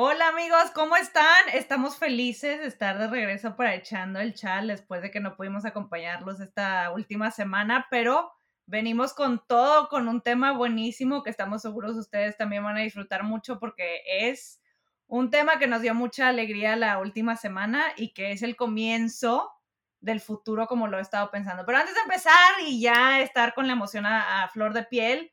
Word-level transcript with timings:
Hola 0.00 0.28
amigos, 0.28 0.70
¿cómo 0.76 0.94
están? 0.94 1.48
Estamos 1.52 1.96
felices 1.96 2.60
de 2.60 2.68
estar 2.68 3.00
de 3.00 3.08
regreso 3.08 3.56
para 3.56 3.74
echando 3.74 4.20
el 4.20 4.32
chal 4.32 4.68
después 4.68 5.02
de 5.02 5.10
que 5.10 5.18
no 5.18 5.34
pudimos 5.36 5.64
acompañarlos 5.64 6.38
esta 6.38 6.92
última 6.92 7.32
semana, 7.32 7.88
pero 7.90 8.30
venimos 8.66 9.12
con 9.12 9.44
todo, 9.48 9.88
con 9.88 10.06
un 10.06 10.20
tema 10.20 10.52
buenísimo 10.52 11.24
que 11.24 11.30
estamos 11.30 11.62
seguros 11.62 11.96
ustedes 11.96 12.36
también 12.36 12.62
van 12.62 12.76
a 12.76 12.82
disfrutar 12.82 13.24
mucho 13.24 13.58
porque 13.58 14.02
es 14.06 14.60
un 15.08 15.30
tema 15.30 15.58
que 15.58 15.66
nos 15.66 15.82
dio 15.82 15.96
mucha 15.96 16.28
alegría 16.28 16.76
la 16.76 16.98
última 16.98 17.34
semana 17.34 17.86
y 17.96 18.12
que 18.12 18.30
es 18.30 18.42
el 18.44 18.54
comienzo 18.54 19.50
del 19.98 20.20
futuro 20.20 20.68
como 20.68 20.86
lo 20.86 20.98
he 20.98 21.02
estado 21.02 21.28
pensando. 21.32 21.66
Pero 21.66 21.78
antes 21.78 21.96
de 21.96 22.02
empezar 22.02 22.60
y 22.64 22.80
ya 22.80 23.18
estar 23.18 23.52
con 23.52 23.66
la 23.66 23.72
emoción 23.72 24.06
a, 24.06 24.48
flor 24.52 24.74
de 24.74 24.84
piel, 24.84 25.32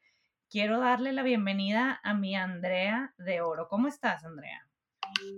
quiero 0.56 0.80
darle 0.80 1.12
la 1.12 1.22
bienvenida 1.22 2.00
a 2.02 2.14
mi 2.14 2.34
Andrea 2.34 3.14
de 3.18 3.42
Oro. 3.42 3.68
¿Cómo 3.68 3.90
estás, 3.90 4.24
Andrea? 4.24 4.66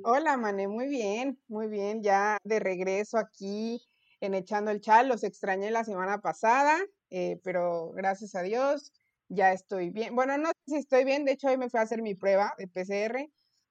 Hola, 0.03 0.37
Mané, 0.37 0.67
muy 0.67 0.87
bien, 0.87 1.41
muy 1.47 1.67
bien, 1.67 2.03
ya 2.03 2.37
de 2.43 2.59
regreso 2.59 3.17
aquí 3.17 3.81
en 4.21 4.35
Echando 4.35 4.69
el 4.69 4.79
Chal. 4.79 5.07
Los 5.07 5.23
extrañé 5.23 5.71
la 5.71 5.83
semana 5.83 6.21
pasada, 6.21 6.77
eh, 7.09 7.39
pero 7.43 7.93
gracias 7.93 8.35
a 8.35 8.43
Dios 8.43 8.93
ya 9.27 9.53
estoy 9.53 9.89
bien. 9.89 10.13
Bueno, 10.13 10.37
no 10.37 10.49
sé 10.49 10.53
si 10.67 10.75
estoy 10.75 11.03
bien, 11.03 11.25
de 11.25 11.31
hecho 11.31 11.47
hoy 11.47 11.57
me 11.57 11.71
fui 11.71 11.79
a 11.79 11.83
hacer 11.83 12.03
mi 12.03 12.13
prueba 12.13 12.53
de 12.59 12.67
PCR 12.67 13.27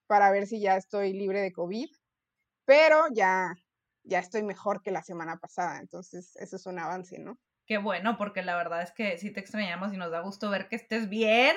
para 0.08 0.32
ver 0.32 0.48
si 0.48 0.58
ya 0.58 0.76
estoy 0.76 1.12
libre 1.12 1.42
de 1.42 1.52
COVID, 1.52 1.88
pero 2.64 3.04
ya, 3.12 3.54
ya 4.02 4.18
estoy 4.18 4.42
mejor 4.42 4.82
que 4.82 4.90
la 4.90 5.04
semana 5.04 5.36
pasada, 5.36 5.78
entonces 5.78 6.34
eso 6.38 6.56
es 6.56 6.66
un 6.66 6.80
avance, 6.80 7.20
¿no? 7.20 7.38
Qué 7.66 7.78
bueno, 7.78 8.16
porque 8.16 8.42
la 8.42 8.56
verdad 8.56 8.82
es 8.82 8.92
que 8.92 9.18
sí 9.18 9.30
te 9.30 9.40
extrañamos 9.40 9.92
y 9.92 9.96
nos 9.96 10.10
da 10.10 10.20
gusto 10.20 10.50
ver 10.50 10.68
que 10.68 10.76
estés 10.76 11.08
bien, 11.08 11.56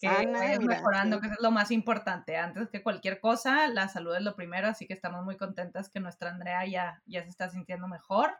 que 0.00 0.08
vayas 0.08 0.60
mejorando, 0.60 1.20
que 1.20 1.28
es 1.28 1.36
lo 1.40 1.50
más 1.50 1.70
importante. 1.70 2.36
Antes 2.36 2.68
que 2.70 2.82
cualquier 2.82 3.20
cosa, 3.20 3.68
la 3.68 3.88
salud 3.88 4.16
es 4.16 4.22
lo 4.22 4.34
primero, 4.34 4.68
así 4.68 4.86
que 4.86 4.94
estamos 4.94 5.24
muy 5.24 5.36
contentas 5.36 5.90
que 5.90 6.00
nuestra 6.00 6.30
Andrea 6.30 6.66
ya, 6.66 7.02
ya 7.06 7.22
se 7.22 7.28
está 7.28 7.50
sintiendo 7.50 7.88
mejor 7.88 8.30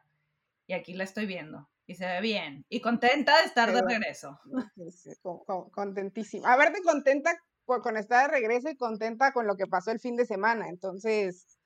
y 0.66 0.72
aquí 0.72 0.94
la 0.94 1.04
estoy 1.04 1.26
viendo 1.26 1.68
y 1.86 1.94
se 1.94 2.06
ve 2.06 2.20
bien 2.20 2.64
y 2.68 2.80
contenta 2.80 3.36
de 3.38 3.44
estar 3.44 3.72
de 3.72 3.82
regreso. 3.82 4.40
contentísima. 5.72 6.52
A 6.52 6.56
verte 6.56 6.82
contenta 6.82 7.36
con 7.64 7.96
estar 7.96 8.30
de 8.30 8.36
regreso 8.38 8.68
y 8.68 8.76
contenta 8.76 9.32
con 9.32 9.46
lo 9.46 9.56
que 9.56 9.66
pasó 9.66 9.90
el 9.90 10.00
fin 10.00 10.16
de 10.16 10.26
semana. 10.26 10.68
Entonces, 10.68 11.58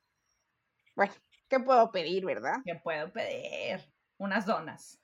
bueno, 0.94 1.12
¿qué 1.48 1.60
puedo 1.60 1.90
pedir, 1.90 2.24
verdad? 2.24 2.56
¿Qué 2.64 2.76
puedo 2.76 3.12
pedir? 3.12 3.80
Unas 4.18 4.46
donas. 4.46 5.00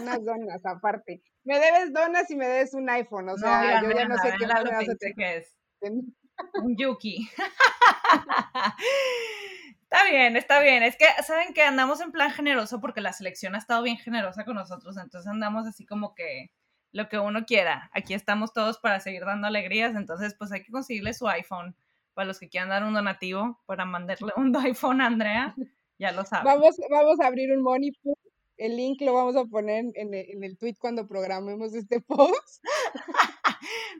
Unas 0.00 0.24
donas, 0.24 0.64
aparte. 0.64 1.22
Me 1.44 1.58
debes 1.58 1.92
donas 1.92 2.30
y 2.30 2.36
me 2.36 2.46
debes 2.46 2.74
un 2.74 2.88
iPhone, 2.90 3.28
o 3.28 3.38
sea, 3.38 3.82
yo 3.82 3.90
ya 3.90 4.06
no 4.06 4.16
sé 4.18 4.34
qué 4.38 4.46
más 4.46 4.64
me 4.64 4.70
vas 4.70 4.88
a 4.88 4.94
que 5.16 5.36
es. 5.36 5.56
Un 5.80 6.76
Yuki. 6.76 7.28
Está 9.90 10.04
bien, 10.04 10.36
está 10.36 10.60
bien. 10.60 10.82
Es 10.82 10.96
que, 10.96 11.06
¿saben 11.26 11.54
que 11.54 11.62
Andamos 11.62 12.02
en 12.02 12.12
plan 12.12 12.30
generoso 12.30 12.78
porque 12.78 13.00
la 13.00 13.14
selección 13.14 13.54
ha 13.54 13.58
estado 13.58 13.82
bien 13.82 13.96
generosa 13.96 14.44
con 14.44 14.56
nosotros, 14.56 14.98
entonces 14.98 15.26
andamos 15.26 15.66
así 15.66 15.86
como 15.86 16.14
que 16.14 16.50
lo 16.92 17.08
que 17.08 17.18
uno 17.18 17.46
quiera. 17.46 17.90
Aquí 17.94 18.12
estamos 18.12 18.52
todos 18.52 18.78
para 18.78 19.00
seguir 19.00 19.24
dando 19.24 19.46
alegrías, 19.46 19.96
entonces 19.96 20.34
pues 20.38 20.52
hay 20.52 20.62
que 20.62 20.72
conseguirle 20.72 21.14
su 21.14 21.26
iPhone. 21.26 21.74
Para 22.12 22.26
los 22.26 22.38
que 22.38 22.50
quieran 22.50 22.68
dar 22.68 22.84
un 22.84 22.92
donativo 22.92 23.62
para 23.64 23.86
mandarle 23.86 24.32
un 24.36 24.54
iPhone 24.56 25.00
a 25.00 25.06
Andrea, 25.06 25.54
ya 25.98 26.12
lo 26.12 26.24
saben. 26.24 26.44
Vamos, 26.44 26.76
vamos 26.90 27.18
a 27.20 27.26
abrir 27.26 27.50
un 27.52 27.62
money 27.62 27.92
pool. 28.02 28.17
El 28.58 28.76
link 28.76 29.00
lo 29.00 29.14
vamos 29.14 29.36
a 29.36 29.44
poner 29.44 29.86
en 29.94 30.12
el, 30.14 30.30
en 30.30 30.44
el 30.44 30.58
tweet 30.58 30.74
cuando 30.78 31.06
programemos 31.06 31.74
este 31.74 32.00
post. 32.06 32.64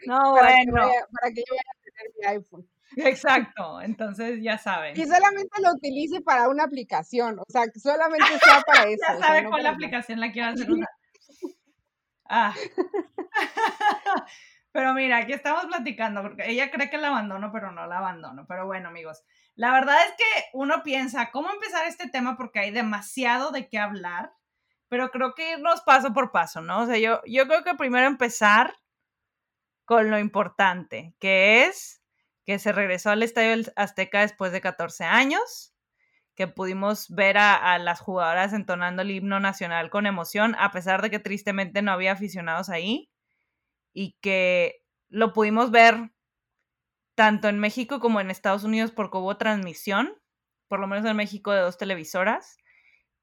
no, 0.06 0.32
bueno. 0.32 0.90
para 1.12 1.32
que 1.32 1.42
yo 1.48 1.54
vaya 1.54 1.70
a 1.70 1.80
tener 1.82 2.12
mi 2.18 2.26
iPhone. 2.26 2.68
Exacto, 2.96 3.80
entonces 3.82 4.40
ya 4.42 4.58
saben. 4.58 4.98
Y 4.98 5.04
solamente 5.06 5.62
lo 5.62 5.72
utilice 5.72 6.20
para 6.20 6.48
una 6.48 6.64
aplicación, 6.64 7.38
o 7.38 7.44
sea, 7.48 7.66
que 7.72 7.78
solamente 7.78 8.26
sea 8.42 8.62
para 8.66 8.84
eso. 8.90 9.02
ya 9.08 9.18
sabe 9.18 9.48
cuál 9.48 9.66
aplicación 9.66 10.20
la 10.20 10.32
quiero 10.32 10.48
hacer 10.48 10.70
usar. 10.70 10.88
Ah. 12.30 12.54
Pero 14.72 14.92
mira, 14.94 15.18
aquí 15.18 15.32
estamos 15.32 15.66
platicando, 15.66 16.22
porque 16.22 16.50
ella 16.50 16.70
cree 16.70 16.90
que 16.90 16.98
la 16.98 17.08
abandono, 17.08 17.50
pero 17.52 17.72
no 17.72 17.86
la 17.86 17.98
abandono. 17.98 18.46
Pero 18.46 18.66
bueno, 18.66 18.88
amigos, 18.88 19.24
la 19.54 19.72
verdad 19.72 19.96
es 20.06 20.12
que 20.16 20.44
uno 20.52 20.82
piensa, 20.82 21.30
¿cómo 21.30 21.50
empezar 21.50 21.86
este 21.86 22.08
tema? 22.08 22.36
Porque 22.36 22.60
hay 22.60 22.70
demasiado 22.70 23.50
de 23.50 23.68
qué 23.68 23.78
hablar, 23.78 24.32
pero 24.88 25.10
creo 25.10 25.34
que 25.34 25.52
irnos 25.52 25.82
paso 25.82 26.12
por 26.12 26.32
paso, 26.32 26.60
¿no? 26.60 26.82
O 26.82 26.86
sea, 26.86 26.98
yo, 26.98 27.20
yo 27.26 27.46
creo 27.46 27.64
que 27.64 27.74
primero 27.74 28.06
empezar 28.06 28.74
con 29.84 30.10
lo 30.10 30.18
importante, 30.18 31.14
que 31.18 31.64
es 31.64 32.02
que 32.44 32.58
se 32.58 32.72
regresó 32.72 33.10
al 33.10 33.22
Estadio 33.22 33.64
Azteca 33.76 34.22
después 34.22 34.52
de 34.52 34.60
14 34.60 35.04
años, 35.04 35.74
que 36.34 36.46
pudimos 36.46 37.10
ver 37.10 37.36
a, 37.36 37.78
las 37.78 38.00
jugadoras 38.00 38.52
entonando 38.52 39.02
el 39.02 39.10
himno 39.10 39.40
nacional 39.40 39.90
con 39.90 40.06
emoción, 40.06 40.54
a 40.58 40.70
pesar 40.70 41.02
de 41.02 41.10
que 41.10 41.18
tristemente 41.18 41.82
no 41.82 41.92
había 41.92 42.12
aficionados 42.12 42.70
ahí, 42.70 43.10
y 43.92 44.16
que 44.20 44.82
lo 45.08 45.32
pudimos 45.32 45.70
ver 45.70 46.12
tanto 47.14 47.48
en 47.48 47.58
México 47.58 47.98
como 47.98 48.20
en 48.20 48.30
Estados 48.30 48.64
Unidos 48.64 48.92
porque 48.92 49.18
hubo 49.18 49.36
transmisión, 49.36 50.14
por 50.68 50.80
lo 50.80 50.86
menos 50.86 51.04
en 51.04 51.16
México 51.16 51.50
de 51.50 51.60
dos 51.60 51.76
televisoras, 51.76 52.56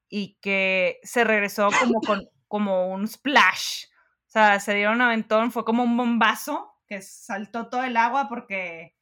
y 0.08 0.38
que 0.40 0.98
se 1.02 1.24
regresó 1.24 1.68
como 1.80 2.00
con 2.00 2.28
como 2.48 2.88
un 2.92 3.06
splash. 3.06 3.84
O 4.26 4.30
sea, 4.30 4.60
se 4.60 4.74
dieron 4.74 4.96
un 4.96 5.02
aventón, 5.02 5.52
fue 5.52 5.64
como 5.64 5.82
un 5.82 5.96
bombazo 5.96 6.74
que 6.86 7.02
saltó 7.02 7.68
todo 7.68 7.82
el 7.84 7.96
agua 7.96 8.28
porque 8.28 8.94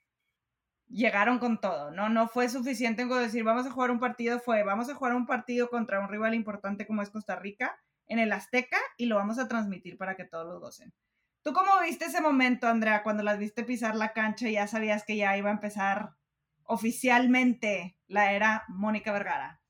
llegaron 0.89 1.39
con 1.39 1.61
todo, 1.61 1.91
¿no? 1.91 2.09
No 2.09 2.29
fue 2.29 2.49
suficiente 2.49 3.09
con 3.09 3.19
decir, 3.21 3.43
vamos 3.43 3.67
a 3.67 3.71
jugar 3.71 3.91
un 3.91 3.99
partido, 3.99 4.39
fue, 4.39 4.63
vamos 4.63 4.89
a 4.89 4.95
jugar 4.95 5.15
un 5.15 5.27
partido 5.27 5.69
contra 5.69 6.01
un 6.01 6.09
rival 6.09 6.35
importante 6.35 6.87
como 6.87 7.03
es 7.03 7.11
Costa 7.11 7.37
Rica 7.37 7.77
en 8.07 8.19
el 8.19 8.33
Azteca 8.33 8.79
y 8.97 9.07
lo 9.07 9.17
vamos 9.17 9.39
a 9.39 9.49
transmitir 9.49 9.97
para 9.99 10.15
que 10.15 10.25
todos 10.25 10.47
lo 10.47 10.61
gocen. 10.61 10.95
¿Tú 11.43 11.53
cómo 11.53 11.81
viste 11.81 12.07
ese 12.07 12.21
momento, 12.21 12.69
Andrea, 12.69 13.03
cuando 13.03 13.23
las 13.23 13.39
viste 13.39 13.65
pisar 13.65 13.97
la 13.97 14.13
cancha 14.13 14.49
y 14.49 14.53
ya 14.53 14.67
sabías 14.67 15.05
que 15.05 15.17
ya 15.17 15.37
iba 15.37 15.51
a 15.51 15.55
empezar 15.55 16.15
oficialmente 16.65 17.99
la 18.07 18.33
era 18.33 18.65
Mónica 18.69 19.13
Vergara? 19.13 19.61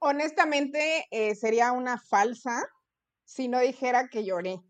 Honestamente, 0.00 1.06
eh, 1.10 1.34
sería 1.34 1.72
una 1.72 1.98
falsa 1.98 2.62
si 3.24 3.48
no 3.48 3.60
dijera 3.60 4.08
que 4.08 4.24
lloré. 4.24 4.60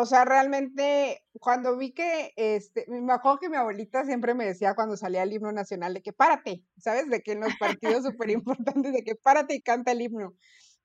O 0.00 0.06
sea, 0.06 0.24
realmente, 0.24 1.24
cuando 1.40 1.76
vi 1.76 1.92
que, 1.92 2.32
este, 2.36 2.86
me 2.88 3.12
acuerdo 3.12 3.40
que 3.40 3.48
mi 3.48 3.56
abuelita 3.56 4.04
siempre 4.04 4.32
me 4.32 4.46
decía 4.46 4.74
cuando 4.74 4.96
salía 4.96 5.24
el 5.24 5.32
himno 5.32 5.50
nacional 5.50 5.92
de 5.92 6.02
que 6.02 6.12
párate, 6.12 6.62
¿sabes? 6.78 7.08
De 7.08 7.20
que 7.20 7.32
en 7.32 7.40
los 7.40 7.56
partidos 7.56 8.04
súper 8.16 8.30
importantes, 8.30 8.92
de 8.92 9.02
que 9.02 9.16
párate 9.16 9.54
y 9.56 9.62
canta 9.62 9.92
el 9.92 10.02
himno. 10.02 10.34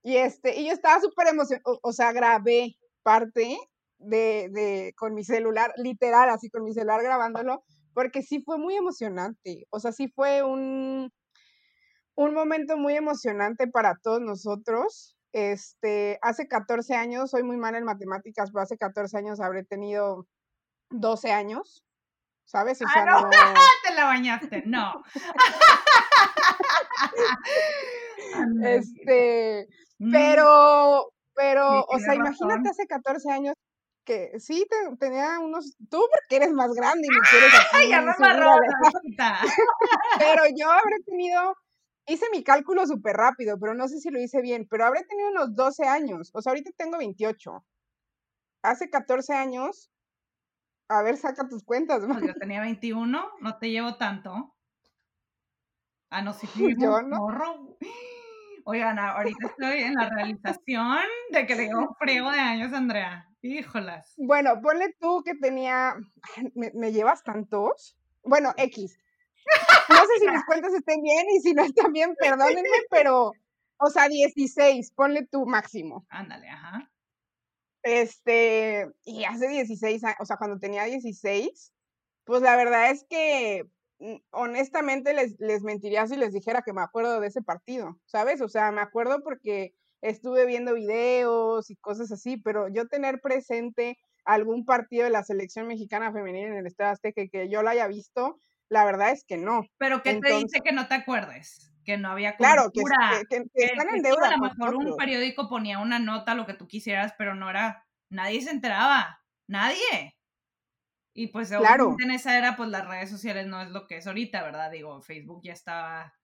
Y 0.01 0.17
este, 0.17 0.59
y 0.59 0.65
yo 0.65 0.73
estaba 0.73 0.99
súper 0.99 1.27
emocionada, 1.27 1.63
o, 1.83 1.93
sea, 1.93 2.11
grabé 2.11 2.75
parte 3.03 3.57
de, 3.99 4.49
de, 4.51 4.93
con 4.97 5.13
mi 5.13 5.23
celular, 5.23 5.71
literal, 5.77 6.29
así 6.29 6.49
con 6.49 6.63
mi 6.63 6.73
celular 6.73 7.03
grabándolo, 7.03 7.63
porque 7.93 8.23
sí 8.23 8.41
fue 8.41 8.57
muy 8.57 8.75
emocionante. 8.75 9.67
O 9.69 9.79
sea, 9.79 9.91
sí 9.91 10.07
fue 10.07 10.43
un, 10.43 11.11
un 12.15 12.33
momento 12.33 12.77
muy 12.77 12.95
emocionante 12.95 13.67
para 13.67 13.95
todos 14.01 14.21
nosotros. 14.21 15.15
Este, 15.31 16.19
hace 16.21 16.47
14 16.47 16.95
años, 16.95 17.31
soy 17.31 17.43
muy 17.43 17.57
mala 17.57 17.79
en 17.79 17.85
matemáticas, 17.85 18.51
pero 18.51 18.63
hace 18.63 18.77
14 18.77 19.17
años 19.17 19.39
habré 19.39 19.63
tenido 19.63 20.27
12 20.91 21.31
años, 21.31 21.83
¿sabes? 22.45 22.81
O 22.81 22.85
ah, 22.87 23.05
no. 23.05 23.29
te 23.83 23.95
la 23.95 24.05
bañaste, 24.05 24.63
no. 24.65 25.03
este, 28.63 29.67
mm. 29.97 30.11
pero, 30.11 31.13
pero, 31.33 31.83
o 31.85 31.99
sea, 31.99 32.13
imagínate 32.13 32.69
hace 32.69 32.85
14 32.85 33.31
años 33.31 33.55
que 34.05 34.37
sí 34.39 34.65
tenía 34.99 35.39
unos, 35.39 35.75
tú 35.89 36.05
porque 36.11 36.35
eres 36.35 36.51
más 36.51 36.71
grande 36.73 37.07
y 37.07 37.09
me 37.09 37.21
quieres 37.29 37.53
así, 37.53 37.89
ya 37.89 38.01
me 38.01 38.13
pero 40.19 40.43
yo 40.55 40.69
habré 40.69 40.97
tenido 41.05 41.55
hice 42.07 42.25
mi 42.31 42.43
cálculo 42.43 42.85
súper 42.85 43.15
rápido, 43.15 43.57
pero 43.59 43.73
no 43.73 43.87
sé 43.87 43.99
si 43.99 44.09
lo 44.09 44.19
hice 44.19 44.41
bien, 44.41 44.67
pero 44.69 44.85
habré 44.85 45.03
tenido 45.05 45.29
unos 45.29 45.55
12 45.55 45.85
años, 45.85 46.31
o 46.33 46.41
sea, 46.41 46.51
ahorita 46.51 46.71
tengo 46.77 46.97
28. 46.97 47.65
Hace 48.61 48.89
14 48.89 49.33
años, 49.33 49.91
a 50.87 51.01
ver, 51.01 51.17
saca 51.17 51.47
tus 51.47 51.63
cuentas. 51.63 52.03
Pues 52.05 52.21
yo 52.21 52.33
tenía 52.35 52.61
21, 52.61 53.31
no 53.39 53.57
te 53.57 53.69
llevo 53.69 53.95
tanto. 53.95 54.55
Ah, 56.09 56.21
no, 56.21 56.33
sí, 56.33 56.47
yo 56.79 57.01
no. 57.01 57.17
Morro. 57.17 57.77
Oigan, 58.65 58.97
ahorita 58.97 59.47
estoy 59.47 59.79
en 59.79 59.95
la 59.95 60.09
realización 60.09 60.99
de 61.31 61.45
que 61.45 61.55
le 61.55 61.67
llevo 61.67 61.81
un 61.81 61.95
friego 61.95 62.31
de 62.31 62.39
años, 62.39 62.71
Andrea. 62.71 63.27
Híjolas. 63.41 64.13
Bueno, 64.15 64.61
ponle 64.61 64.95
tú 65.01 65.21
que 65.25 65.35
tenía. 65.35 65.95
¿Me, 66.55 66.71
me 66.73 66.93
llevas 66.93 67.23
tantos? 67.23 67.97
Bueno, 68.23 68.53
X. 68.55 68.97
No 69.89 69.97
sé 69.97 70.19
si 70.19 70.27
mis 70.29 70.45
cuentas 70.45 70.73
estén 70.73 71.01
bien 71.01 71.25
y 71.31 71.41
si 71.41 71.53
no 71.53 71.63
están 71.63 71.91
bien, 71.91 72.15
perdónenme, 72.15 72.69
pero, 72.89 73.33
o 73.77 73.89
sea, 73.89 74.07
16, 74.07 74.91
ponle 74.91 75.25
tu 75.25 75.45
máximo. 75.45 76.05
Ándale, 76.09 76.49
ajá. 76.49 76.89
Este, 77.83 78.89
y 79.03 79.25
hace 79.25 79.47
16 79.47 80.03
años, 80.05 80.17
o 80.21 80.25
sea, 80.25 80.37
cuando 80.37 80.57
tenía 80.57 80.85
16, 80.85 81.73
pues 82.23 82.41
la 82.41 82.55
verdad 82.55 82.91
es 82.91 83.05
que 83.09 83.67
mm, 83.99 84.15
honestamente 84.31 85.13
les, 85.13 85.37
les 85.39 85.63
mentiría 85.63 86.07
si 86.07 86.15
les 86.15 86.33
dijera 86.33 86.61
que 86.61 86.73
me 86.73 86.81
acuerdo 86.81 87.19
de 87.19 87.27
ese 87.27 87.41
partido, 87.41 87.99
¿sabes? 88.05 88.41
O 88.41 88.47
sea, 88.47 88.71
me 88.71 88.81
acuerdo 88.81 89.21
porque 89.21 89.75
estuve 90.01 90.45
viendo 90.45 90.73
videos 90.73 91.69
y 91.69 91.75
cosas 91.75 92.11
así, 92.11 92.37
pero 92.37 92.69
yo 92.69 92.87
tener 92.87 93.19
presente 93.21 93.97
algún 94.25 94.65
partido 94.65 95.03
de 95.03 95.09
la 95.09 95.23
selección 95.23 95.67
mexicana 95.67 96.11
femenina 96.13 96.47
en 96.47 96.57
el 96.57 96.67
Estado 96.67 96.91
Azteca 96.91 97.27
que 97.27 97.49
yo 97.49 97.61
lo 97.63 97.69
haya 97.69 97.87
visto, 97.87 98.39
la 98.73 98.83
verdad 98.83 99.11
es 99.11 99.23
que 99.23 99.37
no. 99.37 99.65
Pero 99.77 100.01
¿qué 100.01 100.19
te 100.19 100.33
dice 100.33 100.59
que 100.61 100.73
no 100.73 100.87
te 100.87 100.95
acuerdes? 100.95 101.71
Que 101.85 101.97
no 101.97 102.09
había 102.09 102.35
Claro, 102.35 102.71
que, 102.71 102.81
están 102.81 103.95
en 103.95 104.01
deuda. 104.01 104.29
A 104.29 104.31
lo 104.31 104.39
mejor 104.39 104.75
un 104.75 104.97
periódico 104.97 105.47
ponía 105.47 105.79
una 105.79 105.99
nota, 105.99 106.33
lo 106.33 106.45
que 106.45 106.55
tú 106.55 106.67
quisieras, 106.67 107.13
pero 107.17 107.35
no 107.35 107.49
era, 107.49 107.85
nadie 108.09 108.41
se 108.41 108.49
enteraba, 108.49 109.21
nadie. 109.47 110.17
Y 111.13 111.27
pues 111.27 111.49
claro. 111.49 111.95
en 111.99 112.11
esa 112.11 112.37
era, 112.37 112.55
pues 112.55 112.69
las 112.69 112.87
redes 112.87 113.09
sociales 113.09 113.45
no 113.45 113.61
es 113.61 113.69
lo 113.69 113.85
que 113.85 113.97
es 113.97 114.07
ahorita, 114.07 114.41
¿verdad? 114.41 114.71
Digo, 114.71 114.99
Facebook 115.01 115.41
ya 115.43 115.53
estaba 115.53 116.15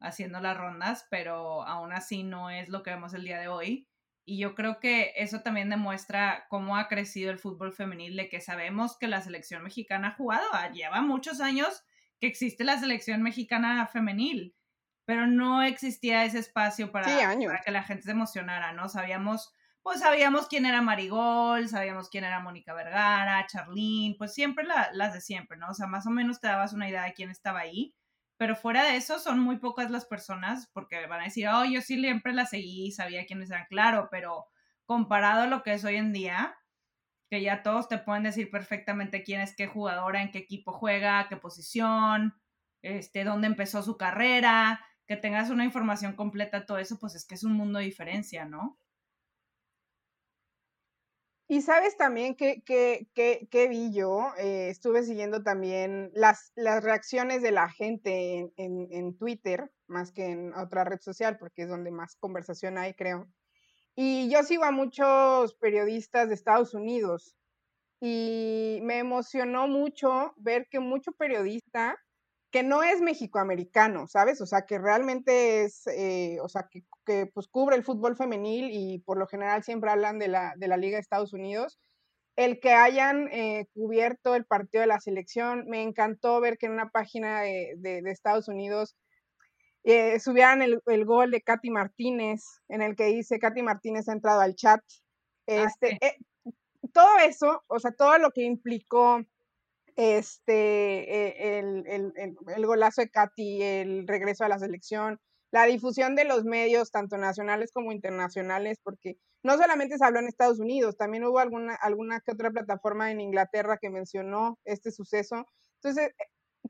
haciendo 0.00 0.40
las 0.40 0.56
rondas, 0.56 1.06
pero 1.10 1.62
aún 1.62 1.92
así 1.92 2.22
no 2.22 2.50
es 2.50 2.68
lo 2.68 2.82
que 2.82 2.90
vemos 2.90 3.14
el 3.14 3.24
día 3.24 3.38
de 3.40 3.48
hoy. 3.48 3.88
Y 4.26 4.38
yo 4.38 4.54
creo 4.54 4.80
que 4.80 5.12
eso 5.16 5.40
también 5.40 5.68
demuestra 5.68 6.46
cómo 6.48 6.76
ha 6.76 6.88
crecido 6.88 7.30
el 7.30 7.38
fútbol 7.38 7.72
femenil, 7.72 8.16
de 8.16 8.28
que 8.28 8.40
sabemos 8.40 8.96
que 8.96 9.06
la 9.06 9.20
selección 9.20 9.62
mexicana 9.62 10.08
ha 10.08 10.14
jugado, 10.14 10.46
ah, 10.52 10.70
lleva 10.70 11.02
muchos 11.02 11.40
años 11.40 11.84
que 12.18 12.26
existe 12.26 12.64
la 12.64 12.78
selección 12.78 13.22
mexicana 13.22 13.86
femenil, 13.86 14.56
pero 15.04 15.26
no 15.26 15.62
existía 15.62 16.24
ese 16.24 16.38
espacio 16.38 16.90
para, 16.90 17.06
para 17.06 17.60
que 17.60 17.70
la 17.70 17.82
gente 17.82 18.04
se 18.04 18.12
emocionara, 18.12 18.72
¿no? 18.72 18.88
Sabíamos, 18.88 19.52
pues 19.82 20.00
sabíamos 20.00 20.46
quién 20.46 20.64
era 20.64 20.80
Marigol, 20.80 21.68
sabíamos 21.68 22.08
quién 22.08 22.24
era 22.24 22.40
Mónica 22.40 22.72
Vergara, 22.72 23.46
Charlene, 23.46 24.14
pues 24.16 24.32
siempre 24.32 24.64
las 24.64 25.12
de 25.12 25.20
siempre, 25.20 25.58
¿no? 25.58 25.68
O 25.68 25.74
sea, 25.74 25.86
más 25.86 26.06
o 26.06 26.10
menos 26.10 26.40
te 26.40 26.46
dabas 26.46 26.72
una 26.72 26.88
idea 26.88 27.04
de 27.04 27.12
quién 27.12 27.30
estaba 27.30 27.60
ahí 27.60 27.94
pero 28.36 28.56
fuera 28.56 28.84
de 28.84 28.96
eso 28.96 29.18
son 29.18 29.38
muy 29.38 29.58
pocas 29.58 29.90
las 29.90 30.04
personas 30.04 30.70
porque 30.72 31.06
van 31.06 31.20
a 31.20 31.24
decir, 31.24 31.48
oh, 31.48 31.64
yo 31.64 31.80
sí 31.80 32.00
siempre 32.00 32.32
la 32.32 32.46
seguí, 32.46 32.90
sabía 32.90 33.26
quiénes 33.26 33.50
eran, 33.50 33.66
claro, 33.68 34.08
pero 34.10 34.46
comparado 34.84 35.42
a 35.42 35.46
lo 35.46 35.62
que 35.62 35.74
es 35.74 35.84
hoy 35.84 35.96
en 35.96 36.12
día, 36.12 36.56
que 37.30 37.42
ya 37.42 37.62
todos 37.62 37.88
te 37.88 37.98
pueden 37.98 38.24
decir 38.24 38.50
perfectamente 38.50 39.22
quién 39.22 39.40
es 39.40 39.56
qué 39.56 39.66
jugadora, 39.66 40.22
en 40.22 40.30
qué 40.30 40.38
equipo 40.38 40.72
juega, 40.72 41.26
qué 41.28 41.36
posición, 41.36 42.34
este, 42.82 43.24
dónde 43.24 43.46
empezó 43.46 43.82
su 43.82 43.96
carrera, 43.96 44.84
que 45.06 45.16
tengas 45.16 45.50
una 45.50 45.64
información 45.64 46.14
completa, 46.14 46.66
todo 46.66 46.78
eso, 46.78 46.98
pues 46.98 47.14
es 47.14 47.26
que 47.26 47.34
es 47.34 47.44
un 47.44 47.52
mundo 47.52 47.78
de 47.78 47.86
diferencia, 47.86 48.44
¿no? 48.44 48.78
Y 51.46 51.60
sabes 51.60 51.96
también 51.98 52.36
que, 52.36 52.62
que, 52.64 53.68
vi 53.68 53.92
yo, 53.92 54.32
eh, 54.38 54.68
estuve 54.70 55.02
siguiendo 55.02 55.42
también 55.42 56.10
las, 56.14 56.52
las 56.54 56.82
reacciones 56.82 57.42
de 57.42 57.52
la 57.52 57.68
gente 57.68 58.50
en, 58.56 58.88
en, 58.90 59.18
Twitter, 59.18 59.70
más 59.86 60.10
que 60.10 60.24
en 60.24 60.54
otra 60.54 60.84
red 60.84 61.00
social, 61.00 61.36
porque 61.38 61.62
es 61.62 61.68
donde 61.68 61.90
más 61.90 62.16
conversación 62.16 62.78
hay, 62.78 62.94
creo. 62.94 63.28
Y 63.94 64.30
yo 64.30 64.42
sigo 64.42 64.64
a 64.64 64.70
muchos 64.70 65.54
periodistas 65.56 66.28
de 66.28 66.34
Estados 66.34 66.72
Unidos 66.72 67.36
y 68.00 68.80
me 68.82 68.98
emocionó 68.98 69.68
mucho 69.68 70.32
ver 70.36 70.66
que 70.70 70.80
mucho 70.80 71.12
periodista 71.12 71.98
que 72.54 72.62
no 72.62 72.84
es 72.84 73.00
mexicoamericano, 73.00 74.06
¿sabes? 74.06 74.40
O 74.40 74.46
sea, 74.46 74.64
que 74.64 74.78
realmente 74.78 75.64
es, 75.64 75.88
eh, 75.88 76.38
o 76.40 76.48
sea, 76.48 76.68
que, 76.70 76.84
que, 77.04 77.26
pues 77.26 77.48
cubre 77.48 77.74
el 77.74 77.82
fútbol 77.82 78.16
femenil 78.16 78.68
y 78.70 79.00
por 79.00 79.18
lo 79.18 79.26
general 79.26 79.64
siempre 79.64 79.90
hablan 79.90 80.20
de 80.20 80.28
la, 80.28 80.52
de 80.56 80.68
la 80.68 80.76
Liga 80.76 80.96
de 80.96 81.00
Estados 81.00 81.32
Unidos. 81.32 81.80
El 82.36 82.60
que 82.60 82.72
hayan 82.72 83.26
eh, 83.32 83.66
cubierto 83.74 84.36
el 84.36 84.44
partido 84.44 84.82
de 84.82 84.86
la 84.86 85.00
selección, 85.00 85.64
me 85.66 85.82
encantó 85.82 86.40
ver 86.40 86.56
que 86.56 86.66
en 86.66 86.72
una 86.74 86.90
página 86.90 87.40
de, 87.40 87.74
de, 87.78 88.08
Estados 88.12 88.46
Unidos 88.46 88.94
eh, 89.82 90.20
subieran 90.20 90.62
el, 90.62 90.80
el, 90.86 91.04
gol 91.04 91.32
de 91.32 91.40
Katy 91.40 91.70
Martínez, 91.70 92.44
en 92.68 92.82
el 92.82 92.94
que 92.94 93.06
dice 93.06 93.40
Katy 93.40 93.62
Martínez 93.62 94.08
ha 94.08 94.12
entrado 94.12 94.40
al 94.40 94.54
chat. 94.54 94.80
Ah, 95.48 95.66
este, 95.66 95.98
todo 96.92 97.18
eso, 97.18 97.64
o 97.66 97.80
sea, 97.80 97.90
todo 97.90 98.16
lo 98.18 98.30
que 98.30 98.44
implicó 98.44 99.24
este, 99.96 101.56
e, 101.56 101.58
el, 101.58 102.66
golazo 102.66 103.02
de 103.02 103.10
Katy, 103.10 103.62
el 103.62 104.08
regreso 104.08 104.44
a 104.44 104.48
la 104.48 104.58
selección, 104.58 105.20
la 105.50 105.64
difusión 105.64 106.16
de 106.16 106.24
los 106.24 106.44
medios, 106.44 106.90
tanto 106.90 107.16
nacionales 107.16 107.70
como 107.72 107.92
internacionales, 107.92 108.78
porque 108.82 109.16
no 109.44 109.56
solamente 109.56 109.98
se 109.98 110.04
habló 110.04 110.18
en 110.18 110.26
Estados 110.26 110.58
Unidos, 110.58 110.96
también 110.96 111.24
hubo 111.24 111.38
alguna, 111.38 111.74
alguna 111.76 112.20
que 112.20 112.32
otra 112.32 112.50
plataforma 112.50 113.10
en 113.10 113.20
Inglaterra 113.20 113.78
que 113.80 113.90
mencionó 113.90 114.58
este 114.64 114.90
suceso. 114.90 115.46
Entonces, 115.82 116.12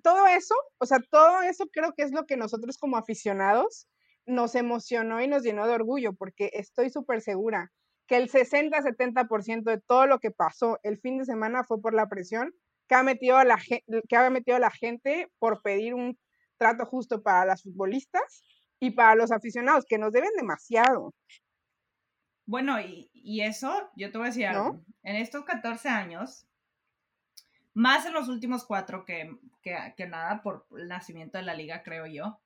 todo 0.02 0.26
eso, 0.26 0.54
o 0.78 0.86
sea, 0.86 0.98
todo 1.10 1.42
eso 1.42 1.66
creo 1.72 1.92
que 1.96 2.02
es 2.02 2.12
lo 2.12 2.26
que 2.26 2.36
nosotros 2.36 2.76
como 2.76 2.96
aficionados 2.96 3.86
nos 4.26 4.54
emocionó 4.54 5.22
y 5.22 5.28
nos 5.28 5.42
llenó 5.42 5.66
de 5.66 5.74
orgullo, 5.74 6.12
porque 6.14 6.50
estoy 6.52 6.90
súper 6.90 7.20
segura 7.20 7.70
que 8.06 8.16
el 8.16 8.30
60-70% 8.30 9.64
de 9.64 9.80
todo 9.80 10.06
lo 10.06 10.18
que 10.18 10.30
pasó 10.30 10.78
el 10.82 10.98
fin 10.98 11.18
de 11.18 11.24
semana 11.24 11.64
fue 11.64 11.80
por 11.80 11.94
la 11.94 12.08
presión 12.08 12.52
que 12.94 12.98
ha 13.00 13.02
metido 13.02 13.42
la, 13.42 13.58
que 14.08 14.16
ha 14.16 14.30
metido 14.30 14.58
la 14.60 14.70
gente 14.70 15.28
por 15.40 15.62
pedir 15.62 15.94
un 15.94 16.16
trato 16.56 16.86
justo 16.86 17.22
para 17.22 17.44
las 17.44 17.62
futbolistas 17.62 18.44
y 18.78 18.92
para 18.92 19.16
los 19.16 19.32
aficionados, 19.32 19.84
que 19.88 19.98
nos 19.98 20.12
deben 20.12 20.30
demasiado. 20.36 21.12
Bueno, 22.46 22.80
y, 22.80 23.40
eso, 23.40 23.90
yo 23.96 24.12
te 24.12 24.18
voy 24.18 24.26
a 24.26 24.30
decir 24.30 24.46
algo. 24.46 24.80
En 25.02 25.16
estos 25.16 25.44
14 25.44 25.88
años, 25.88 26.46
más 27.72 28.06
en 28.06 28.12
los 28.12 28.28
últimos 28.28 28.64
cuatro 28.64 29.04
que, 29.04 29.36
que, 29.62 30.06
nada 30.06 30.40
por 30.42 30.66
el 30.76 30.86
nacimiento 30.86 31.38
de 31.38 31.44
la 31.44 31.54
liga, 31.54 31.82
creo 31.82 32.06
yo, 32.06 32.38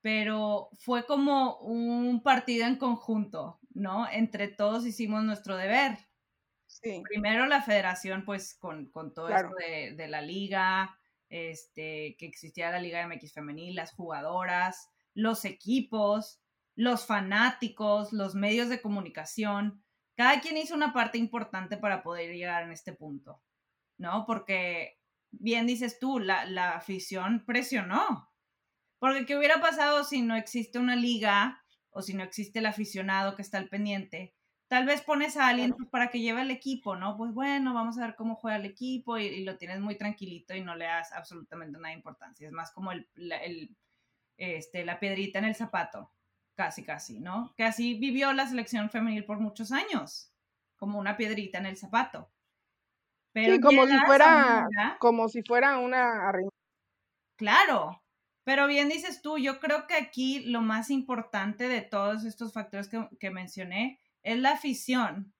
pero 0.00 0.70
fue 0.80 1.06
como 1.06 1.58
un 1.58 2.20
partido 2.24 2.66
en 2.66 2.76
conjunto, 2.76 3.60
¿no? 3.74 4.08
Entre 4.10 4.48
todos 4.48 4.86
hicimos 4.86 5.22
nuestro 5.22 5.56
deber. 5.56 5.98
Primero 6.82 7.46
la 7.46 7.62
federación, 7.62 8.24
pues 8.24 8.54
con, 8.54 8.90
todo 9.14 9.28
esto 9.28 9.54
de, 9.56 10.08
la 10.08 10.20
liga, 10.20 10.98
este, 11.28 12.16
que 12.18 12.26
existía 12.26 12.72
la 12.72 12.80
Liga 12.80 13.06
MX 13.06 13.32
femenil, 13.32 13.76
las 13.76 13.94
jugadoras, 13.94 14.90
los 15.14 15.44
equipos, 15.44 16.40
los 16.74 17.06
fanáticos, 17.06 18.12
los 18.12 18.34
medios 18.34 18.68
de 18.68 18.82
comunicación. 18.82 19.84
Cada 20.16 20.40
quien 20.40 20.56
hizo 20.56 20.74
una 20.74 20.92
parte 20.92 21.18
importante 21.18 21.76
para 21.76 22.02
poder 22.02 22.34
llegar 22.34 22.64
en 22.64 22.72
este 22.72 22.92
punto, 22.92 23.40
¿no? 23.96 24.24
Porque, 24.26 24.98
bien 25.30 25.68
dices 25.68 26.00
tú, 26.00 26.18
la, 26.18 26.44
la 26.46 26.72
afición 26.72 27.44
presionó. 27.46 28.28
Porque 28.98 29.24
¿qué 29.24 29.36
hubiera 29.36 29.60
pasado 29.60 30.02
si 30.02 30.22
no 30.22 30.36
existe 30.36 30.78
una 30.78 30.96
liga 30.96 31.62
o 31.90 32.02
si 32.02 32.14
no 32.14 32.24
existe 32.24 32.58
el 32.58 32.66
aficionado 32.66 33.36
que 33.36 33.42
está 33.42 33.58
al 33.58 33.68
pendiente? 33.68 34.34
Tal 34.72 34.86
vez 34.86 35.02
pones 35.02 35.36
a 35.36 35.48
alguien 35.48 35.74
pues, 35.74 35.86
para 35.90 36.08
que 36.08 36.18
lleve 36.18 36.40
el 36.40 36.50
equipo, 36.50 36.96
¿no? 36.96 37.14
Pues 37.18 37.34
bueno, 37.34 37.74
vamos 37.74 37.98
a 37.98 38.06
ver 38.06 38.16
cómo 38.16 38.36
juega 38.36 38.56
el 38.56 38.64
equipo 38.64 39.18
y, 39.18 39.44
lo 39.44 39.58
tienes 39.58 39.80
muy 39.80 39.98
tranquilito 39.98 40.54
y 40.54 40.62
no 40.62 40.74
le 40.74 40.86
das 40.86 41.12
absolutamente 41.12 41.76
nada 41.76 41.90
de 41.90 41.96
importancia. 41.96 42.46
Es 42.46 42.54
más 42.54 42.72
como 42.72 42.90
el, 42.90 43.06
la, 43.14 43.38
este, 44.38 44.86
la 44.86 44.98
piedrita 44.98 45.40
en 45.40 45.44
el 45.44 45.54
zapato, 45.54 46.10
casi, 46.54 46.82
casi, 46.84 47.20
¿no? 47.20 47.52
Que 47.54 47.64
así 47.64 47.98
vivió 47.98 48.32
la 48.32 48.46
selección 48.46 48.88
femenil 48.88 49.26
por 49.26 49.40
muchos 49.40 49.72
años, 49.72 50.32
como 50.78 50.98
una 50.98 51.18
piedrita 51.18 51.58
en 51.58 51.66
el 51.66 51.76
zapato. 51.76 52.32
Pero 53.34 53.56
sí, 53.56 53.60
como 53.60 53.86
si 53.86 53.98
fuera, 54.06 54.96
como 54.98 55.28
si 55.28 55.42
fuera 55.42 55.76
una 55.80 56.32
Claro, 57.36 58.02
pero 58.42 58.66
bien 58.66 58.88
dices 58.88 59.20
tú, 59.20 59.36
yo 59.36 59.60
creo 59.60 59.86
que 59.86 59.96
aquí 59.96 60.40
lo 60.46 60.62
más 60.62 60.88
importante 60.88 61.68
de 61.68 61.82
todos 61.82 62.24
estos 62.24 62.54
factores 62.54 62.88
que, 62.88 63.06
que 63.20 63.30
mencioné 63.30 63.98
es 64.22 64.38
la 64.38 64.52
afición. 64.52 65.34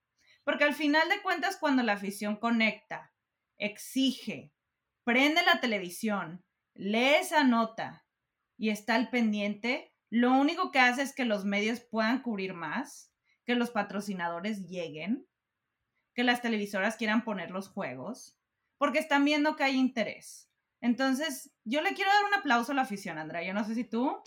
Porque 0.44 0.64
al 0.64 0.74
final 0.74 1.08
de 1.08 1.22
cuentas, 1.22 1.56
cuando 1.58 1.82
la 1.82 1.92
afición 1.92 2.36
conecta, 2.36 3.12
exige, 3.58 4.52
prende 5.04 5.42
la 5.44 5.60
televisión, 5.60 6.44
lee 6.74 7.14
esa 7.20 7.44
nota 7.44 8.06
y 8.56 8.70
está 8.70 8.96
al 8.96 9.10
pendiente, 9.10 9.94
lo 10.10 10.32
único 10.32 10.70
que 10.70 10.80
hace 10.80 11.02
es 11.02 11.14
que 11.14 11.24
los 11.24 11.44
medios 11.44 11.80
puedan 11.80 12.22
cubrir 12.22 12.54
más, 12.54 13.12
que 13.44 13.54
los 13.54 13.70
patrocinadores 13.70 14.66
lleguen, 14.68 15.26
que 16.14 16.24
las 16.24 16.42
televisoras 16.42 16.96
quieran 16.96 17.24
poner 17.24 17.50
los 17.50 17.68
juegos, 17.68 18.38
porque 18.78 18.98
están 18.98 19.24
viendo 19.24 19.56
que 19.56 19.64
hay 19.64 19.76
interés. 19.76 20.50
Entonces, 20.80 21.54
yo 21.64 21.80
le 21.80 21.94
quiero 21.94 22.10
dar 22.10 22.24
un 22.24 22.34
aplauso 22.34 22.72
a 22.72 22.74
la 22.74 22.82
afición, 22.82 23.16
Andrea. 23.16 23.42
Yo 23.42 23.54
no 23.54 23.64
sé 23.64 23.74
si 23.74 23.84
tú. 23.84 24.20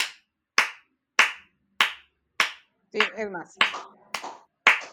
Sí, 2.92 3.00
es 3.18 3.30
más. 3.30 3.58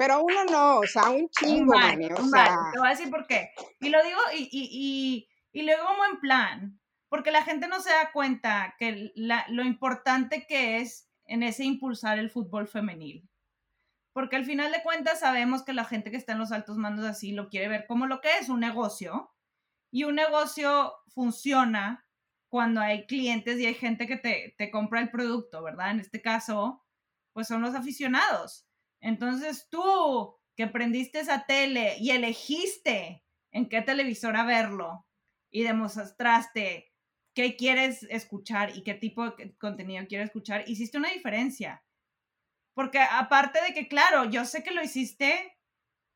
Pero 0.02 0.20
uno 0.24 0.44
no, 0.50 0.78
o 0.78 0.86
sea, 0.86 1.10
un 1.10 1.28
chingo, 1.28 1.74
o 1.76 2.24
sea... 2.26 2.58
Te 2.72 2.78
voy 2.80 2.88
a 2.88 2.90
decir 2.90 3.08
por 3.08 3.24
qué. 3.28 3.52
Y 3.78 3.88
lo 3.88 4.02
digo, 4.02 4.18
y, 4.36 4.48
y, 4.50 4.68
y, 4.72 5.28
y 5.52 5.62
lo 5.62 5.72
digo 5.72 5.86
como 5.86 6.04
en 6.06 6.18
plan, 6.18 6.80
porque 7.08 7.30
la 7.30 7.44
gente 7.44 7.68
no 7.68 7.80
se 7.80 7.90
da 7.90 8.10
cuenta 8.10 8.74
que 8.80 9.12
la, 9.14 9.44
lo 9.48 9.62
importante 9.62 10.44
que 10.48 10.78
es 10.80 11.08
en 11.26 11.44
ese 11.44 11.62
impulsar 11.64 12.18
el 12.18 12.30
fútbol 12.30 12.66
femenil. 12.66 13.28
porque 14.12 14.36
al 14.36 14.44
final 14.44 14.72
de 14.72 14.82
cuentas 14.82 15.20
sabemos 15.20 15.62
que 15.62 15.72
la 15.72 15.84
gente 15.84 16.10
que 16.10 16.16
está 16.16 16.32
en 16.32 16.38
los 16.38 16.52
altos 16.52 16.76
mandos 16.76 17.06
así 17.06 17.32
lo 17.32 17.48
quiere 17.48 17.68
ver 17.68 17.86
como 17.86 18.06
lo 18.06 18.20
que 18.20 18.28
es 18.38 18.48
un 18.48 18.60
negocio 18.60 19.30
y 19.90 20.04
un 20.04 20.14
negocio 20.16 20.94
funciona 21.08 22.06
cuando 22.48 22.80
hay 22.80 23.06
clientes 23.06 23.58
y 23.58 23.66
hay 23.66 23.74
gente 23.74 24.06
que 24.06 24.16
te, 24.16 24.54
te 24.58 24.70
compra 24.70 25.00
el 25.00 25.10
producto, 25.10 25.62
¿verdad? 25.62 25.92
En 25.92 26.00
este 26.00 26.20
caso, 26.20 26.84
pues 27.32 27.48
son 27.48 27.62
los 27.62 27.74
aficionados. 27.74 28.66
Entonces 29.02 29.68
tú 29.68 30.38
que 30.56 30.68
prendiste 30.68 31.20
esa 31.20 31.44
tele 31.44 31.96
y 31.98 32.10
elegiste 32.10 33.24
en 33.50 33.68
qué 33.68 33.82
televisora 33.82 34.44
verlo 34.44 35.06
y 35.50 35.64
demostraste 35.64 36.94
qué 37.34 37.56
quieres 37.56 38.04
escuchar 38.04 38.76
y 38.76 38.82
qué 38.82 38.94
tipo 38.94 39.28
de 39.28 39.56
contenido 39.56 40.06
quieres 40.06 40.28
escuchar, 40.28 40.64
hiciste 40.68 40.98
una 40.98 41.10
diferencia. 41.10 41.84
Porque 42.74 43.00
aparte 43.00 43.60
de 43.62 43.74
que, 43.74 43.88
claro, 43.88 44.24
yo 44.30 44.44
sé 44.44 44.62
que 44.62 44.70
lo 44.70 44.82
hiciste 44.82 45.58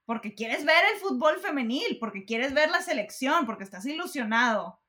porque 0.07 0.35
quieres 0.35 0.65
ver 0.65 0.85
el 0.95 1.01
fútbol 1.01 1.41
femenil, 1.41 1.99
porque 1.99 2.25
quieres 2.25 2.55
ver 2.55 2.71
la 2.71 2.81
selección, 2.81 3.45
porque 3.45 3.65
estás 3.65 3.85
ilusionado. 3.85 4.81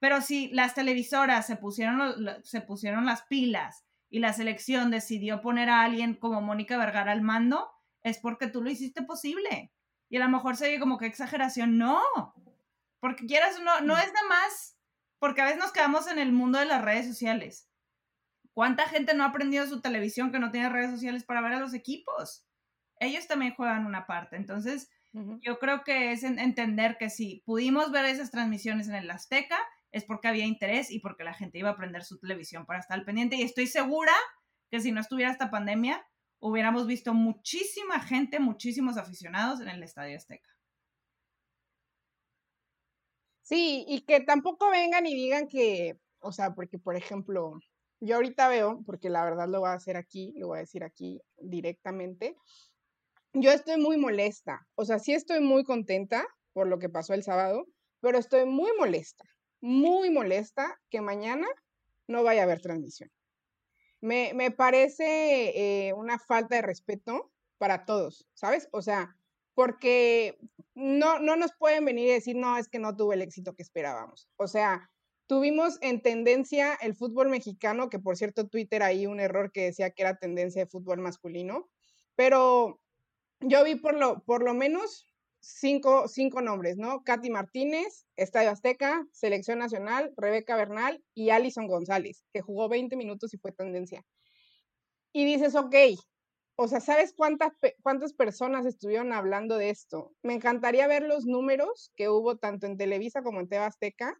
Pero 0.00 0.20
si 0.20 0.48
las 0.48 0.74
televisoras 0.74 1.46
se 1.46 1.56
pusieron, 1.56 2.42
se 2.42 2.60
pusieron 2.60 3.06
las 3.06 3.22
pilas 3.22 3.86
y 4.12 4.18
la 4.18 4.34
selección 4.34 4.90
decidió 4.90 5.40
poner 5.40 5.70
a 5.70 5.80
alguien 5.80 6.14
como 6.14 6.42
Mónica 6.42 6.76
Vergara 6.76 7.12
al 7.12 7.22
mando, 7.22 7.70
es 8.02 8.18
porque 8.18 8.46
tú 8.46 8.62
lo 8.62 8.68
hiciste 8.68 9.00
posible. 9.00 9.72
Y 10.10 10.18
a 10.18 10.20
lo 10.20 10.28
mejor 10.28 10.54
se 10.58 10.66
oye 10.66 10.78
como 10.78 10.98
que 10.98 11.06
exageración. 11.06 11.78
No, 11.78 12.02
porque 13.00 13.24
quieras, 13.24 13.58
no, 13.62 13.80
no 13.80 13.94
mm. 13.94 13.98
es 13.98 14.12
nada 14.12 14.28
más, 14.28 14.78
porque 15.18 15.40
a 15.40 15.46
veces 15.46 15.58
nos 15.58 15.72
quedamos 15.72 16.08
en 16.08 16.18
el 16.18 16.30
mundo 16.30 16.58
de 16.58 16.66
las 16.66 16.84
redes 16.84 17.06
sociales. 17.06 17.70
¿Cuánta 18.52 18.86
gente 18.86 19.14
no 19.14 19.24
ha 19.24 19.28
aprendido 19.28 19.66
su 19.66 19.80
televisión 19.80 20.30
que 20.30 20.38
no 20.38 20.50
tiene 20.50 20.68
redes 20.68 20.90
sociales 20.90 21.24
para 21.24 21.40
ver 21.40 21.54
a 21.54 21.60
los 21.60 21.72
equipos? 21.72 22.46
Ellos 23.00 23.26
también 23.26 23.54
juegan 23.54 23.86
una 23.86 24.06
parte. 24.06 24.36
Entonces, 24.36 24.90
yo 25.40 25.58
creo 25.58 25.84
que 25.84 26.12
es 26.12 26.22
entender 26.22 26.98
que 26.98 27.08
si 27.08 27.42
pudimos 27.46 27.90
ver 27.92 28.04
esas 28.04 28.30
transmisiones 28.30 28.88
en 28.88 28.96
el 28.96 29.10
Azteca, 29.10 29.58
es 29.92 30.04
porque 30.04 30.28
había 30.28 30.46
interés 30.46 30.90
y 30.90 30.98
porque 30.98 31.24
la 31.24 31.34
gente 31.34 31.58
iba 31.58 31.68
a 31.68 31.72
aprender 31.72 32.02
su 32.02 32.18
televisión 32.18 32.66
para 32.66 32.80
estar 32.80 32.98
al 32.98 33.04
pendiente. 33.04 33.36
Y 33.36 33.42
estoy 33.42 33.66
segura 33.66 34.12
que 34.70 34.80
si 34.80 34.90
no 34.90 35.00
estuviera 35.00 35.30
esta 35.30 35.50
pandemia, 35.50 36.04
hubiéramos 36.40 36.86
visto 36.86 37.14
muchísima 37.14 38.00
gente, 38.00 38.40
muchísimos 38.40 38.96
aficionados 38.96 39.60
en 39.60 39.68
el 39.68 39.82
Estadio 39.82 40.16
Azteca. 40.16 40.50
Sí, 43.42 43.84
y 43.86 44.00
que 44.06 44.20
tampoco 44.20 44.70
vengan 44.70 45.06
y 45.06 45.14
digan 45.14 45.46
que, 45.46 45.98
o 46.20 46.32
sea, 46.32 46.54
porque 46.54 46.78
por 46.78 46.96
ejemplo, 46.96 47.60
yo 48.00 48.16
ahorita 48.16 48.48
veo, 48.48 48.82
porque 48.86 49.10
la 49.10 49.24
verdad 49.24 49.48
lo 49.48 49.60
voy 49.60 49.68
a 49.68 49.74
hacer 49.74 49.96
aquí, 49.96 50.32
lo 50.36 50.48
voy 50.48 50.58
a 50.58 50.60
decir 50.62 50.84
aquí 50.84 51.20
directamente, 51.36 52.36
yo 53.34 53.50
estoy 53.50 53.80
muy 53.80 53.96
molesta, 53.96 54.66
o 54.74 54.84
sea, 54.84 54.98
sí 54.98 55.12
estoy 55.12 55.40
muy 55.40 55.64
contenta 55.64 56.26
por 56.52 56.66
lo 56.66 56.78
que 56.78 56.88
pasó 56.88 57.14
el 57.14 57.22
sábado, 57.22 57.66
pero 58.00 58.18
estoy 58.18 58.46
muy 58.46 58.70
molesta, 58.78 59.24
muy 59.62 60.10
molesta 60.10 60.78
que 60.90 61.00
mañana 61.00 61.46
no 62.06 62.22
vaya 62.22 62.42
a 62.42 62.44
haber 62.44 62.60
transmisión. 62.60 63.10
Me, 64.00 64.34
me 64.34 64.50
parece 64.50 65.86
eh, 65.86 65.92
una 65.94 66.18
falta 66.18 66.56
de 66.56 66.62
respeto 66.62 67.32
para 67.58 67.86
todos, 67.86 68.28
¿sabes? 68.34 68.68
O 68.72 68.82
sea, 68.82 69.16
porque 69.54 70.38
no, 70.74 71.20
no 71.20 71.36
nos 71.36 71.52
pueden 71.52 71.84
venir 71.84 72.08
y 72.08 72.12
decir, 72.12 72.36
no, 72.36 72.58
es 72.58 72.68
que 72.68 72.80
no 72.80 72.96
tuve 72.96 73.14
el 73.14 73.22
éxito 73.22 73.54
que 73.54 73.62
esperábamos. 73.62 74.28
O 74.36 74.48
sea, 74.48 74.90
tuvimos 75.28 75.78
en 75.80 76.02
tendencia 76.02 76.74
el 76.74 76.96
fútbol 76.96 77.28
mexicano, 77.28 77.88
que 77.88 78.00
por 78.00 78.16
cierto, 78.16 78.48
Twitter 78.48 78.82
ahí 78.82 79.06
un 79.06 79.20
error 79.20 79.52
que 79.52 79.64
decía 79.64 79.90
que 79.90 80.02
era 80.02 80.18
tendencia 80.18 80.64
de 80.64 80.70
fútbol 80.70 80.98
masculino, 80.98 81.70
pero 82.16 82.80
yo 83.40 83.62
vi 83.62 83.76
por 83.76 83.94
lo, 83.94 84.24
por 84.24 84.42
lo 84.42 84.54
menos 84.54 85.11
cinco, 85.42 86.08
cinco 86.08 86.40
nombres, 86.40 86.78
¿no? 86.78 87.02
Katy 87.02 87.28
Martínez, 87.28 88.06
Estadio 88.16 88.50
Azteca, 88.50 89.06
Selección 89.12 89.58
Nacional, 89.58 90.12
Rebeca 90.16 90.56
Bernal 90.56 91.02
y 91.14 91.30
Alison 91.30 91.66
González, 91.66 92.24
que 92.32 92.40
jugó 92.40 92.68
20 92.68 92.96
minutos 92.96 93.34
y 93.34 93.38
fue 93.38 93.52
tendencia. 93.52 94.04
Y 95.12 95.24
dices, 95.24 95.54
ok, 95.56 95.74
o 96.56 96.68
sea, 96.68 96.80
¿sabes 96.80 97.12
cuántas, 97.14 97.52
cuántas 97.82 98.14
personas 98.14 98.64
estuvieron 98.66 99.12
hablando 99.12 99.58
de 99.58 99.70
esto? 99.70 100.12
Me 100.22 100.34
encantaría 100.34 100.86
ver 100.86 101.02
los 101.02 101.26
números 101.26 101.90
que 101.96 102.08
hubo 102.08 102.36
tanto 102.36 102.66
en 102.66 102.78
Televisa 102.78 103.22
como 103.22 103.40
en 103.40 103.48
Teba 103.48 103.66
Azteca 103.66 104.16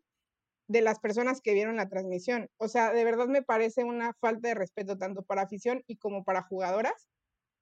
de 0.67 0.83
las 0.83 0.99
personas 0.99 1.41
que 1.41 1.55
vieron 1.55 1.77
la 1.77 1.89
transmisión. 1.89 2.49
O 2.57 2.69
sea, 2.69 2.93
de 2.93 3.05
verdad 3.05 3.29
me 3.29 3.43
parece 3.43 3.85
una 3.85 4.15
falta 4.15 4.49
de 4.49 4.55
respeto 4.55 4.99
tanto 4.99 5.23
para 5.23 5.43
afición 5.43 5.83
y 5.87 5.99
como 5.99 6.25
para 6.25 6.43
jugadoras, 6.43 7.09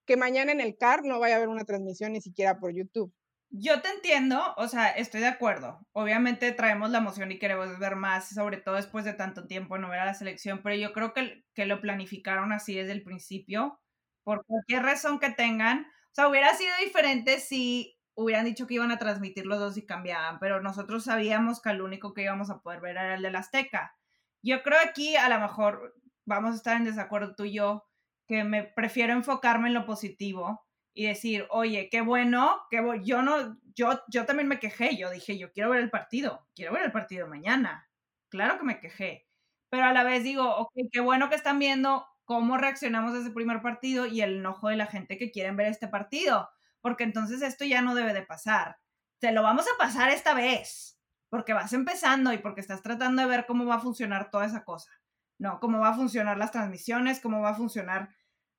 que 0.07 0.17
mañana 0.17 0.53
en 0.53 0.61
el 0.61 0.77
CAR 0.77 1.05
no 1.05 1.21
vaya 1.21 1.35
a 1.35 1.39
haber 1.39 1.49
una 1.49 1.65
transmisión 1.65 2.13
ni 2.13 2.21
siquiera 2.21 2.59
por 2.59 2.73
YouTube. 2.73 3.13
Yo 3.53 3.81
te 3.83 3.89
entiendo, 3.89 4.55
o 4.57 4.69
sea, 4.69 4.91
estoy 4.91 5.21
de 5.21 5.27
acuerdo. 5.27 5.81
Obviamente 5.93 6.53
traemos 6.53 6.91
la 6.91 6.99
emoción 6.99 7.33
y 7.33 7.39
queremos 7.41 7.79
ver 7.81 7.97
más, 7.97 8.29
sobre 8.29 8.59
todo 8.59 8.77
después 8.77 9.05
de 9.05 9.13
tanto 9.13 9.47
tiempo 9.49 9.77
no 9.77 9.89
ver 9.91 9.99
a 10.01 10.05
la 10.05 10.15
selección, 10.15 10.61
pero 10.63 10.77
yo 10.77 10.93
creo 10.93 11.13
que, 11.13 11.45
que 11.55 11.67
lo 11.67 11.81
planificaron 11.81 12.53
así 12.53 12.77
desde 12.77 12.93
el 12.93 13.03
principio, 13.03 13.81
por 14.23 14.45
cualquier 14.47 14.85
razón 14.85 15.19
que 15.19 15.31
tengan. 15.31 15.81
O 15.81 16.15
sea, 16.15 16.29
hubiera 16.29 16.55
sido 16.55 16.71
diferente 16.81 17.41
si 17.41 17.99
hubieran 18.15 18.45
dicho 18.45 18.67
que 18.69 18.75
iban 18.75 18.93
a 18.93 18.99
transmitir 18.99 19.47
los 19.47 19.59
dos 19.59 19.77
y 19.77 19.85
cambiaban, 19.87 20.39
pero 20.39 20.61
nosotros 20.63 21.05
sabíamos 21.05 21.61
que 21.61 21.71
el 21.71 21.83
único 21.83 22.15
que 22.15 22.23
íbamos 22.23 22.51
a 22.51 22.61
poder 22.61 22.81
ver 22.81 22.93
era 22.99 23.15
el 23.17 23.23
de 23.23 23.33
la 23.33 23.41
Azteca. 23.41 23.97
Yo 24.43 24.63
creo 24.63 24.79
aquí 24.85 25.17
a 25.17 25.29
lo 25.29 25.41
mejor 25.41 25.97
vamos 26.25 26.53
a 26.53 26.57
estar 26.57 26.77
en 26.77 26.85
desacuerdo 26.85 27.35
tú 27.35 27.45
y 27.45 27.55
yo, 27.55 27.85
que 28.29 28.45
me 28.45 28.63
prefiero 28.63 29.13
enfocarme 29.13 29.69
en 29.69 29.75
lo 29.75 29.87
positivo 29.87 30.65
y 30.93 31.07
decir, 31.07 31.47
oye, 31.51 31.89
qué 31.91 32.01
bueno, 32.01 32.63
que 32.71 32.83
yo 33.05 33.23
no, 33.23 33.59
yo, 33.75 34.03
yo 34.09 34.27
también 34.27 34.49
me 34.49 34.59
quejé, 34.59 34.97
yo 34.97 35.11
dije, 35.11 35.39
yo 35.39 35.53
quiero 35.53 35.71
ver 35.71 35.81
el 35.81 35.91
partido, 35.91 36.49
quiero 36.55 36.73
ver 36.73 36.83
el 36.83 36.93
partido 36.93 37.29
mañana. 37.29 37.89
Claro 38.29 38.59
que 38.59 38.65
me 38.65 38.81
quejé, 38.81 39.27
pero 39.69 39.85
a 39.85 39.93
la 39.93 40.05
vez 40.05 40.25
digo, 40.25 40.57
ok, 40.57 40.73
qué 40.93 41.01
bueno 41.01 41.29
que 41.29 41.37
están 41.37 41.59
viendo 41.59 42.07
cómo 42.25 42.57
reaccionamos 42.59 43.15
a 43.15 43.21
ese 43.21 43.31
primer 43.31 43.61
partido 43.63 44.07
y 44.07 44.21
el 44.21 44.39
enojo 44.39 44.69
de 44.69 44.77
la 44.77 44.87
gente 44.87 45.19
que 45.19 45.31
quieren 45.31 45.57
ver 45.57 45.67
este 45.67 45.89
partido, 45.89 46.49
porque 46.81 47.05
entonces 47.05 47.43
esto 47.43 47.65
ya 47.65 47.83
no 47.83 47.95
debe 47.95 48.13
de 48.13 48.23
pasar. 48.23 48.79
Te 49.19 49.33
lo 49.33 49.43
vamos 49.43 49.67
a 49.67 49.79
pasar 49.79 50.11
esta 50.11 50.35
vez, 50.35 51.01
porque 51.29 51.53
vas 51.53 51.73
empezando 51.73 52.33
y 52.33 52.39
porque 52.39 52.61
estás 52.61 52.83
tratando 52.83 53.23
de 53.23 53.29
ver 53.29 53.47
cómo 53.47 53.67
va 53.67 53.77
a 53.77 53.81
funcionar 53.81 54.31
toda 54.31 54.47
esa 54.47 54.65
cosa. 54.65 54.91
No, 55.39 55.59
cómo 55.59 55.81
va 55.81 55.91
a 55.91 55.95
funcionar 55.95 56.37
las 56.39 56.53
transmisiones, 56.53 57.21
cómo 57.21 57.41
va 57.41 57.51
a 57.51 57.55
funcionar 57.55 58.11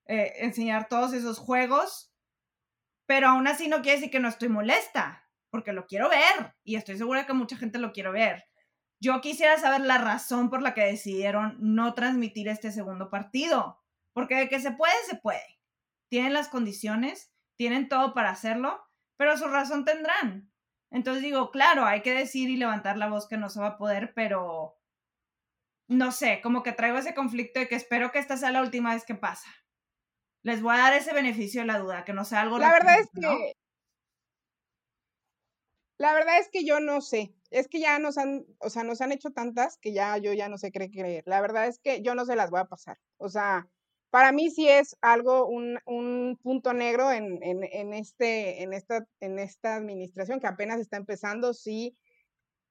eh, 0.05 0.33
enseñar 0.37 0.87
todos 0.87 1.13
esos 1.13 1.37
juegos 1.37 2.10
pero 3.11 3.27
aún 3.27 3.45
así 3.45 3.67
no 3.67 3.81
quiere 3.81 3.97
decir 3.97 4.09
que 4.09 4.21
no 4.21 4.29
estoy 4.29 4.47
molesta, 4.47 5.27
porque 5.49 5.73
lo 5.73 5.85
quiero 5.85 6.07
ver 6.07 6.55
y 6.63 6.77
estoy 6.77 6.97
segura 6.97 7.25
que 7.25 7.33
mucha 7.33 7.57
gente 7.57 7.77
lo 7.77 7.91
quiere 7.91 8.09
ver. 8.09 8.45
Yo 9.01 9.19
quisiera 9.19 9.57
saber 9.57 9.81
la 9.81 9.97
razón 9.97 10.49
por 10.49 10.61
la 10.61 10.73
que 10.73 10.85
decidieron 10.85 11.57
no 11.59 11.93
transmitir 11.93 12.47
este 12.47 12.71
segundo 12.71 13.09
partido, 13.09 13.81
porque 14.13 14.35
de 14.35 14.47
que 14.47 14.61
se 14.61 14.71
puede, 14.71 14.93
se 15.09 15.17
puede. 15.17 15.59
Tienen 16.09 16.31
las 16.31 16.47
condiciones, 16.47 17.33
tienen 17.57 17.89
todo 17.89 18.13
para 18.13 18.29
hacerlo, 18.29 18.81
pero 19.17 19.35
su 19.35 19.49
razón 19.49 19.83
tendrán. 19.83 20.49
Entonces 20.89 21.21
digo, 21.21 21.51
claro, 21.51 21.83
hay 21.83 22.03
que 22.03 22.13
decir 22.13 22.49
y 22.49 22.55
levantar 22.55 22.95
la 22.95 23.09
voz 23.09 23.27
que 23.27 23.35
no 23.35 23.49
se 23.49 23.59
va 23.59 23.67
a 23.67 23.77
poder, 23.77 24.13
pero 24.13 24.79
no 25.89 26.13
sé, 26.13 26.39
como 26.41 26.63
que 26.63 26.71
traigo 26.71 26.97
ese 26.97 27.13
conflicto 27.13 27.59
de 27.59 27.67
que 27.67 27.75
espero 27.75 28.13
que 28.13 28.19
esta 28.19 28.37
sea 28.37 28.51
la 28.51 28.61
última 28.61 28.93
vez 28.93 29.03
que 29.03 29.15
pasa 29.15 29.49
les 30.43 30.61
voy 30.61 30.75
a 30.75 30.79
dar 30.79 30.93
ese 30.93 31.13
beneficio 31.13 31.61
de 31.61 31.67
la 31.67 31.79
duda, 31.79 32.03
que 32.03 32.13
no 32.13 32.25
sea 32.25 32.41
algo... 32.41 32.57
La 32.57 32.71
verdad 32.71 32.99
es 32.99 33.07
que... 33.13 33.53
La 35.97 36.13
verdad 36.13 36.39
es 36.39 36.49
que 36.49 36.65
yo 36.65 36.79
no 36.79 36.99
sé. 37.01 37.35
Es 37.51 37.67
que 37.67 37.79
ya 37.79 37.99
nos 37.99 38.17
han, 38.17 38.45
o 38.59 38.71
sea, 38.71 38.83
nos 38.83 39.01
han 39.01 39.11
hecho 39.11 39.29
tantas 39.29 39.77
que 39.77 39.93
ya 39.93 40.17
yo 40.17 40.33
ya 40.33 40.49
no 40.49 40.57
sé 40.57 40.71
qué 40.71 40.89
creer. 40.89 41.23
La 41.27 41.41
verdad 41.41 41.67
es 41.67 41.77
que 41.77 42.01
yo 42.01 42.15
no 42.15 42.25
se 42.25 42.35
las 42.35 42.49
voy 42.49 42.59
a 42.59 42.65
pasar. 42.65 42.97
O 43.17 43.29
sea, 43.29 43.67
para 44.09 44.31
mí 44.31 44.49
sí 44.49 44.67
es 44.67 44.97
algo, 45.01 45.45
un, 45.47 45.77
un 45.85 46.39
punto 46.41 46.73
negro 46.73 47.11
en, 47.11 47.43
en, 47.43 47.63
en, 47.63 47.93
este, 47.93 48.63
en, 48.63 48.73
esta, 48.73 49.05
en 49.19 49.37
esta 49.37 49.75
administración 49.75 50.39
que 50.39 50.47
apenas 50.47 50.79
está 50.79 50.97
empezando. 50.97 51.53
Sí, 51.53 51.95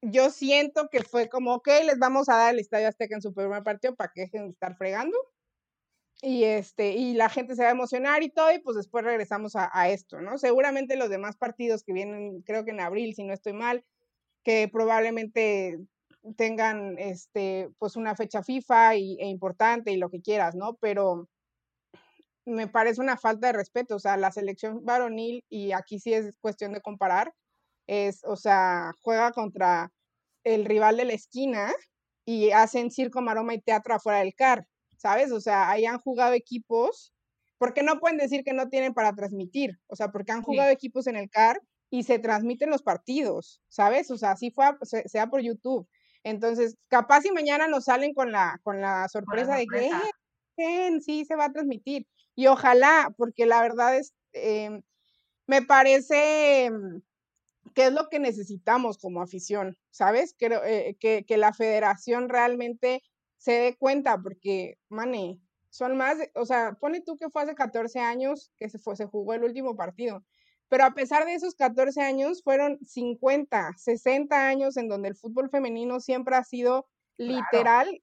yo 0.02 0.30
siento 0.30 0.88
que 0.90 1.04
fue 1.04 1.28
como, 1.28 1.54
ok, 1.54 1.68
les 1.84 2.00
vamos 2.00 2.28
a 2.28 2.36
dar 2.36 2.54
el 2.54 2.58
Estadio 2.58 2.88
Azteca 2.88 3.14
en 3.14 3.22
su 3.22 3.32
primer 3.32 3.62
partido 3.62 3.94
para 3.94 4.10
que 4.12 4.22
dejen 4.22 4.46
de 4.46 4.52
estar 4.54 4.76
fregando 4.76 5.16
y 6.22 6.44
este 6.44 6.92
y 6.92 7.14
la 7.14 7.28
gente 7.28 7.56
se 7.56 7.62
va 7.62 7.68
a 7.68 7.72
emocionar 7.72 8.22
y 8.22 8.30
todo 8.30 8.52
y 8.52 8.58
pues 8.60 8.76
después 8.76 9.04
regresamos 9.04 9.54
a, 9.56 9.88
esto, 9.88 10.20
¿no? 10.20 10.38
Seguramente 10.38 10.96
los 10.96 11.08
demás 11.10 11.36
partidos 11.36 11.82
que 11.82 11.92
vienen, 11.92 12.42
creo 12.42 12.64
que 12.64 12.72
en 12.72 12.80
abril, 12.80 13.14
si 13.14 13.24
no 13.24 13.32
estoy 13.32 13.54
mal, 13.54 13.84
que 14.44 14.68
probablemente 14.68 15.78
tengan 16.36 16.98
este 16.98 17.70
pues 17.78 17.96
una 17.96 18.14
fecha 18.16 18.42
FIFA 18.42 18.96
y, 18.96 19.18
e 19.20 19.26
importante 19.28 19.92
y 19.92 19.96
lo 19.96 20.10
que 20.10 20.20
quieras, 20.20 20.54
¿no? 20.54 20.74
Pero 20.76 21.28
me 22.46 22.68
parece 22.68 23.00
una 23.00 23.16
falta 23.16 23.48
de 23.48 23.52
respeto, 23.54 23.96
o 23.96 23.98
sea, 23.98 24.16
la 24.16 24.32
selección 24.32 24.84
varonil 24.84 25.44
y 25.48 25.72
aquí 25.72 25.98
sí 26.00 26.12
es 26.14 26.36
cuestión 26.40 26.72
de 26.72 26.80
comparar, 26.80 27.32
es, 27.86 28.22
o 28.24 28.36
sea, 28.36 28.92
juega 29.02 29.32
contra 29.32 29.90
el 30.44 30.64
rival 30.64 30.96
de 30.96 31.04
la 31.06 31.12
esquina 31.14 31.72
y 32.26 32.50
hacen 32.50 32.90
circo, 32.90 33.22
maroma 33.22 33.54
y 33.54 33.60
teatro 33.60 33.94
afuera 33.94 34.20
del 34.20 34.34
CAR. 34.34 34.66
¿Sabes? 35.00 35.32
O 35.32 35.40
sea, 35.40 35.70
ahí 35.70 35.86
han 35.86 35.98
jugado 35.98 36.34
equipos 36.34 37.14
porque 37.56 37.82
no 37.82 37.98
pueden 38.00 38.18
decir 38.18 38.44
que 38.44 38.52
no 38.52 38.68
tienen 38.68 38.92
para 38.92 39.14
transmitir, 39.14 39.78
o 39.86 39.96
sea, 39.96 40.08
porque 40.08 40.32
han 40.32 40.42
jugado 40.42 40.70
equipos 40.70 41.06
en 41.06 41.16
el 41.16 41.30
CAR 41.30 41.60
y 41.90 42.04
se 42.04 42.18
transmiten 42.18 42.70
los 42.70 42.82
partidos, 42.82 43.62
¿sabes? 43.68 44.10
O 44.10 44.18
sea, 44.18 44.32
así 44.32 44.50
fue, 44.50 44.66
sea 45.06 45.26
por 45.28 45.40
YouTube. 45.40 45.88
Entonces, 46.22 46.76
capaz 46.88 47.22
si 47.22 47.32
mañana 47.32 47.66
nos 47.66 47.84
salen 47.84 48.12
con 48.12 48.30
la, 48.30 48.60
con 48.62 48.80
la 48.80 49.08
sorpresa, 49.08 49.56
de 49.56 49.66
que 49.66 49.90
eh, 50.58 51.00
sí 51.00 51.24
se 51.24 51.34
va 51.34 51.46
a 51.46 51.52
transmitir. 51.52 52.06
Y 52.34 52.46
ojalá, 52.46 53.12
porque 53.16 53.46
la 53.46 53.62
verdad 53.62 53.96
es, 53.96 54.12
em, 54.32 54.82
me 55.46 55.62
parece 55.62 56.70
mm, 56.70 57.02
que 57.74 57.86
es 57.86 57.92
lo 57.92 58.08
que 58.10 58.20
necesitamos 58.20 58.98
como 58.98 59.22
afición, 59.22 59.76
¿sabes? 59.90 60.34
Eh, 60.40 60.96
que, 61.00 61.24
que 61.26 61.36
la 61.38 61.54
federación 61.54 62.28
realmente 62.28 63.02
se 63.40 63.52
dé 63.52 63.76
cuenta, 63.76 64.18
porque, 64.18 64.78
mane, 64.90 65.40
son 65.70 65.96
más, 65.96 66.18
o 66.34 66.44
sea, 66.44 66.74
pone 66.78 67.00
tú 67.00 67.16
que 67.16 67.30
fue 67.30 67.42
hace 67.42 67.54
14 67.54 67.98
años 67.98 68.52
que 68.58 68.68
se, 68.68 68.78
fue, 68.78 68.96
se 68.96 69.06
jugó 69.06 69.32
el 69.32 69.44
último 69.44 69.76
partido. 69.76 70.22
Pero 70.68 70.84
a 70.84 70.92
pesar 70.92 71.24
de 71.24 71.32
esos 71.32 71.54
14 71.54 72.02
años, 72.02 72.42
fueron 72.42 72.78
50, 72.84 73.72
60 73.78 74.46
años 74.46 74.76
en 74.76 74.90
donde 74.90 75.08
el 75.08 75.16
fútbol 75.16 75.48
femenino 75.48 76.00
siempre 76.00 76.36
ha 76.36 76.44
sido 76.44 76.86
literal 77.16 78.02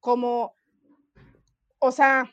como, 0.00 0.54
o 1.78 1.90
sea, 1.90 2.30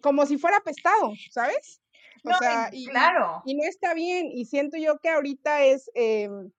como 0.00 0.26
si 0.26 0.38
fuera 0.38 0.60
pestado, 0.60 1.12
¿sabes? 1.32 1.82
O 2.22 2.32
sea, 2.34 2.70
y, 2.72 2.86
claro. 2.86 3.42
Y, 3.44 3.56
no 3.56 3.64
está 3.64 3.92
bien. 3.92 4.30
Y 4.32 4.44
siento 4.44 4.76
yo 4.76 5.00
que 5.00 5.08
ahorita 5.08 5.64
es, 5.64 5.90
em, 5.94 6.52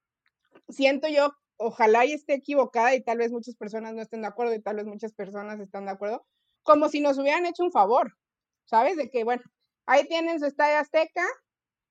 siento 0.67 1.07
yo, 1.07 1.33
ojalá 1.61 2.05
y 2.05 2.13
esté 2.13 2.33
equivocada 2.33 2.95
y 2.95 3.03
tal 3.03 3.17
vez 3.17 3.31
muchas 3.31 3.55
personas 3.55 3.93
no 3.93 4.01
estén 4.01 4.21
de 4.21 4.27
acuerdo 4.27 4.53
y 4.53 4.61
tal 4.61 4.77
vez 4.77 4.85
muchas 4.85 5.13
personas 5.13 5.59
están 5.59 5.85
de 5.85 5.91
acuerdo, 5.91 6.25
como 6.63 6.89
si 6.89 7.01
nos 7.01 7.17
hubieran 7.17 7.45
hecho 7.45 7.63
un 7.63 7.71
favor, 7.71 8.17
¿sabes? 8.65 8.97
De 8.97 9.09
que, 9.09 9.23
bueno, 9.23 9.43
ahí 9.85 10.05
tienen 10.07 10.39
su 10.39 10.45
estadio 10.45 10.77
azteca, 10.79 11.25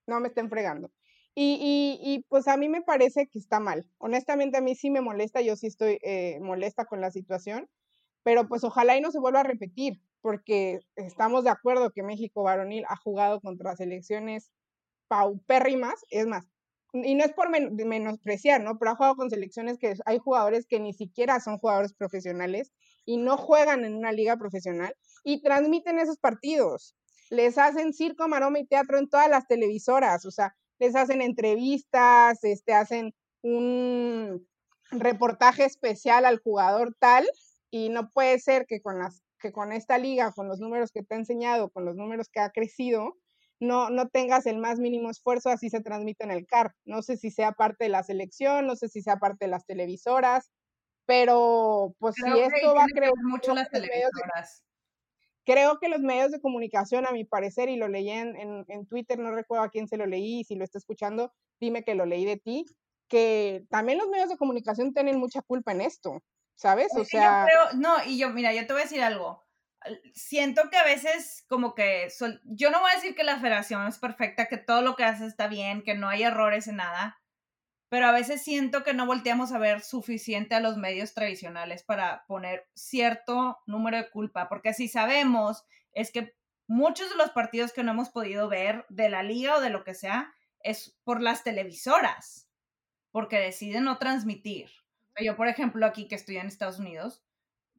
no 0.06 0.20
me 0.20 0.28
estén 0.28 0.50
fregando. 0.50 0.90
Y, 1.34 1.98
y, 2.02 2.24
pues 2.28 2.48
a 2.48 2.56
mí 2.56 2.68
me 2.68 2.82
parece 2.82 3.28
que 3.28 3.38
está 3.38 3.60
mal. 3.60 3.86
Honestamente 3.98 4.58
a 4.58 4.60
mí 4.60 4.74
sí 4.74 4.90
me 4.90 5.00
molesta, 5.00 5.40
yo 5.40 5.56
sí 5.56 5.68
estoy 5.68 5.98
eh, 6.02 6.38
molesta 6.40 6.84
con 6.84 7.00
la 7.00 7.10
situación, 7.10 7.68
pero 8.22 8.48
pues 8.48 8.64
ojalá 8.64 8.96
y 8.96 9.00
no 9.00 9.10
se 9.10 9.20
vuelva 9.20 9.40
a 9.40 9.44
repetir, 9.44 10.02
porque 10.20 10.80
estamos 10.96 11.44
de 11.44 11.50
acuerdo 11.50 11.92
que 11.92 12.02
México 12.02 12.42
varonil 12.42 12.84
ha 12.88 12.96
jugado 12.96 13.40
contra 13.40 13.76
selecciones 13.76 14.50
paupérrimas, 15.08 16.04
es 16.10 16.26
más, 16.26 16.46
y 16.92 17.14
no 17.14 17.25
es 17.25 17.32
por 17.32 17.50
menospreciar, 17.50 18.62
¿no? 18.62 18.78
Pero 18.78 18.92
ha 18.92 18.97
jugado 18.97 19.16
con 19.16 19.30
selecciones 19.30 19.78
que 19.78 19.94
hay 20.06 20.18
jugadores 20.18 20.66
que 20.66 20.80
ni 20.80 20.92
siquiera 20.92 21.40
son 21.40 21.59
jugadores 21.59 21.94
profesionales 21.94 22.73
y 23.04 23.16
no 23.16 23.37
juegan 23.37 23.85
en 23.85 23.94
una 23.94 24.12
liga 24.12 24.37
profesional 24.37 24.94
y 25.25 25.42
transmiten 25.42 25.99
esos 25.99 26.18
partidos 26.18 26.94
les 27.30 27.59
hacen 27.59 27.92
circo, 27.92 28.28
maroma 28.28 28.59
y 28.59 28.66
teatro 28.66 28.99
en 28.99 29.09
todas 29.09 29.30
las 29.30 29.47
televisoras, 29.47 30.26
o 30.26 30.30
sea, 30.30 30.54
les 30.78 30.97
hacen 30.97 31.23
entrevistas, 31.23 32.42
este, 32.42 32.75
hacen 32.75 33.14
un 33.42 34.47
reportaje 34.90 35.64
especial 35.64 36.25
al 36.25 36.38
jugador 36.38 36.94
tal, 36.99 37.26
y 37.70 37.88
no 37.88 38.11
puede 38.11 38.38
ser 38.40 38.66
que 38.66 38.82
con, 38.82 38.99
las, 38.99 39.23
que 39.38 39.52
con 39.52 39.73
esta 39.73 39.97
liga, 39.97 40.32
con 40.32 40.49
los 40.49 40.59
números 40.59 40.90
que 40.90 41.04
te 41.04 41.14
ha 41.14 41.18
enseñado, 41.18 41.70
con 41.70 41.85
los 41.85 41.94
números 41.94 42.28
que 42.28 42.40
ha 42.40 42.50
crecido, 42.50 43.14
no, 43.60 43.90
no 43.90 44.08
tengas 44.08 44.46
el 44.46 44.58
más 44.58 44.78
mínimo 44.78 45.10
esfuerzo, 45.10 45.50
así 45.50 45.70
se 45.70 45.80
transmite 45.80 46.24
en 46.24 46.30
el 46.30 46.46
CAR. 46.46 46.74
No 46.84 47.02
sé 47.02 47.16
si 47.16 47.30
sea 47.30 47.52
parte 47.52 47.84
de 47.84 47.90
la 47.90 48.02
selección, 48.02 48.66
no 48.66 48.74
sé 48.74 48.88
si 48.88 49.02
sea 49.02 49.16
parte 49.16 49.44
de 49.44 49.50
las 49.50 49.66
televisoras, 49.66 50.50
pero 51.06 51.94
pues 51.98 52.14
si 52.16 52.40
esto 52.40 52.74
va 52.74 52.84
a 52.84 52.86
crear 52.86 53.12
mucho 53.22 53.54
las 53.54 53.70
televisoras 53.70 54.64
creo 55.50 55.78
que 55.78 55.88
los 55.88 56.00
medios 56.00 56.30
de 56.30 56.40
comunicación, 56.40 57.06
a 57.06 57.12
mi 57.12 57.24
parecer, 57.24 57.68
y 57.68 57.76
lo 57.76 57.88
leí 57.88 58.10
en, 58.10 58.36
en, 58.68 58.86
Twitter, 58.86 59.18
no 59.18 59.32
recuerdo 59.32 59.64
a 59.64 59.70
quién 59.70 59.88
se 59.88 59.96
lo 59.96 60.06
leí, 60.06 60.44
si 60.44 60.54
lo 60.54 60.64
está 60.64 60.78
escuchando, 60.78 61.32
dime 61.58 61.82
que 61.82 61.94
lo 61.94 62.06
leí 62.06 62.25
de 62.25 62.36
ti, 62.36 62.66
que 63.08 63.64
también 63.68 63.99
los 63.99 64.08
medios 64.08 64.28
de 64.28 64.36
comunicación 64.36 64.94
tienen 64.94 65.18
mucha 65.18 65.42
culpa 65.42 65.73
en 65.73 65.80
esto, 65.80 66.23
¿sabes? 66.54 66.88
O 66.96 67.04
sea... 67.04 67.46
no, 67.75 67.96
y 68.06 68.18
yo, 68.18 68.30
mira, 68.30 68.52
yo 68.52 68.64
te 68.66 68.73
voy 68.73 68.82
a 68.82 68.84
decir 68.84 69.02
algo. 69.02 69.44
Siento 70.14 70.69
que 70.71 70.76
a 70.76 70.84
veces 70.84 71.45
como 71.49 71.75
que, 71.75 72.08
yo 72.45 72.71
no 72.71 72.80
voy 72.80 72.90
a 72.93 72.97
decir 72.97 73.14
que 73.14 73.25
la 73.25 73.38
federación 73.38 73.86
es 73.86 73.99
perfecta, 73.99 74.47
que 74.47 74.58
todo 74.58 74.82
lo 74.82 74.95
que 74.95 75.04
hace 75.04 75.26
está 75.26 75.49
bien, 75.49 75.82
que 75.82 75.95
no 75.95 76.08
hay 76.08 76.23
errores 76.23 76.69
en 76.69 76.76
nada, 76.76 77.21
pero 77.88 78.06
a 78.06 78.12
veces 78.12 78.43
siento 78.43 78.84
que 78.84 78.95
no 78.95 79.06
volteamos 79.06 79.52
a 79.52 79.58
ver 79.58 79.80
suficiente 79.80 80.54
a 80.54 80.60
los 80.60 80.76
medios 80.76 81.12
tradicionales 81.12 81.82
para 81.82 82.25
poner 82.26 82.69
cierto 82.75 83.58
número 83.66 83.97
de 83.97 84.10
culpa, 84.10 84.49
porque 84.49 84.75
si 84.75 84.86
sabemos 84.86 85.64
es 85.93 86.12
que 86.12 86.34
muchos 86.69 87.10
de 87.10 87.16
los 87.16 87.30
partidos 87.30 87.73
que 87.73 87.82
no 87.82 87.90
hemos 87.90 88.10
podido 88.10 88.49
ver 88.49 88.86
de 88.90 89.08
la 89.08 89.25
liga 89.25 89.56
o 89.56 89.60
de 89.60 89.71
lo 89.71 89.82
que 89.82 89.95
sea 89.95 90.32
es 90.62 90.97
por 91.02 91.21
las 91.21 91.43
televisoras, 91.43 92.49
porque 93.10 93.38
deciden 93.38 93.84
no 93.84 93.99
transmitir. 93.99 94.71
Yo, 95.21 95.36
por 95.36 95.49
ejemplo, 95.49 95.84
aquí 95.84 96.06
que 96.06 96.14
estoy 96.14 96.36
en 96.36 96.47
Estados 96.47 96.78
Unidos, 96.78 97.25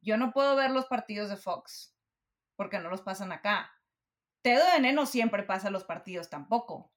yo 0.02 0.16
no 0.16 0.32
puedo 0.32 0.54
ver 0.56 0.70
los 0.70 0.86
partidos 0.86 1.30
de 1.30 1.36
Fox, 1.36 1.96
porque 2.56 2.78
no 2.78 2.90
los 2.90 3.00
pasan 3.00 3.32
acá. 3.32 3.72
TDN 4.42 4.94
no 4.94 5.06
siempre 5.06 5.44
pasa 5.44 5.70
los 5.70 5.84
partidos 5.84 6.28
tampoco. 6.28 6.92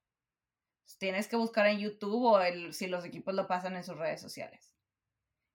Pues, 0.83 0.97
tienes 0.97 1.27
que 1.27 1.35
buscar 1.35 1.67
en 1.67 1.79
YouTube 1.79 2.23
o 2.23 2.41
el, 2.41 2.73
si 2.73 2.87
los 2.87 3.05
equipos 3.05 3.33
lo 3.33 3.47
pasan 3.47 3.75
en 3.75 3.83
sus 3.83 3.97
redes 3.97 4.21
sociales. 4.21 4.73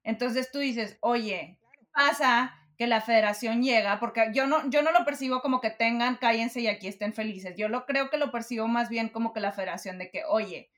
Entonces 0.02 0.50
tú 0.50 0.58
dices, 0.58 0.98
oye, 1.00 1.60
pasa 1.92 2.56
que 2.76 2.86
la 2.86 3.02
federación 3.02 3.62
llega, 3.62 4.00
porque 4.00 4.30
yo 4.32 4.46
no, 4.46 4.68
yo 4.70 4.80
no 4.80 4.90
lo 4.90 5.04
percibo 5.04 5.42
como 5.42 5.60
que 5.60 5.70
tengan, 5.70 6.16
cállense 6.16 6.60
y 6.60 6.66
aquí 6.66 6.88
estén 6.88 7.12
felices. 7.12 7.54
Yo 7.56 7.68
lo 7.68 7.84
creo 7.84 8.08
que 8.08 8.16
lo 8.16 8.30
percibo 8.30 8.68
más 8.68 8.88
bien 8.88 9.10
como 9.10 9.34
que 9.34 9.40
la 9.40 9.52
federación 9.52 9.98
de 9.98 10.10
que, 10.10 10.24
oye, 10.24 10.70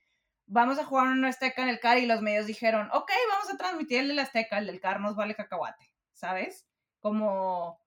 vamos 0.46 0.80
a 0.80 0.84
jugar 0.84 1.06
una 1.06 1.28
Azteca 1.28 1.62
en 1.62 1.68
el 1.68 1.78
CAR 1.78 1.98
y 1.98 2.06
los 2.06 2.20
medios 2.20 2.46
dijeron, 2.46 2.88
ok, 2.92 3.12
vamos 3.30 3.54
a 3.54 3.56
transmitir 3.56 4.00
el 4.00 4.18
Azteca, 4.18 4.58
el 4.58 4.66
del 4.66 4.80
CAR 4.80 5.00
nos 5.00 5.14
vale 5.14 5.36
cacahuate, 5.36 5.91
¿sabes? 6.22 6.68
Como 7.00 7.80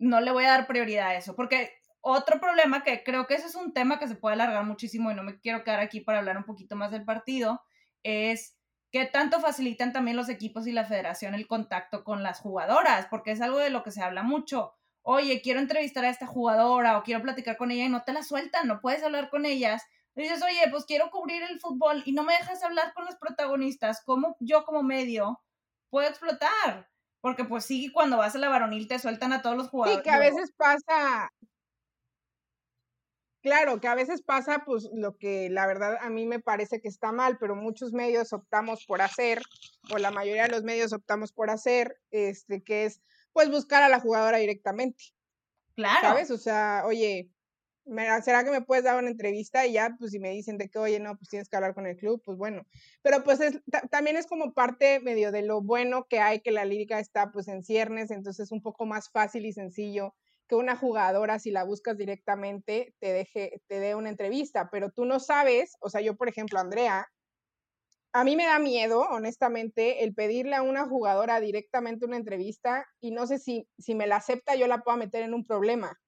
no 0.00 0.20
le 0.20 0.32
voy 0.32 0.44
a 0.44 0.50
dar 0.50 0.66
prioridad 0.66 1.10
a 1.10 1.14
eso, 1.14 1.36
porque 1.36 1.70
otro 2.00 2.40
problema 2.40 2.82
que 2.82 3.04
creo 3.04 3.28
que 3.28 3.34
ese 3.34 3.46
es 3.46 3.54
un 3.54 3.72
tema 3.72 4.00
que 4.00 4.08
se 4.08 4.16
puede 4.16 4.34
alargar 4.34 4.64
muchísimo 4.64 5.12
y 5.12 5.14
no 5.14 5.22
me 5.22 5.38
quiero 5.38 5.62
quedar 5.62 5.78
aquí 5.78 6.00
para 6.00 6.18
hablar 6.18 6.36
un 6.36 6.44
poquito 6.44 6.74
más 6.74 6.90
del 6.90 7.04
partido, 7.04 7.62
es 8.02 8.58
que 8.90 9.06
tanto 9.06 9.38
facilitan 9.38 9.92
también 9.92 10.16
los 10.16 10.28
equipos 10.28 10.66
y 10.66 10.72
la 10.72 10.84
federación 10.84 11.34
el 11.34 11.46
contacto 11.46 12.02
con 12.02 12.24
las 12.24 12.40
jugadoras, 12.40 13.06
porque 13.06 13.30
es 13.30 13.40
algo 13.40 13.58
de 13.58 13.70
lo 13.70 13.84
que 13.84 13.92
se 13.92 14.02
habla 14.02 14.24
mucho. 14.24 14.74
Oye, 15.02 15.40
quiero 15.40 15.60
entrevistar 15.60 16.04
a 16.04 16.10
esta 16.10 16.26
jugadora 16.26 16.98
o 16.98 17.04
quiero 17.04 17.22
platicar 17.22 17.56
con 17.56 17.70
ella 17.70 17.84
y 17.84 17.88
no 17.88 18.02
te 18.02 18.12
la 18.12 18.24
sueltan, 18.24 18.66
no 18.66 18.80
puedes 18.80 19.04
hablar 19.04 19.30
con 19.30 19.46
ellas. 19.46 19.84
dices, 20.16 20.42
oye, 20.42 20.68
pues 20.68 20.84
quiero 20.84 21.10
cubrir 21.12 21.44
el 21.44 21.60
fútbol 21.60 22.02
y 22.06 22.12
no 22.12 22.24
me 22.24 22.34
dejas 22.34 22.64
hablar 22.64 22.92
con 22.92 23.04
los 23.04 23.14
protagonistas. 23.14 24.02
¿Cómo 24.04 24.36
yo 24.40 24.64
como 24.64 24.82
medio 24.82 25.40
puedo 25.90 26.08
explotar? 26.08 26.91
Porque 27.22 27.44
pues 27.44 27.64
sí, 27.64 27.90
cuando 27.90 28.18
vas 28.18 28.34
a 28.34 28.38
la 28.38 28.50
varonil 28.50 28.86
te 28.86 28.98
sueltan 28.98 29.32
a 29.32 29.40
todos 29.40 29.56
los 29.56 29.70
jugadores. 29.70 29.98
Sí, 29.98 30.02
que 30.02 30.10
a 30.10 30.18
veces 30.18 30.52
pasa, 30.54 31.30
Claro, 33.42 33.80
que 33.80 33.88
a 33.88 33.96
veces 33.96 34.22
pasa, 34.22 34.62
pues 34.64 34.88
lo 34.94 35.16
que 35.16 35.50
la 35.50 35.66
verdad 35.66 35.98
a 36.00 36.10
mí 36.10 36.26
me 36.26 36.38
parece 36.38 36.80
que 36.80 36.86
está 36.86 37.10
mal, 37.10 37.38
pero 37.38 37.56
muchos 37.56 37.92
medios 37.92 38.32
optamos 38.32 38.86
por 38.86 39.02
hacer, 39.02 39.42
o 39.92 39.98
la 39.98 40.12
mayoría 40.12 40.44
de 40.44 40.50
los 40.50 40.62
medios 40.62 40.92
optamos 40.92 41.32
por 41.32 41.50
hacer, 41.50 41.96
este, 42.12 42.62
que 42.62 42.84
es 42.84 43.02
pues 43.32 43.50
buscar 43.50 43.82
a 43.82 43.88
la 43.88 43.98
jugadora 43.98 44.38
directamente. 44.38 45.06
Claro. 45.74 46.02
¿Sabes? 46.02 46.30
O 46.30 46.38
sea, 46.38 46.84
oye, 46.86 47.31
¿será 48.22 48.44
que 48.44 48.50
me 48.50 48.62
puedes 48.62 48.84
dar 48.84 48.98
una 48.98 49.10
entrevista? 49.10 49.66
Y 49.66 49.72
ya, 49.72 49.94
pues 49.98 50.12
si 50.12 50.18
me 50.18 50.30
dicen 50.30 50.58
de 50.58 50.68
que, 50.68 50.78
oye, 50.78 51.00
no, 51.00 51.16
pues 51.16 51.28
tienes 51.28 51.48
que 51.48 51.56
hablar 51.56 51.74
con 51.74 51.86
el 51.86 51.96
club, 51.96 52.22
pues 52.24 52.38
bueno. 52.38 52.62
Pero 53.02 53.24
pues 53.24 53.40
es, 53.40 53.60
también 53.90 54.16
es 54.16 54.26
como 54.26 54.54
parte 54.54 55.00
medio 55.00 55.32
de 55.32 55.42
lo 55.42 55.62
bueno 55.62 56.06
que 56.08 56.20
hay, 56.20 56.40
que 56.40 56.52
la 56.52 56.64
lírica 56.64 57.00
está 57.00 57.32
pues 57.32 57.48
en 57.48 57.62
ciernes, 57.62 58.10
entonces 58.10 58.46
es 58.46 58.52
un 58.52 58.62
poco 58.62 58.86
más 58.86 59.10
fácil 59.10 59.46
y 59.46 59.52
sencillo 59.52 60.14
que 60.48 60.56
una 60.56 60.76
jugadora, 60.76 61.38
si 61.38 61.50
la 61.50 61.64
buscas 61.64 61.96
directamente, 61.96 62.94
te 62.98 63.12
deje, 63.12 63.62
te 63.68 63.80
dé 63.80 63.94
una 63.94 64.10
entrevista, 64.10 64.68
pero 64.70 64.90
tú 64.90 65.04
no 65.04 65.18
sabes, 65.20 65.76
o 65.80 65.88
sea, 65.88 66.00
yo, 66.00 66.16
por 66.16 66.28
ejemplo, 66.28 66.58
Andrea, 66.58 67.08
a 68.12 68.24
mí 68.24 68.36
me 68.36 68.44
da 68.44 68.58
miedo, 68.58 69.00
honestamente, 69.00 70.04
el 70.04 70.14
pedirle 70.14 70.54
a 70.54 70.62
una 70.62 70.86
jugadora 70.86 71.40
directamente 71.40 72.04
una 72.04 72.18
entrevista 72.18 72.86
y 73.00 73.10
no 73.10 73.26
sé 73.26 73.38
si, 73.38 73.66
si 73.78 73.94
me 73.94 74.06
la 74.06 74.16
acepta, 74.16 74.54
yo 74.54 74.66
la 74.66 74.82
puedo 74.82 74.98
meter 74.98 75.22
en 75.22 75.32
un 75.32 75.46
problema. 75.46 75.98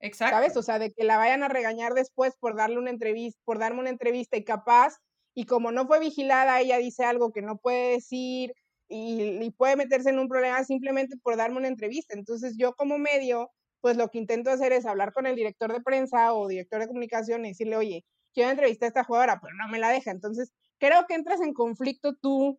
Exacto. 0.00 0.36
¿Sabes? 0.36 0.56
O 0.56 0.62
sea, 0.62 0.78
de 0.78 0.92
que 0.92 1.04
la 1.04 1.16
vayan 1.16 1.42
a 1.42 1.48
regañar 1.48 1.94
después 1.94 2.34
por 2.38 2.56
darle 2.56 2.78
una 2.78 2.90
entrevista, 2.90 3.40
por 3.44 3.58
darme 3.58 3.80
una 3.80 3.90
entrevista 3.90 4.36
y 4.36 4.44
capaz, 4.44 4.98
y 5.34 5.46
como 5.46 5.72
no 5.72 5.86
fue 5.86 6.00
vigilada, 6.00 6.60
ella 6.60 6.78
dice 6.78 7.04
algo 7.04 7.32
que 7.32 7.42
no 7.42 7.58
puede 7.58 7.92
decir 7.92 8.52
y, 8.88 9.42
y 9.42 9.50
puede 9.50 9.76
meterse 9.76 10.10
en 10.10 10.18
un 10.18 10.28
problema 10.28 10.64
simplemente 10.64 11.16
por 11.22 11.36
darme 11.36 11.58
una 11.58 11.68
entrevista. 11.68 12.14
Entonces, 12.14 12.56
yo 12.58 12.74
como 12.74 12.98
medio, 12.98 13.50
pues 13.80 13.96
lo 13.96 14.08
que 14.08 14.18
intento 14.18 14.50
hacer 14.50 14.72
es 14.72 14.86
hablar 14.86 15.12
con 15.12 15.26
el 15.26 15.36
director 15.36 15.72
de 15.72 15.82
prensa 15.82 16.32
o 16.34 16.48
director 16.48 16.80
de 16.80 16.88
comunicación 16.88 17.44
y 17.44 17.50
decirle, 17.50 17.76
oye, 17.76 18.04
quiero 18.32 18.50
entrevistar 18.50 18.86
a 18.86 18.88
esta 18.88 19.04
jugadora, 19.04 19.38
pero 19.40 19.54
no 19.56 19.68
me 19.68 19.78
la 19.78 19.90
deja. 19.90 20.10
Entonces, 20.10 20.52
creo 20.78 21.06
que 21.06 21.14
entras 21.14 21.40
en 21.40 21.52
conflicto 21.54 22.14
tú 22.16 22.58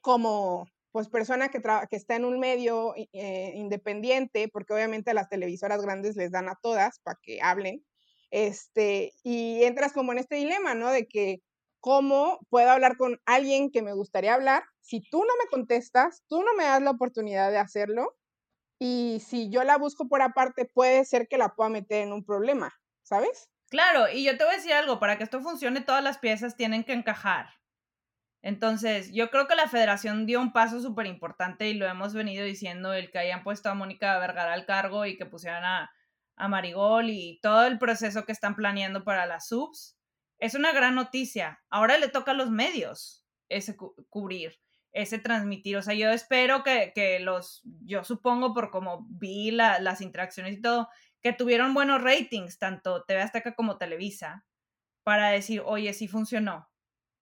como, 0.00 0.66
pues 0.92 1.08
persona 1.08 1.48
que, 1.48 1.60
que 1.90 1.96
está 1.96 2.16
en 2.16 2.24
un 2.24 2.38
medio 2.38 2.94
eh, 2.96 3.52
independiente, 3.54 4.48
porque 4.48 4.74
obviamente 4.74 5.14
las 5.14 5.28
televisoras 5.28 5.82
grandes 5.82 6.16
les 6.16 6.30
dan 6.30 6.48
a 6.48 6.58
todas 6.62 7.00
para 7.00 7.18
que 7.22 7.40
hablen, 7.42 7.84
este, 8.30 9.12
y 9.22 9.64
entras 9.64 9.92
como 9.92 10.12
en 10.12 10.18
este 10.18 10.36
dilema, 10.36 10.74
¿no? 10.74 10.90
De 10.90 11.06
que 11.06 11.42
cómo 11.80 12.38
puedo 12.48 12.70
hablar 12.70 12.96
con 12.96 13.20
alguien 13.26 13.70
que 13.70 13.82
me 13.82 13.94
gustaría 13.94 14.34
hablar 14.34 14.62
si 14.82 15.00
tú 15.00 15.20
no 15.20 15.32
me 15.42 15.48
contestas, 15.50 16.22
tú 16.28 16.42
no 16.42 16.54
me 16.54 16.64
das 16.64 16.82
la 16.82 16.90
oportunidad 16.90 17.50
de 17.50 17.58
hacerlo, 17.58 18.16
y 18.78 19.22
si 19.24 19.48
yo 19.48 19.62
la 19.62 19.78
busco 19.78 20.08
por 20.08 20.22
aparte, 20.22 20.64
puede 20.64 21.04
ser 21.04 21.28
que 21.28 21.38
la 21.38 21.54
pueda 21.54 21.70
meter 21.70 22.02
en 22.02 22.12
un 22.12 22.24
problema, 22.24 22.74
¿sabes? 23.02 23.48
Claro, 23.70 24.10
y 24.12 24.24
yo 24.24 24.36
te 24.36 24.44
voy 24.44 24.54
a 24.54 24.56
decir 24.56 24.72
algo, 24.72 24.98
para 24.98 25.16
que 25.16 25.24
esto 25.24 25.40
funcione, 25.40 25.80
todas 25.80 26.02
las 26.02 26.18
piezas 26.18 26.56
tienen 26.56 26.84
que 26.84 26.92
encajar. 26.92 27.46
Entonces, 28.42 29.12
yo 29.12 29.30
creo 29.30 29.46
que 29.46 29.54
la 29.54 29.68
federación 29.68 30.26
dio 30.26 30.40
un 30.40 30.52
paso 30.52 30.80
súper 30.80 31.06
importante 31.06 31.68
y 31.68 31.74
lo 31.74 31.86
hemos 31.86 32.12
venido 32.12 32.44
diciendo, 32.44 32.92
el 32.92 33.10
que 33.10 33.18
hayan 33.18 33.44
puesto 33.44 33.70
a 33.70 33.74
Mónica 33.74 34.18
Vergara 34.18 34.52
al 34.52 34.66
cargo 34.66 35.06
y 35.06 35.16
que 35.16 35.26
pusieran 35.26 35.64
a, 35.64 35.92
a 36.36 36.48
Marigol 36.48 37.08
y 37.08 37.38
todo 37.40 37.66
el 37.66 37.78
proceso 37.78 38.24
que 38.24 38.32
están 38.32 38.56
planeando 38.56 39.04
para 39.04 39.26
las 39.26 39.46
subs. 39.46 39.96
Es 40.38 40.54
una 40.56 40.72
gran 40.72 40.96
noticia. 40.96 41.62
Ahora 41.70 41.98
le 41.98 42.08
toca 42.08 42.32
a 42.32 42.34
los 42.34 42.50
medios 42.50 43.24
ese 43.48 43.76
cubrir, 43.76 44.58
ese 44.90 45.20
transmitir. 45.20 45.76
O 45.76 45.82
sea, 45.82 45.94
yo 45.94 46.10
espero 46.10 46.64
que, 46.64 46.90
que 46.96 47.20
los, 47.20 47.62
yo 47.84 48.02
supongo 48.02 48.52
por 48.52 48.70
como 48.70 49.06
vi 49.08 49.52
las 49.52 50.00
interacciones 50.00 50.58
y 50.58 50.60
todo, 50.60 50.88
que 51.20 51.32
tuvieron 51.32 51.74
buenos 51.74 52.02
ratings, 52.02 52.58
tanto 52.58 53.04
TV 53.04 53.22
Azteca 53.22 53.54
como 53.54 53.78
Televisa, 53.78 54.44
para 55.04 55.30
decir, 55.30 55.62
oye, 55.64 55.92
sí 55.92 56.08
funcionó, 56.08 56.68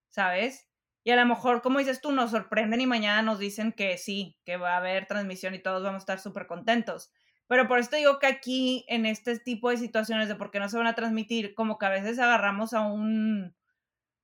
¿sabes? 0.08 0.69
Y 1.02 1.10
a 1.12 1.16
lo 1.16 1.26
mejor, 1.26 1.62
como 1.62 1.78
dices 1.78 2.00
tú, 2.00 2.12
nos 2.12 2.30
sorprenden 2.30 2.80
y 2.80 2.86
mañana 2.86 3.22
nos 3.22 3.38
dicen 3.38 3.72
que 3.72 3.96
sí, 3.96 4.36
que 4.44 4.56
va 4.56 4.74
a 4.74 4.76
haber 4.78 5.06
transmisión 5.06 5.54
y 5.54 5.62
todos 5.62 5.82
vamos 5.82 6.00
a 6.00 6.04
estar 6.04 6.20
súper 6.20 6.46
contentos. 6.46 7.12
Pero 7.46 7.66
por 7.66 7.78
esto 7.78 7.96
digo 7.96 8.18
que 8.18 8.26
aquí, 8.26 8.84
en 8.88 9.06
este 9.06 9.38
tipo 9.38 9.70
de 9.70 9.76
situaciones 9.76 10.28
de 10.28 10.36
por 10.36 10.50
qué 10.50 10.60
no 10.60 10.68
se 10.68 10.76
van 10.76 10.86
a 10.86 10.94
transmitir, 10.94 11.54
como 11.54 11.78
que 11.78 11.86
a 11.86 11.90
veces 11.90 12.18
agarramos 12.18 12.74
a 12.74 12.82
un 12.82 13.54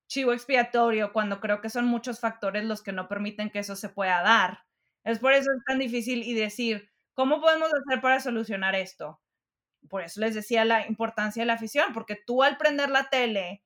chivo 0.09 0.33
expiatorio 0.33 1.12
cuando 1.12 1.41
creo 1.41 1.61
que 1.61 1.71
son 1.71 1.87
muchos 1.87 2.21
factores 2.21 2.65
los 2.65 2.83
que 2.83 2.93
no 2.93 3.09
permiten 3.09 3.51
que 3.51 3.59
eso 3.59 3.77
se 3.77 3.89
pueda 3.89 4.23
dar. 4.23 4.61
Es 5.05 5.19
por 5.19 5.33
eso 5.33 5.51
es 5.53 5.65
tan 5.65 5.79
difícil 5.79 6.23
y 6.23 6.35
decir, 6.35 6.91
¿cómo 7.15 7.41
podemos 7.41 7.71
hacer 7.75 8.01
para 8.01 8.21
solucionar 8.21 8.75
esto? 8.75 9.21
Por 9.89 10.03
eso 10.03 10.21
les 10.21 10.35
decía 10.35 10.65
la 10.65 10.87
importancia 10.87 11.43
de 11.43 11.47
la 11.47 11.55
afición, 11.55 11.93
porque 11.93 12.17
tú 12.27 12.43
al 12.43 12.57
prender 12.59 12.91
la 12.91 13.09
tele 13.09 13.65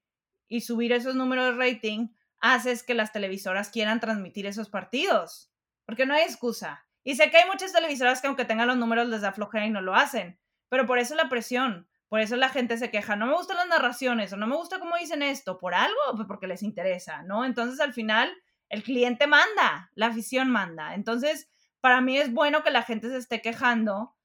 y 0.49 0.62
subir 0.62 0.92
esos 0.92 1.14
números 1.14 1.57
de 1.57 1.73
rating, 1.73 2.09
haces 2.40 2.83
que 2.83 2.94
las 2.94 3.12
televisoras 3.12 3.70
quieran 3.70 4.00
transmitir 4.00 4.46
esos 4.46 4.68
partidos, 4.68 5.53
porque 5.87 6.07
no 6.07 6.14
hay 6.14 6.22
excusa. 6.22 6.87
Y 7.05 7.14
sé 7.14 7.31
que 7.31 7.38
hay 7.38 7.48
muchas 7.48 7.72
televisoras 7.72 8.20
que 8.20 8.26
aunque 8.26 8.44
tengan 8.44 8.68
los 8.68 8.76
números 8.76 9.09
les 9.09 9.22
da 9.22 9.33
flojera 9.33 9.66
y 9.66 9.70
no 9.70 9.81
lo 9.81 9.94
hacen, 9.94 10.38
pero 10.68 10.87
por 10.87 10.98
eso 10.98 11.14
la 11.14 11.29
presión, 11.29 11.88
por 12.09 12.20
eso 12.20 12.37
la 12.37 12.48
gente 12.48 12.76
se 12.76 12.90
queja, 12.90 13.16
no 13.16 13.26
me 13.26 13.35
gustan 13.35 13.57
las 13.57 13.68
narraciones 13.68 14.33
o 14.33 14.37
no 14.37 14.46
me 14.46 14.57
gusta 14.57 14.79
cómo 14.79 14.96
dicen 14.96 15.22
esto, 15.22 15.59
por 15.59 15.74
algo, 15.74 16.00
pues 16.16 16.26
porque 16.26 16.46
les 16.46 16.62
interesa, 16.62 17.22
¿no? 17.22 17.44
Entonces 17.44 17.81
al 17.81 17.92
final 17.92 18.33
el 18.68 18.83
cliente 18.83 19.26
manda, 19.26 19.90
la 19.94 20.07
afición 20.07 20.50
manda. 20.50 20.94
Entonces, 20.94 21.48
para 21.81 22.00
mí 22.00 22.18
es 22.18 22.33
bueno 22.33 22.62
que 22.62 22.70
la 22.70 22.83
gente 22.83 23.09
se 23.09 23.16
esté 23.16 23.42
quejando, 23.42 24.16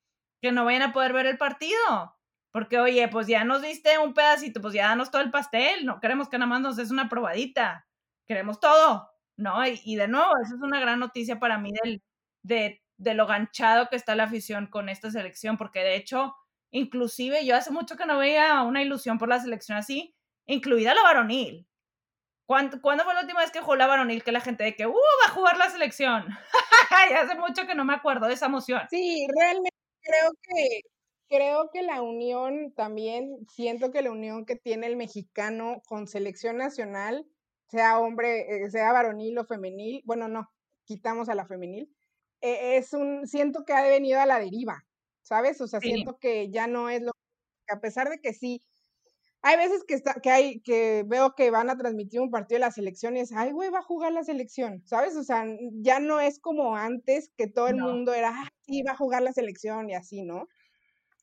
que 0.41 0.51
no 0.51 0.65
vayan 0.65 0.83
a 0.83 0.93
poder 0.93 1.13
ver 1.13 1.25
el 1.25 1.37
partido, 1.37 2.15
porque 2.51 2.79
oye, 2.79 3.07
pues 3.07 3.27
ya 3.27 3.43
nos 3.43 3.61
diste 3.61 3.97
un 3.97 4.13
pedacito, 4.13 4.61
pues 4.61 4.73
ya 4.73 4.87
danos 4.89 5.11
todo 5.11 5.21
el 5.21 5.31
pastel, 5.31 5.85
no 5.85 5.99
queremos 5.99 6.29
que 6.29 6.37
nada 6.37 6.49
más 6.49 6.61
nos 6.61 6.75
des 6.75 6.91
una 6.91 7.09
probadita 7.09 7.87
queremos 8.27 8.59
todo, 8.59 9.09
¿no? 9.37 9.65
Y, 9.67 9.95
de 9.95 10.07
nuevo, 10.07 10.31
eso 10.43 10.55
es 10.55 10.61
una 10.61 10.79
gran 10.79 10.99
noticia 10.99 11.39
para 11.39 11.57
mí 11.57 11.71
del, 11.83 12.03
de, 12.43 12.81
de 12.97 13.13
lo 13.13 13.27
ganchado 13.27 13.89
que 13.89 13.95
está 13.95 14.15
la 14.15 14.23
afición 14.23 14.67
con 14.67 14.89
esta 14.89 15.11
selección, 15.11 15.57
porque 15.57 15.79
de 15.79 15.95
hecho, 15.95 16.35
inclusive 16.71 17.45
yo 17.45 17.55
hace 17.55 17.71
mucho 17.71 17.95
que 17.97 18.05
no 18.05 18.17
veía 18.17 18.61
una 18.63 18.81
ilusión 18.81 19.17
por 19.17 19.29
la 19.29 19.39
selección 19.39 19.77
así, 19.77 20.15
incluida 20.45 20.93
la 20.93 21.03
varonil. 21.03 21.67
¿Cuándo, 22.45 22.79
fue 22.79 22.95
la 22.95 23.21
última 23.21 23.41
vez 23.41 23.49
que 23.49 23.61
jugó 23.61 23.75
la 23.75 23.87
varonil 23.87 24.23
que 24.23 24.31
la 24.31 24.39
gente 24.39 24.63
de 24.63 24.75
que, 24.75 24.85
uh, 24.85 24.93
va 24.93 25.31
a 25.31 25.33
jugar 25.33 25.57
la 25.57 25.69
selección? 25.69 26.25
ya 27.09 27.21
hace 27.21 27.35
mucho 27.35 27.65
que 27.65 27.73
no 27.73 27.85
me 27.85 27.95
acuerdo 27.95 28.27
de 28.27 28.35
esa 28.35 28.45
emoción. 28.45 28.81
Sí, 28.89 29.25
realmente 29.35 29.75
creo 30.01 30.31
que, 30.43 30.81
creo 31.27 31.69
que 31.73 31.81
la 31.81 32.03
unión 32.03 32.71
también, 32.75 33.47
siento 33.49 33.91
que 33.91 34.03
la 34.03 34.11
unión 34.11 34.45
que 34.45 34.55
tiene 34.55 34.85
el 34.85 34.95
mexicano 34.95 35.81
con 35.87 36.07
selección 36.07 36.57
nacional 36.57 37.25
sea 37.67 37.99
hombre, 37.99 38.65
eh, 38.65 38.69
sea 38.71 38.91
varonil 38.91 39.37
o 39.39 39.45
femenil, 39.45 40.01
bueno, 40.05 40.27
no, 40.27 40.49
quitamos 40.85 41.29
a 41.29 41.35
la 41.35 41.45
femenil, 41.45 41.93
eh, 42.41 42.77
es 42.77 42.93
un, 42.93 43.27
siento 43.27 43.65
que 43.65 43.73
ha 43.73 43.81
venido 43.83 44.19
a 44.19 44.25
la 44.25 44.39
deriva, 44.39 44.85
¿sabes? 45.21 45.61
O 45.61 45.67
sea, 45.67 45.79
siento 45.79 46.17
que 46.19 46.49
ya 46.51 46.67
no 46.67 46.89
es 46.89 47.01
lo 47.01 47.11
a 47.67 47.79
pesar 47.79 48.09
de 48.09 48.19
que 48.19 48.33
sí, 48.33 48.61
hay 49.41 49.57
veces 49.57 49.83
que, 49.87 49.93
está, 49.93 50.15
que, 50.15 50.31
hay, 50.31 50.59
que 50.61 51.03
veo 51.05 51.35
que 51.35 51.51
van 51.51 51.69
a 51.69 51.77
transmitir 51.77 52.19
un 52.19 52.31
partido 52.31 52.55
de 52.57 52.65
las 52.65 52.77
elecciones, 52.77 53.31
ay, 53.31 53.51
güey, 53.51 53.69
va 53.69 53.79
a 53.79 53.83
jugar 53.83 54.11
la 54.11 54.23
selección, 54.23 54.81
¿sabes? 54.85 55.15
O 55.15 55.23
sea, 55.23 55.45
ya 55.81 55.99
no 55.99 56.19
es 56.19 56.39
como 56.39 56.75
antes 56.75 57.31
que 57.37 57.47
todo 57.47 57.67
el 57.67 57.75
mundo 57.75 58.13
era, 58.13 58.31
ah, 58.33 58.49
sí, 58.61 58.81
va 58.81 58.93
a 58.93 58.97
jugar 58.97 59.21
la 59.21 59.33
selección 59.33 59.89
y 59.89 59.93
así, 59.93 60.23
¿no? 60.23 60.47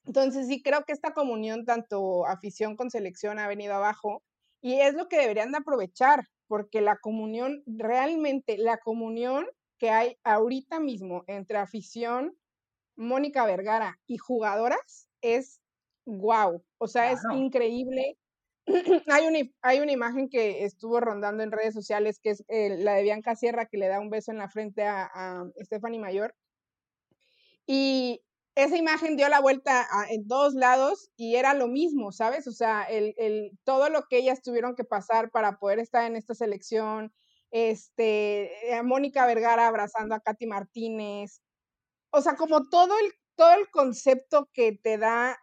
Entonces 0.07 0.46
sí 0.46 0.62
creo 0.62 0.85
que 0.85 0.92
esta 0.92 1.14
comunión, 1.14 1.64
tanto 1.64 2.26
afición 2.26 2.76
con 2.76 2.90
selección, 2.90 3.38
ha 3.38 3.48
venido 3.48 3.74
abajo 3.74 4.22
y 4.61 4.81
es 4.81 4.94
lo 4.94 5.09
que 5.09 5.18
deberían 5.18 5.52
de 5.52 5.59
aprovechar, 5.59 6.28
porque 6.53 6.83
la 6.83 6.99
comunión, 6.99 7.62
realmente 7.65 8.59
la 8.59 8.77
comunión 8.77 9.47
que 9.79 9.88
hay 9.88 10.19
ahorita 10.23 10.81
mismo 10.81 11.25
entre 11.27 11.57
afición, 11.57 12.37
Mónica 12.95 13.47
Vergara 13.47 13.99
y 14.07 14.19
jugadoras 14.19 15.09
es 15.23 15.62
wow, 16.05 16.62
o 16.77 16.88
sea, 16.88 17.11
es 17.11 17.21
increíble. 17.33 18.19
hay, 19.07 19.29
una, 19.29 19.38
hay 19.62 19.81
una 19.81 19.93
imagen 19.93 20.29
que 20.29 20.67
estuvo 20.67 21.01
rondando 21.01 21.43
en 21.43 21.53
redes 21.53 21.73
sociales 21.73 22.21
que 22.23 22.29
es 22.29 22.45
eh, 22.49 22.77
la 22.77 22.97
de 22.97 23.03
Bianca 23.05 23.35
Sierra 23.35 23.65
que 23.65 23.79
le 23.79 23.88
da 23.88 23.99
un 23.99 24.11
beso 24.11 24.31
en 24.31 24.37
la 24.37 24.51
frente 24.51 24.83
a, 24.83 25.11
a 25.15 25.47
Stephanie 25.65 26.01
Mayor. 26.01 26.35
Y 27.67 28.21
esa 28.55 28.77
imagen 28.77 29.17
dio 29.17 29.29
la 29.29 29.41
vuelta 29.41 29.87
en 30.11 30.27
todos 30.27 30.55
lados 30.55 31.11
y 31.17 31.37
era 31.37 31.55
lo 31.55 31.69
mismo, 31.69 32.12
¿sabes? 32.12 32.47
O 32.47 32.53
sea, 32.53 32.83
el, 32.85 33.15
el, 33.17 33.59
todo 33.65 33.88
lo 33.88 34.03
que 34.09 34.19
ellas 34.19 34.43
tuvieron 34.43 34.75
que 34.75 34.85
pasar 34.85 35.31
para 35.31 35.59
poder 35.59 35.79
estar 35.79 36.05
en 36.05 36.17
esta 36.17 36.35
selección, 36.35 37.12
este, 37.51 38.75
eh, 38.75 38.83
Mónica 38.83 39.27
Vergara 39.27 39.69
abrazando 39.69 40.15
a 40.15 40.21
Katy 40.21 40.47
Martínez, 40.47 41.41
o 42.11 42.21
sea, 42.21 42.37
como 42.37 42.69
todo 42.69 42.99
el, 42.99 43.12
todo 43.37 43.55
el 43.55 43.71
concepto 43.71 44.51
que 44.53 44.73
te 44.73 44.99
da, 44.99 45.38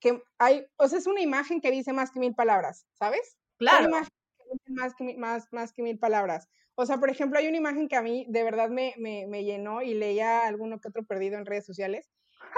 que 0.00 0.20
hay, 0.38 0.66
o 0.76 0.88
sea, 0.88 0.98
es 0.98 1.06
una 1.06 1.20
imagen 1.20 1.60
que 1.60 1.70
dice 1.70 1.92
más 1.92 2.10
que 2.10 2.20
mil 2.20 2.34
palabras, 2.34 2.86
¿sabes? 2.92 3.38
Claro. 3.58 3.88
Una 3.88 3.98
imagen 3.98 4.12
que 4.38 4.44
dice 4.52 4.72
más 4.72 4.94
que, 4.94 5.16
más, 5.16 5.48
más 5.52 5.72
que 5.72 5.82
mil 5.82 5.98
palabras. 5.98 6.48
O 6.76 6.86
sea, 6.86 6.98
por 6.98 7.10
ejemplo, 7.10 7.38
hay 7.38 7.46
una 7.46 7.56
imagen 7.56 7.88
que 7.88 7.96
a 7.96 8.02
mí 8.02 8.26
de 8.28 8.42
verdad 8.42 8.68
me, 8.68 8.94
me, 8.98 9.26
me 9.28 9.44
llenó 9.44 9.82
y 9.82 9.94
leía 9.94 10.46
alguno 10.46 10.80
que 10.80 10.88
otro 10.88 11.04
perdido 11.04 11.38
en 11.38 11.46
redes 11.46 11.64
sociales, 11.64 12.10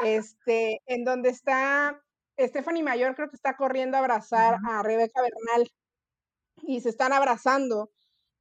este, 0.03 0.83
en 0.87 1.05
donde 1.05 1.31
está 1.31 2.03
Stephanie 2.39 2.83
Mayor, 2.83 3.15
creo 3.15 3.29
que 3.29 3.37
está 3.37 3.57
corriendo 3.57 3.97
a 3.97 4.01
abrazar 4.01 4.59
a 4.69 4.83
Rebeca 4.83 5.23
Bernal 5.23 5.71
y 6.63 6.81
se 6.81 6.91
están 6.91 7.13
abrazando. 7.13 7.91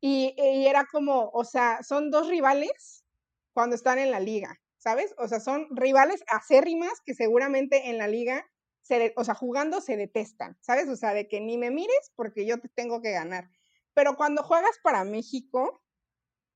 Y, 0.01 0.35
y, 0.37 0.67
era 0.67 0.85
como, 0.91 1.29
o 1.33 1.43
sea, 1.45 1.81
son 1.81 2.11
dos 2.11 2.27
rivales 2.27 3.05
cuando 3.53 3.75
están 3.75 3.97
en 3.97 4.11
la 4.11 4.19
liga, 4.19 4.59
¿sabes? 4.77 5.15
O 5.17 5.27
sea, 5.27 5.39
son 5.39 5.67
rivales 5.71 6.23
acérrimas 6.27 7.01
que 7.05 7.15
seguramente 7.15 7.89
en 7.89 7.97
la 7.97 8.07
liga, 8.07 8.45
se 8.81 9.13
o 9.15 9.23
sea, 9.23 9.33
jugando 9.33 9.81
se 9.81 9.97
detestan, 9.97 10.57
¿sabes? 10.61 10.89
O 10.89 10.95
sea, 10.95 11.13
de 11.13 11.27
que 11.27 11.41
ni 11.41 11.57
me 11.57 11.71
mires 11.71 12.11
porque 12.15 12.45
yo 12.45 12.59
te 12.59 12.69
tengo 12.69 13.01
que 13.01 13.11
ganar. 13.11 13.49
Pero 13.93 14.15
cuando 14.15 14.43
juegas 14.43 14.77
para 14.83 15.05
México, 15.05 15.81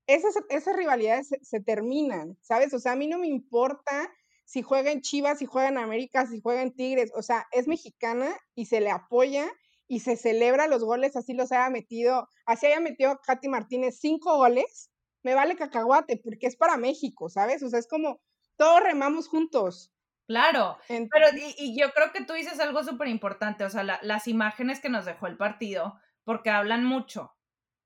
esas, 0.05 0.35
esas 0.49 0.75
rivalidades 0.75 1.29
se, 1.29 1.43
se 1.43 1.61
terminan, 1.61 2.37
¿sabes? 2.41 2.73
O 2.73 2.79
sea, 2.79 2.91
a 2.91 2.95
mí 2.95 3.07
no 3.07 3.17
me 3.17 3.27
importa 3.27 4.11
si 4.49 4.63
juega 4.63 4.91
en 4.91 5.01
Chivas, 5.01 5.37
si 5.37 5.45
juega 5.45 5.69
en 5.69 5.77
América, 5.77 6.25
si 6.25 6.41
juega 6.41 6.63
en 6.63 6.73
Tigres, 6.73 7.11
o 7.15 7.21
sea, 7.21 7.45
es 7.51 7.67
mexicana 7.67 8.35
y 8.55 8.65
se 8.65 8.81
le 8.81 8.89
apoya 8.89 9.47
y 9.87 9.99
se 9.99 10.17
celebra 10.17 10.65
los 10.65 10.83
goles, 10.83 11.15
así 11.15 11.35
los 11.35 11.51
haya 11.51 11.69
metido, 11.69 12.27
así 12.47 12.65
haya 12.65 12.79
metido 12.79 13.19
Katy 13.23 13.47
Martínez 13.47 13.99
cinco 13.99 14.37
goles, 14.37 14.89
me 15.21 15.35
vale 15.35 15.55
cacahuate, 15.55 16.17
porque 16.17 16.47
es 16.47 16.55
para 16.55 16.77
México, 16.77 17.29
¿sabes? 17.29 17.61
O 17.61 17.69
sea, 17.69 17.77
es 17.77 17.87
como 17.87 18.21
todos 18.57 18.81
remamos 18.81 19.27
juntos. 19.27 19.93
Claro, 20.25 20.79
pero 20.87 21.27
y, 21.57 21.79
yo 21.79 21.91
creo 21.93 22.11
que 22.11 22.25
tú 22.25 22.33
dices 22.33 22.59
algo 22.59 22.83
súper 22.83 23.07
importante, 23.07 23.65
o 23.65 23.69
sea, 23.69 23.83
las 23.83 24.27
imágenes 24.27 24.79
que 24.79 24.89
nos 24.89 25.05
dejó 25.05 25.27
el 25.27 25.37
partido, 25.37 25.99
porque 26.23 26.49
hablan 26.49 26.85
mucho, 26.85 27.35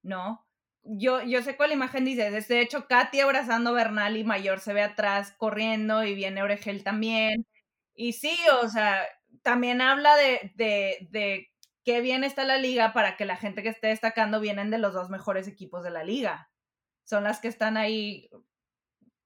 ¿no? 0.02 0.48
Yo, 0.84 1.22
yo 1.24 1.42
sé 1.42 1.56
cuál 1.58 1.72
imagen 1.72 2.06
dices. 2.06 2.48
De 2.48 2.62
hecho, 2.62 2.88
Katy 2.88 3.20
abrazando 3.22 3.74
Bernal 3.74 4.18
y 4.18 4.24
Mayor 4.24 4.60
se 4.60 4.74
ve 4.74 4.82
atrás 4.82 5.34
corriendo 5.38 6.04
y 6.04 6.16
viene 6.16 6.44
Oregel 6.44 6.84
también. 6.84 7.46
Y 7.96 8.14
sí, 8.14 8.38
o 8.62 8.68
sea, 8.70 9.04
también 9.44 9.82
habla 9.82 10.16
de, 10.16 10.52
de, 10.56 11.08
de 11.12 11.52
qué 11.86 12.02
bien 12.02 12.24
está 12.24 12.44
la 12.46 12.58
liga 12.58 12.94
para 12.94 13.18
que 13.18 13.26
la 13.26 13.38
gente 13.38 13.64
que 13.64 13.70
esté 13.70 13.88
destacando 13.88 14.40
vienen 14.40 14.72
de 14.72 14.78
los 14.80 14.94
dos 14.94 15.10
mejores 15.10 15.48
equipos 15.48 15.84
de 15.84 15.92
la 15.92 16.04
liga. 16.04 16.50
Son 17.06 17.24
las 17.24 17.40
que 17.40 17.48
están 17.50 17.78
ahí 17.78 18.30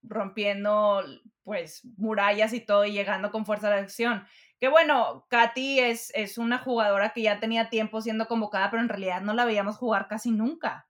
rompiendo 0.03 1.03
pues 1.43 1.81
murallas 1.97 2.53
y 2.53 2.59
todo 2.59 2.85
y 2.85 2.91
llegando 2.91 3.31
con 3.31 3.45
fuerza 3.45 3.67
a 3.67 3.71
la 3.71 3.77
acción. 3.77 4.25
Que 4.59 4.67
bueno, 4.67 5.25
Katy 5.29 5.79
es, 5.79 6.11
es 6.15 6.37
una 6.37 6.57
jugadora 6.57 7.11
que 7.13 7.21
ya 7.21 7.39
tenía 7.39 7.69
tiempo 7.69 8.01
siendo 8.01 8.27
convocada, 8.27 8.69
pero 8.71 8.81
en 8.81 8.89
realidad 8.89 9.21
no 9.21 9.33
la 9.33 9.45
veíamos 9.45 9.77
jugar 9.77 10.07
casi 10.07 10.31
nunca. 10.31 10.87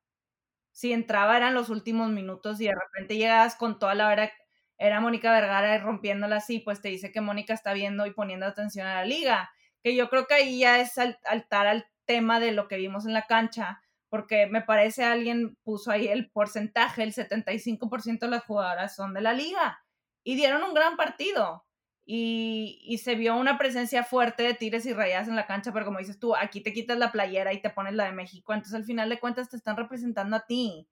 Si 0.77 0.93
entraba 0.93 1.35
eran 1.35 1.55
los 1.55 1.69
últimos 1.69 2.11
minutos 2.11 2.61
y 2.61 2.65
de 2.65 2.75
repente 2.75 3.17
llegas 3.17 3.55
con 3.55 3.79
toda 3.79 3.95
la 3.95 4.09
hora, 4.09 4.31
era 4.77 5.01
Mónica 5.01 5.31
Vergara 5.31 5.75
rompiéndola 5.79 6.35
así, 6.35 6.59
pues 6.59 6.81
te 6.81 6.89
dice 6.89 7.11
que 7.11 7.19
Mónica 7.19 7.55
está 7.55 7.73
viendo 7.73 8.05
y 8.05 8.13
poniendo 8.13 8.45
atención 8.45 8.85
a 8.85 8.93
la 8.93 9.03
liga. 9.03 9.51
Que 9.81 9.95
yo 9.95 10.07
creo 10.07 10.27
que 10.27 10.35
ahí 10.35 10.59
ya 10.59 10.79
es 10.79 10.99
altar 10.99 11.65
al 11.65 11.87
tema 12.05 12.39
de 12.39 12.51
lo 12.51 12.67
que 12.67 12.77
vimos 12.77 13.07
en 13.07 13.13
la 13.13 13.25
cancha, 13.25 13.81
porque 14.09 14.45
me 14.45 14.61
parece 14.61 15.03
alguien 15.03 15.57
puso 15.63 15.89
ahí 15.89 16.09
el 16.09 16.29
porcentaje, 16.29 17.01
el 17.01 17.11
75% 17.11 18.27
de 18.27 18.27
las 18.27 18.43
jugadoras 18.43 18.95
son 18.95 19.15
de 19.15 19.21
la 19.21 19.33
liga 19.33 19.83
y 20.23 20.35
dieron 20.35 20.61
un 20.61 20.75
gran 20.75 20.95
partido. 20.95 21.65
Y, 22.09 22.97
se 23.03 23.15
vio 23.15 23.35
una 23.35 23.57
presencia 23.57 24.01
fuerte 24.03 24.43
de 24.43 24.53
tires 24.53 24.85
y 24.85 24.93
rayadas 24.93 25.27
en 25.27 25.35
la 25.35 25.45
cancha, 25.45 25.73
pero 25.73 25.85
como 25.85 25.99
dices 25.99 26.17
tú, 26.17 26.35
aquí 26.35 26.61
te 26.61 26.71
quitas 26.71 26.97
la 26.97 27.11
playera 27.11 27.51
y 27.51 27.61
te 27.61 27.69
pones 27.69 27.93
la 27.95 28.05
de 28.05 28.13
México, 28.13 28.53
entonces 28.53 28.75
al 28.75 28.85
final 28.85 29.09
de 29.09 29.19
cuentas 29.19 29.49
te 29.49 29.57
están 29.57 29.75
representando 29.75 30.37
a 30.37 30.45
ti. 30.45 30.87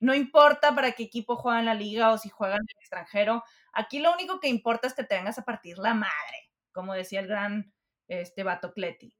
No 0.00 0.12
importa 0.12 0.74
para 0.74 0.90
qué 0.92 1.04
equipo 1.04 1.36
juega 1.36 1.60
en 1.60 1.66
la 1.66 1.74
liga 1.74 2.10
o 2.10 2.18
si 2.18 2.30
juegan 2.30 2.58
en 2.58 2.66
el 2.68 2.80
extranjero, 2.80 3.44
aquí 3.72 4.00
lo 4.00 4.12
único 4.12 4.40
que 4.40 4.48
importa 4.48 4.88
es 4.88 4.94
que 4.94 5.04
te 5.04 5.14
vengas 5.14 5.38
a 5.38 5.44
partir 5.44 5.78
la 5.78 5.94
madre, 5.94 6.50
como 6.72 6.94
decía 6.94 7.20
el 7.20 7.28
gran 7.28 7.72
este, 8.08 8.42
Batocleti. 8.42 9.14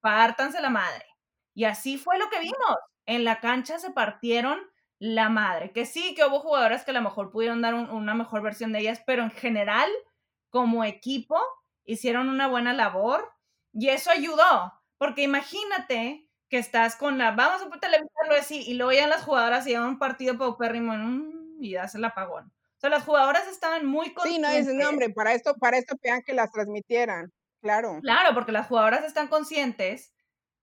Pártanse 0.00 0.60
la 0.60 0.70
madre. 0.70 1.06
Y 1.54 1.64
así 1.64 1.96
fue 1.96 2.18
lo 2.18 2.28
que 2.28 2.40
vimos. 2.40 2.76
En 3.06 3.24
la 3.24 3.40
cancha 3.40 3.78
se 3.78 3.90
partieron 3.92 4.60
la 4.98 5.30
madre. 5.30 5.72
Que 5.72 5.86
sí, 5.86 6.14
que 6.14 6.24
hubo 6.24 6.40
jugadoras 6.40 6.84
que 6.84 6.90
a 6.90 6.94
lo 6.94 7.02
mejor 7.02 7.30
pudieron 7.30 7.62
dar 7.62 7.74
una 7.74 8.14
mejor 8.14 8.42
versión 8.42 8.72
de 8.72 8.80
ellas, 8.80 9.02
pero 9.06 9.22
en 9.22 9.30
general, 9.30 9.90
como 10.52 10.84
equipo, 10.84 11.40
hicieron 11.84 12.28
una 12.28 12.46
buena 12.46 12.74
labor 12.74 13.32
y 13.72 13.88
eso 13.88 14.10
ayudó. 14.10 14.72
Porque 14.98 15.22
imagínate 15.22 16.28
que 16.48 16.58
estás 16.58 16.94
con 16.94 17.16
la, 17.16 17.30
vamos 17.30 17.62
a 17.62 17.80
televisarlo 17.80 18.34
así, 18.38 18.62
y 18.66 18.74
luego 18.74 18.92
ya 18.92 19.06
las 19.06 19.24
jugadoras 19.24 19.64
llevan 19.64 19.88
un 19.88 19.98
partido 19.98 20.36
paupérrimo 20.36 20.92
mm, 20.94 21.64
y 21.64 21.72
das 21.72 21.94
el 21.94 22.04
apagón. 22.04 22.52
O 22.76 22.80
sea, 22.82 22.90
las 22.90 23.04
jugadoras 23.04 23.48
estaban 23.48 23.86
muy 23.86 24.12
conscientes. 24.12 24.66
Sí, 24.66 24.72
no, 24.74 24.82
es 24.82 24.86
nombre, 24.86 25.08
para 25.08 25.32
esto, 25.32 25.54
para 25.54 25.78
esto 25.78 25.96
pegan 25.96 26.20
que 26.20 26.34
las 26.34 26.52
transmitieran, 26.52 27.32
claro. 27.62 28.00
Claro, 28.02 28.34
porque 28.34 28.52
las 28.52 28.66
jugadoras 28.66 29.04
están 29.04 29.28
conscientes 29.28 30.12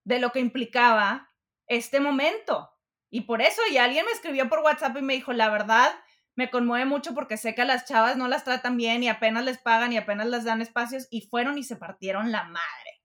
de 0.04 0.19
lo 0.19 0.32
que 0.32 0.39
implicaba 0.39 1.32
este 1.65 1.99
momento. 1.99 2.69
Y 3.10 3.21
por 3.21 3.41
eso, 3.41 3.62
y 3.71 3.78
alguien 3.78 4.06
me 4.06 4.12
escribió 4.12 4.47
por 4.47 4.60
WhatsApp 4.60 4.95
y 4.97 5.02
me 5.02 5.13
dijo, 5.13 5.34
la 5.34 5.49
verdad, 5.49 5.91
me 6.36 6.50
conmueve 6.50 6.86
mucho 6.86 7.13
porque 7.13 7.38
sé 7.38 7.54
que 7.54 7.63
a 7.63 7.65
las 7.65 7.86
chavas 7.86 8.18
no 8.18 8.28
las 8.28 8.44
tratan 8.44 8.78
bien 8.78 9.04
y 9.04 9.10
apenas 9.10 9.44
les 9.44 9.58
pagan 9.58 9.92
y 9.92 9.98
apenas 9.98 10.28
les 10.28 10.44
dan 10.44 10.62
espacios 10.62 11.08
y 11.12 11.22
fueron 11.22 11.58
y 11.58 11.63
se 11.63 11.76
partieron 11.76 12.32
la 12.32 12.44
madre. 12.44 13.02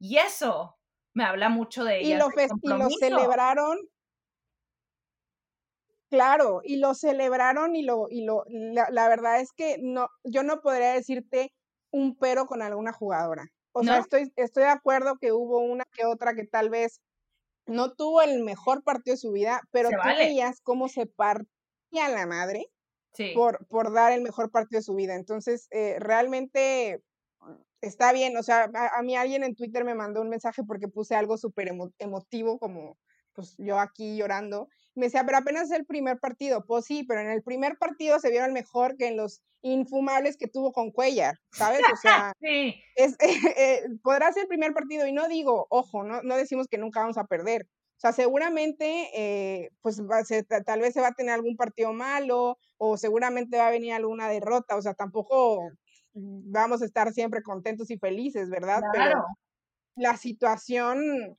Y 0.00 0.16
eso 0.18 0.78
me 1.14 1.24
habla 1.24 1.48
mucho 1.48 1.84
de 1.84 2.00
ellas. 2.00 2.30
Y 2.62 2.68
lo, 2.68 2.88
celebraron. 2.90 3.78
Claro, 6.10 6.60
y 6.64 6.76
lo 6.76 6.94
celebraron 6.94 7.76
y 7.76 7.82
lo, 7.82 8.06
y 8.08 8.24
lo, 8.24 8.44
la, 8.48 8.88
la, 8.90 9.08
verdad 9.08 9.40
es 9.40 9.52
que 9.52 9.76
no, 9.78 10.08
yo 10.24 10.42
no 10.42 10.60
podría 10.62 10.92
decirte 10.92 11.52
un 11.90 12.16
pero 12.16 12.46
con 12.46 12.62
alguna 12.62 12.92
jugadora. 12.92 13.44
O 13.72 13.82
sea, 13.82 13.98
estoy, 13.98 14.32
estoy 14.36 14.64
de 14.64 14.70
acuerdo 14.70 15.18
que 15.20 15.32
hubo 15.32 15.58
una 15.58 15.84
que 15.92 16.04
otra 16.04 16.34
que 16.34 16.46
tal 16.46 16.70
vez 16.70 17.00
no 17.66 17.92
tuvo 17.92 18.22
el 18.22 18.42
mejor 18.42 18.82
partido 18.82 19.14
de 19.14 19.20
su 19.20 19.30
vida, 19.30 19.60
pero 19.70 19.90
tú 19.90 19.96
veías 20.16 20.60
cómo 20.62 20.88
se 20.88 21.06
partía 21.90 22.08
la 22.08 22.26
madre 22.26 22.66
por, 23.34 23.66
por 23.66 23.92
dar 23.92 24.12
el 24.12 24.22
mejor 24.22 24.50
partido 24.50 24.78
de 24.78 24.84
su 24.84 24.94
vida. 24.94 25.14
Entonces, 25.14 25.66
eh, 25.70 25.96
realmente 25.98 27.02
está 27.80 28.12
bien. 28.12 28.36
O 28.36 28.42
sea, 28.42 28.70
a, 28.74 29.02
mí 29.02 29.16
alguien 29.16 29.42
en 29.42 29.54
Twitter 29.54 29.84
me 29.84 29.94
mandó 29.94 30.20
un 30.20 30.28
mensaje 30.28 30.62
porque 30.64 30.88
puse 30.88 31.14
algo 31.14 31.36
súper 31.36 31.72
emotivo, 31.98 32.58
como 32.58 32.96
pues 33.32 33.54
yo 33.58 33.78
aquí 33.78 34.16
llorando. 34.16 34.68
Me 34.94 35.06
decía, 35.06 35.24
pero 35.24 35.38
apenas 35.38 35.70
es 35.70 35.78
el 35.78 35.86
primer 35.86 36.18
partido. 36.18 36.64
Pues 36.66 36.84
sí, 36.84 37.04
pero 37.04 37.20
en 37.20 37.30
el 37.30 37.42
primer 37.42 37.76
partido 37.78 38.18
se 38.18 38.30
vieron 38.30 38.52
mejor 38.52 38.96
que 38.96 39.08
en 39.08 39.16
los 39.16 39.42
infumables 39.62 40.36
que 40.36 40.48
tuvo 40.48 40.72
con 40.72 40.90
Cuellar, 40.90 41.36
¿sabes? 41.52 41.80
O 41.92 41.96
sea, 42.02 42.32
es, 42.40 43.16
eh, 43.56 43.84
podrá 44.02 44.32
ser 44.32 44.42
el 44.44 44.48
primer 44.48 44.72
partido 44.72 45.06
y 45.06 45.12
no 45.12 45.28
digo, 45.28 45.66
ojo, 45.70 46.04
no, 46.04 46.22
no 46.22 46.36
decimos 46.36 46.66
que 46.68 46.78
nunca 46.78 47.00
vamos 47.00 47.18
a 47.18 47.26
perder. 47.26 47.66
O 47.98 48.00
sea, 48.00 48.12
seguramente, 48.12 49.10
eh, 49.12 49.70
pues 49.82 50.00
tal 50.64 50.80
vez 50.80 50.94
se 50.94 51.00
va 51.00 51.08
a 51.08 51.14
tener 51.14 51.34
algún 51.34 51.56
partido 51.56 51.92
malo 51.92 52.56
o 52.76 52.96
seguramente 52.96 53.58
va 53.58 53.66
a 53.66 53.72
venir 53.72 53.92
alguna 53.92 54.28
derrota. 54.28 54.76
O 54.76 54.82
sea, 54.82 54.94
tampoco 54.94 55.58
vamos 56.14 56.80
a 56.80 56.84
estar 56.84 57.12
siempre 57.12 57.42
contentos 57.42 57.90
y 57.90 57.98
felices, 57.98 58.50
¿verdad? 58.50 58.82
Claro. 58.92 58.92
Pero 58.92 59.24
la 59.96 60.16
situación 60.16 61.36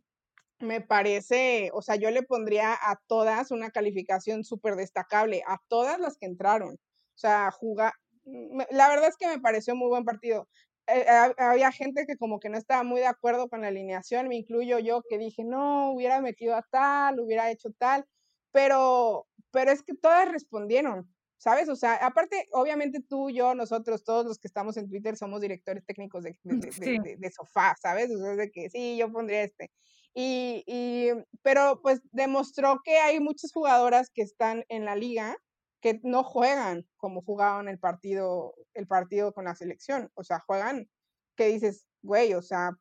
me 0.60 0.82
parece, 0.82 1.72
o 1.74 1.82
sea, 1.82 1.96
yo 1.96 2.12
le 2.12 2.24
pondría 2.24 2.74
a 2.74 3.00
todas 3.08 3.52
una 3.52 3.72
calificación 3.72 4.44
súper 4.44 4.76
destacable, 4.76 5.42
a 5.48 5.62
todas 5.70 5.98
las 5.98 6.18
que 6.18 6.26
entraron. 6.26 6.74
O 6.74 7.18
sea, 7.18 7.52
jugar, 7.52 7.94
la 8.26 8.90
verdad 8.90 9.08
es 9.08 9.16
que 9.16 9.28
me 9.28 9.40
pareció 9.40 9.78
muy 9.78 9.88
buen 9.88 10.04
partido. 10.04 10.50
Eh, 10.94 11.06
había 11.38 11.72
gente 11.72 12.06
que 12.06 12.18
como 12.18 12.40
que 12.40 12.50
no 12.50 12.58
estaba 12.58 12.84
muy 12.84 13.00
de 13.00 13.08
acuerdo 13.08 13.50
con 13.50 13.62
la 13.62 13.68
alineación, 13.68 14.28
me 14.28 14.36
incluyo 14.36 14.80
yo, 14.80 15.02
que 15.10 15.18
dije, 15.18 15.44
no, 15.44 15.92
hubiera 15.92 16.22
metido 16.22 16.56
a 16.56 16.64
tal, 16.64 17.20
hubiera 17.20 17.52
hecho 17.52 17.70
tal, 17.78 18.06
pero, 18.52 19.28
pero 19.52 19.72
es 19.72 19.84
que 19.84 19.96
todas 19.96 20.32
respondieron. 20.32 21.10
¿sabes? 21.40 21.70
O 21.70 21.76
sea, 21.76 21.96
aparte, 21.96 22.48
obviamente 22.52 23.02
tú, 23.02 23.30
yo, 23.30 23.56
nosotros, 23.56 24.04
todos 24.04 24.26
los 24.26 24.38
que 24.40 24.48
estamos 24.48 24.76
en 24.78 24.90
Twitter 24.90 25.16
somos 25.16 25.42
directores 25.42 25.86
técnicos 25.86 26.24
de, 26.24 26.38
de, 26.44 27.32
sofá, 27.32 27.76
¿sabes? 27.82 28.12
O 28.12 28.18
sea, 28.20 28.36
de 28.36 28.52
que 28.52 28.70
sí, 28.70 28.98
yo 28.98 29.12
pondría 29.12 29.44
este. 29.44 29.72
Y, 30.14 30.64
y, 30.68 31.12
pero 31.42 31.80
pues 31.82 32.02
demostró 32.12 32.82
que 32.84 32.98
hay 32.98 33.20
muchas 33.22 33.54
jugadoras 33.54 34.10
que 34.14 34.22
están 34.22 34.66
en 34.68 34.84
la 34.84 34.96
liga 34.96 35.38
que 35.82 36.00
no 36.04 36.24
juegan 36.24 36.86
como 36.98 37.22
jugaban 37.22 37.68
el 37.68 37.80
partido, 37.80 38.54
el 38.74 38.88
partido 38.88 39.34
con 39.34 39.46
la 39.46 39.56
selección. 39.56 40.12
O 40.16 40.24
sea, 40.24 40.40
juegan 40.40 40.90
que 41.36 41.48
dices, 41.48 41.86
güey, 42.02 42.34
o 42.34 42.42
sea, 42.42 42.72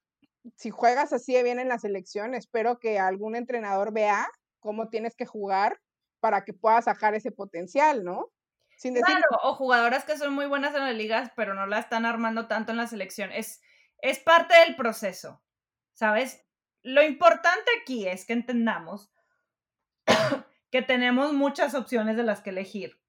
si 0.56 0.70
juegas 0.70 1.12
así 1.12 1.40
bien 1.42 1.58
en 1.58 1.68
la 1.68 1.78
selección, 1.78 2.34
espero 2.34 2.78
que 2.78 2.98
algún 2.98 3.37
entrenador 3.37 3.92
vea 3.92 4.28
cómo 4.61 4.88
tienes 4.88 5.14
que 5.14 5.26
jugar 5.26 5.80
para 6.20 6.44
que 6.44 6.52
puedas 6.52 6.87
sacar 6.87 7.14
ese 7.14 7.30
potencial, 7.30 8.04
¿no? 8.04 8.32
Claro, 8.80 9.26
o 9.42 9.54
jugadoras 9.54 10.04
que 10.04 10.16
son 10.16 10.34
muy 10.34 10.46
buenas 10.46 10.74
en 10.74 10.84
las 10.84 10.94
ligas, 10.94 11.32
pero 11.34 11.54
no 11.54 11.66
la 11.66 11.80
están 11.80 12.06
armando 12.06 12.46
tanto 12.46 12.70
en 12.70 12.78
la 12.78 12.87
selección. 12.87 13.32
Es, 13.32 13.61
es 14.00 14.20
parte 14.20 14.54
del 14.58 14.76
proceso, 14.76 15.42
¿sabes? 15.92 16.44
Lo 16.82 17.02
importante 17.02 17.70
aquí 17.82 18.06
es 18.06 18.24
que 18.24 18.34
entendamos 18.34 19.12
que 20.70 20.83
tenemos 20.83 21.33
muchas 21.33 21.74
opciones 21.74 22.16
de 22.16 22.24
las 22.24 22.40
que 22.40 22.50
elegir 22.50 23.00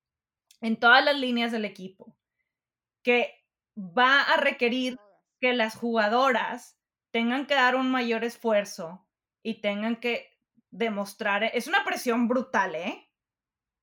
en 0.62 0.78
todas 0.78 1.04
las 1.04 1.18
líneas 1.18 1.52
del 1.52 1.66
equipo, 1.66 2.16
que 3.04 3.46
va 3.78 4.22
a 4.22 4.38
requerir 4.38 4.98
que 5.40 5.54
las 5.54 5.76
jugadoras 5.76 6.78
tengan 7.12 7.48
que 7.48 7.56
dar 7.56 7.76
un 7.76 7.90
mayor 7.90 8.24
esfuerzo 8.24 9.08
y 9.42 9.62
tengan 9.62 9.96
que 9.98 10.38
demostrar, 10.72 11.44
es 11.44 11.68
una 11.68 11.84
presión 11.84 12.28
brutal, 12.28 12.76
¿eh? 12.76 13.06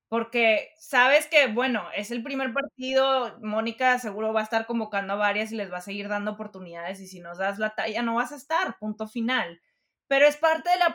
Porque 0.09 0.73
sabes 0.79 1.27
que, 1.27 1.49
bueno, 1.49 1.89
es 1.97 2.13
el 2.13 2.23
primer 2.23 2.53
partido, 2.53 3.39
Mónica 3.41 3.99
seguro 3.99 4.33
va 4.33 4.41
a 4.41 4.45
estar 4.45 4.67
convocando 4.67 5.15
a 5.15 5.17
varias 5.17 5.51
y 5.51 5.57
les 5.57 5.73
va 5.73 5.79
a 5.79 5.81
seguir 5.81 6.09
dando 6.09 6.33
oportunidades 6.33 7.01
y 7.01 7.09
si 7.09 7.19
nos 7.19 7.39
das 7.39 7.59
la 7.59 7.75
talla 7.75 8.03
no 8.03 8.15
vas 8.15 8.31
a 8.31 8.37
estar, 8.37 8.79
punto 8.79 9.09
final. 9.09 9.61
Pero 10.07 10.27
es 10.27 10.37
parte 10.37 10.71
de 10.71 10.79
la 10.79 10.87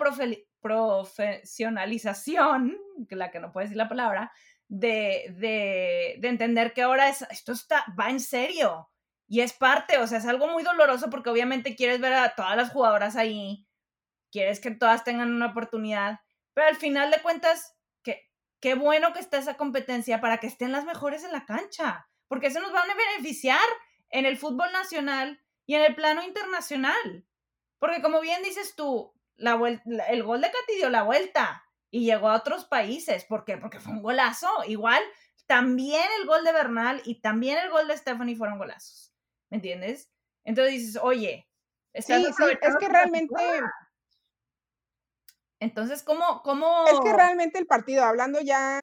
profesionalización, 0.61 2.77
la 3.09 3.31
que 3.31 3.39
no 3.39 3.51
puede 3.51 3.65
decir 3.65 3.77
la 3.77 3.89
palabra, 3.89 4.31
de, 4.67 5.33
de, 5.37 6.17
de 6.19 6.27
entender 6.27 6.73
que 6.73 6.83
ahora 6.83 7.09
es, 7.09 7.23
esto 7.29 7.51
está, 7.51 7.83
va 7.99 8.09
en 8.09 8.21
serio 8.21 8.89
y 9.27 9.41
es 9.41 9.53
parte, 9.53 9.97
o 9.97 10.07
sea, 10.07 10.19
es 10.19 10.25
algo 10.25 10.47
muy 10.47 10.63
doloroso 10.63 11.09
porque 11.09 11.29
obviamente 11.29 11.75
quieres 11.75 11.99
ver 11.99 12.13
a 12.13 12.35
todas 12.35 12.55
las 12.55 12.71
jugadoras 12.71 13.17
ahí, 13.17 13.67
quieres 14.31 14.59
que 14.59 14.71
todas 14.71 15.03
tengan 15.03 15.33
una 15.33 15.47
oportunidad, 15.47 16.19
pero 16.53 16.67
al 16.67 16.77
final 16.77 17.11
de 17.11 17.21
cuentas 17.21 17.75
qué 18.61 18.75
bueno 18.75 19.11
que 19.11 19.19
está 19.19 19.39
esa 19.39 19.57
competencia 19.57 20.21
para 20.21 20.37
que 20.37 20.47
estén 20.47 20.71
las 20.71 20.85
mejores 20.85 21.23
en 21.23 21.31
la 21.31 21.45
cancha, 21.45 22.07
porque 22.27 22.47
eso 22.47 22.61
nos 22.61 22.73
va 22.73 22.83
a 22.83 22.95
beneficiar 22.95 23.59
en 24.09 24.25
el 24.25 24.37
fútbol 24.37 24.71
nacional 24.71 25.41
y 25.65 25.75
en 25.75 25.81
el 25.81 25.95
plano 25.95 26.23
internacional. 26.23 27.25
Porque 27.79 28.01
como 28.01 28.21
bien 28.21 28.43
dices 28.43 28.75
tú, 28.75 29.13
la 29.41 29.59
el 30.09 30.23
gol 30.23 30.41
de 30.41 30.47
Cati 30.47 30.75
dio 30.75 30.89
la 30.89 31.03
vuelta 31.03 31.63
y 31.89 32.05
llegó 32.05 32.29
a 32.29 32.37
otros 32.37 32.65
países. 32.65 33.25
¿Por 33.25 33.43
qué? 33.43 33.57
Porque 33.57 33.79
fue 33.79 33.93
un 33.93 34.01
golazo. 34.01 34.49
Igual, 34.67 35.03
también 35.45 36.05
el 36.19 36.27
gol 36.27 36.43
de 36.43 36.53
Bernal 36.53 37.01
y 37.05 37.21
también 37.21 37.57
el 37.57 37.69
gol 37.69 37.87
de 37.87 37.97
Stephanie 37.97 38.35
fueron 38.35 38.57
golazos. 38.57 39.13
¿Me 39.49 39.57
entiendes? 39.57 40.11
Entonces 40.43 40.73
dices, 40.73 40.99
oye, 41.01 41.47
sí, 41.93 42.01
sí, 42.01 42.43
es 42.61 42.77
que 42.77 42.87
realmente 42.87 43.35
entonces, 45.59 46.01
¿cómo, 46.01 46.41
¿cómo...? 46.41 46.87
Es 46.87 46.99
que 47.01 47.13
realmente 47.13 47.59
el 47.59 47.67
partido, 47.67 48.03
hablando 48.03 48.41
ya... 48.41 48.79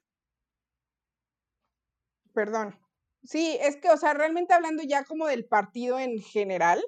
Perdón, 2.33 2.79
Sí, 3.23 3.57
es 3.61 3.77
que, 3.77 3.89
o 3.89 3.97
sea, 3.97 4.13
realmente 4.13 4.53
hablando 4.53 4.83
ya 4.83 5.03
como 5.03 5.27
del 5.27 5.45
partido 5.45 5.99
en 5.99 6.19
general, 6.21 6.83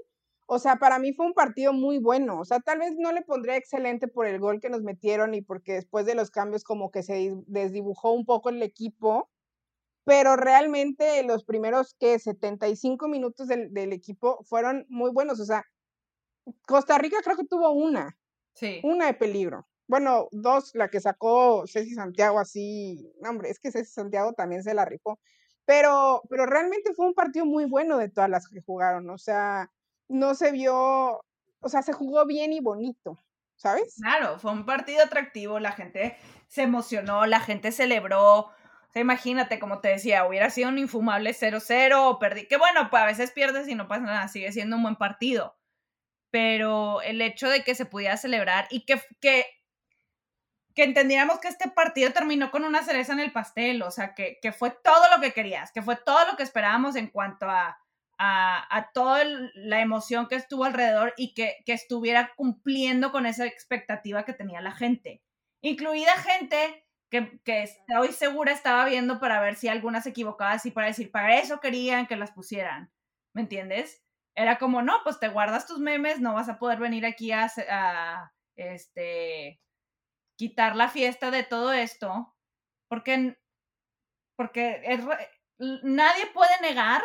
o 0.53 0.59
sea, 0.59 0.75
para 0.75 0.99
mí 0.99 1.13
fue 1.13 1.25
un 1.27 1.33
partido 1.33 1.71
muy 1.71 1.97
bueno. 1.97 2.37
O 2.41 2.43
sea, 2.43 2.59
tal 2.59 2.79
vez 2.79 2.95
no 2.97 3.13
le 3.13 3.21
pondría 3.21 3.55
excelente 3.55 4.09
por 4.09 4.27
el 4.27 4.37
gol 4.37 4.59
que 4.59 4.69
nos 4.69 4.81
metieron 4.81 5.33
y 5.33 5.41
porque 5.41 5.75
después 5.75 6.05
de 6.05 6.13
los 6.13 6.29
cambios 6.29 6.65
como 6.65 6.91
que 6.91 7.03
se 7.03 7.31
desdibujó 7.47 8.11
un 8.11 8.25
poco 8.25 8.49
el 8.49 8.61
equipo, 8.61 9.29
pero 10.05 10.35
realmente 10.35 11.23
los 11.23 11.45
primeros 11.45 11.95
que 11.97 12.19
75 12.19 13.07
minutos 13.07 13.47
del, 13.47 13.73
del 13.73 13.93
equipo 13.93 14.43
fueron 14.43 14.85
muy 14.89 15.11
buenos. 15.11 15.39
O 15.39 15.45
sea, 15.45 15.63
Costa 16.67 16.97
Rica 16.97 17.17
creo 17.23 17.37
que 17.37 17.45
tuvo 17.45 17.71
una, 17.71 18.17
Sí. 18.53 18.81
una 18.83 19.05
de 19.07 19.13
peligro. 19.13 19.67
Bueno, 19.87 20.27
dos, 20.31 20.71
la 20.75 20.89
que 20.89 20.99
sacó 20.99 21.63
Ceci 21.65 21.93
Santiago 21.93 22.39
así, 22.39 23.13
no, 23.21 23.29
hombre, 23.29 23.49
es 23.51 23.59
que 23.59 23.71
Ceci 23.71 23.91
Santiago 23.93 24.33
también 24.33 24.63
se 24.63 24.73
la 24.73 24.83
rifó. 24.85 25.17
Pero, 25.65 26.23
pero 26.29 26.45
realmente 26.45 26.93
fue 26.93 27.05
un 27.07 27.13
partido 27.13 27.45
muy 27.45 27.65
bueno 27.65 27.97
de 27.97 28.09
todas 28.09 28.29
las 28.29 28.47
que 28.49 28.61
jugaron. 28.61 29.09
O 29.09 29.17
sea, 29.17 29.69
no 30.11 30.35
se 30.35 30.51
vio, 30.51 30.75
o 31.59 31.69
sea, 31.69 31.81
se 31.81 31.93
jugó 31.93 32.25
bien 32.25 32.53
y 32.53 32.59
bonito, 32.59 33.17
¿sabes? 33.55 33.95
Claro, 34.01 34.39
fue 34.39 34.51
un 34.51 34.65
partido 34.65 35.03
atractivo, 35.03 35.59
la 35.59 35.71
gente 35.71 36.17
se 36.47 36.63
emocionó, 36.63 37.25
la 37.25 37.39
gente 37.39 37.71
celebró. 37.71 38.39
O 38.39 38.93
sea, 38.93 39.01
imagínate, 39.01 39.57
como 39.57 39.79
te 39.79 39.87
decía, 39.87 40.25
hubiera 40.25 40.49
sido 40.49 40.69
un 40.69 40.77
infumable 40.77 41.33
0-0 41.33 42.09
o 42.09 42.19
perdí. 42.19 42.47
Que 42.47 42.57
bueno, 42.57 42.89
pues 42.89 43.01
a 43.01 43.05
veces 43.05 43.31
pierdes 43.31 43.67
y 43.69 43.75
no 43.75 43.87
pasa 43.87 44.03
nada, 44.03 44.27
sigue 44.27 44.51
siendo 44.51 44.75
un 44.75 44.83
buen 44.83 44.97
partido. 44.97 45.57
Pero 46.29 47.01
el 47.01 47.21
hecho 47.21 47.49
de 47.49 47.63
que 47.63 47.75
se 47.75 47.85
pudiera 47.85 48.17
celebrar 48.17 48.67
y 48.69 48.85
que, 48.85 49.01
que, 49.21 49.45
que 50.75 50.83
entendiéramos 50.83 51.39
que 51.39 51.47
este 51.47 51.69
partido 51.69 52.11
terminó 52.11 52.51
con 52.51 52.65
una 52.65 52.83
cereza 52.83 53.13
en 53.13 53.21
el 53.21 53.31
pastel, 53.31 53.81
o 53.83 53.91
sea, 53.91 54.13
que, 54.13 54.39
que 54.41 54.51
fue 54.51 54.71
todo 54.71 55.03
lo 55.15 55.21
que 55.21 55.33
querías, 55.33 55.71
que 55.71 55.81
fue 55.81 55.95
todo 55.95 56.25
lo 56.29 56.35
que 56.35 56.43
esperábamos 56.43 56.95
en 56.97 57.07
cuanto 57.07 57.49
a, 57.49 57.77
a, 58.23 58.67
a 58.77 58.91
toda 58.91 59.23
la 59.55 59.81
emoción 59.81 60.27
que 60.27 60.35
estuvo 60.35 60.63
alrededor 60.63 61.15
y 61.17 61.33
que, 61.33 61.57
que 61.65 61.73
estuviera 61.73 62.33
cumpliendo 62.35 63.11
con 63.11 63.25
esa 63.25 63.47
expectativa 63.47 64.25
que 64.25 64.33
tenía 64.33 64.61
la 64.61 64.73
gente, 64.73 65.23
incluida 65.63 66.11
gente 66.17 66.85
que, 67.09 67.41
que 67.43 67.63
estoy 67.63 68.09
segura 68.09 68.51
estaba 68.51 68.85
viendo 68.85 69.19
para 69.19 69.41
ver 69.41 69.55
si 69.55 69.69
alguna 69.69 70.01
se 70.01 70.09
equivocaba 70.09 70.51
así 70.51 70.69
para 70.69 70.85
decir, 70.85 71.09
para 71.11 71.39
eso 71.39 71.59
querían 71.59 72.05
que 72.05 72.15
las 72.15 72.31
pusieran, 72.31 72.91
¿me 73.33 73.41
entiendes? 73.41 74.03
Era 74.35 74.59
como, 74.59 74.83
no, 74.83 74.99
pues 75.03 75.19
te 75.19 75.27
guardas 75.27 75.65
tus 75.65 75.79
memes, 75.79 76.19
no 76.19 76.35
vas 76.35 76.47
a 76.47 76.59
poder 76.59 76.77
venir 76.77 77.07
aquí 77.07 77.31
a, 77.31 77.51
a 77.69 78.31
este, 78.55 79.59
quitar 80.37 80.75
la 80.75 80.89
fiesta 80.89 81.31
de 81.31 81.41
todo 81.41 81.73
esto, 81.73 82.35
porque, 82.87 83.35
porque 84.37 84.79
es, 84.85 85.01
nadie 85.57 86.27
puede 86.27 86.61
negar 86.61 87.01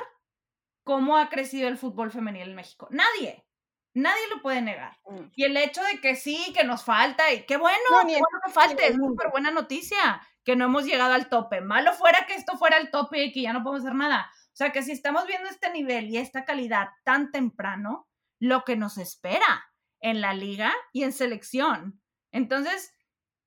cómo 0.86 1.18
ha 1.18 1.28
crecido 1.28 1.66
el 1.66 1.76
fútbol 1.76 2.12
femenil 2.12 2.42
en 2.48 2.54
México. 2.54 2.86
Nadie. 2.90 3.44
Nadie 3.92 4.22
lo 4.32 4.40
puede 4.40 4.62
negar. 4.62 4.96
Mm. 5.08 5.30
Y 5.34 5.44
el 5.44 5.56
hecho 5.56 5.82
de 5.82 6.00
que 6.00 6.14
sí, 6.14 6.52
que 6.54 6.62
nos 6.62 6.84
falta, 6.84 7.32
y 7.32 7.44
qué 7.44 7.56
bueno, 7.56 7.78
No, 7.90 8.00
qué 8.00 8.06
ni 8.06 8.12
bueno 8.12 8.38
que 8.44 8.52
falte, 8.52 8.86
es 8.86 8.94
súper 8.94 9.30
buena 9.30 9.50
noticia, 9.50 10.22
que 10.44 10.54
no 10.54 10.66
hemos 10.66 10.84
llegado 10.84 11.12
al 11.14 11.28
tope. 11.28 11.60
Malo 11.60 11.92
fuera 11.92 12.24
que 12.26 12.34
esto 12.34 12.56
fuera 12.56 12.76
el 12.76 12.92
tope 12.92 13.24
y 13.24 13.32
que 13.32 13.42
ya 13.42 13.52
no 13.52 13.64
podemos 13.64 13.84
hacer 13.84 13.96
nada. 13.96 14.30
O 14.32 14.56
sea, 14.56 14.70
que 14.70 14.84
si 14.84 14.92
estamos 14.92 15.26
viendo 15.26 15.48
este 15.48 15.72
nivel 15.72 16.08
y 16.08 16.18
esta 16.18 16.44
calidad 16.44 16.90
tan 17.02 17.32
temprano, 17.32 18.06
lo 18.38 18.64
que 18.64 18.76
nos 18.76 18.96
espera 18.96 19.72
en 20.00 20.20
la 20.20 20.34
liga 20.34 20.72
y 20.92 21.02
en 21.02 21.12
selección. 21.12 22.00
Entonces, 22.30 22.94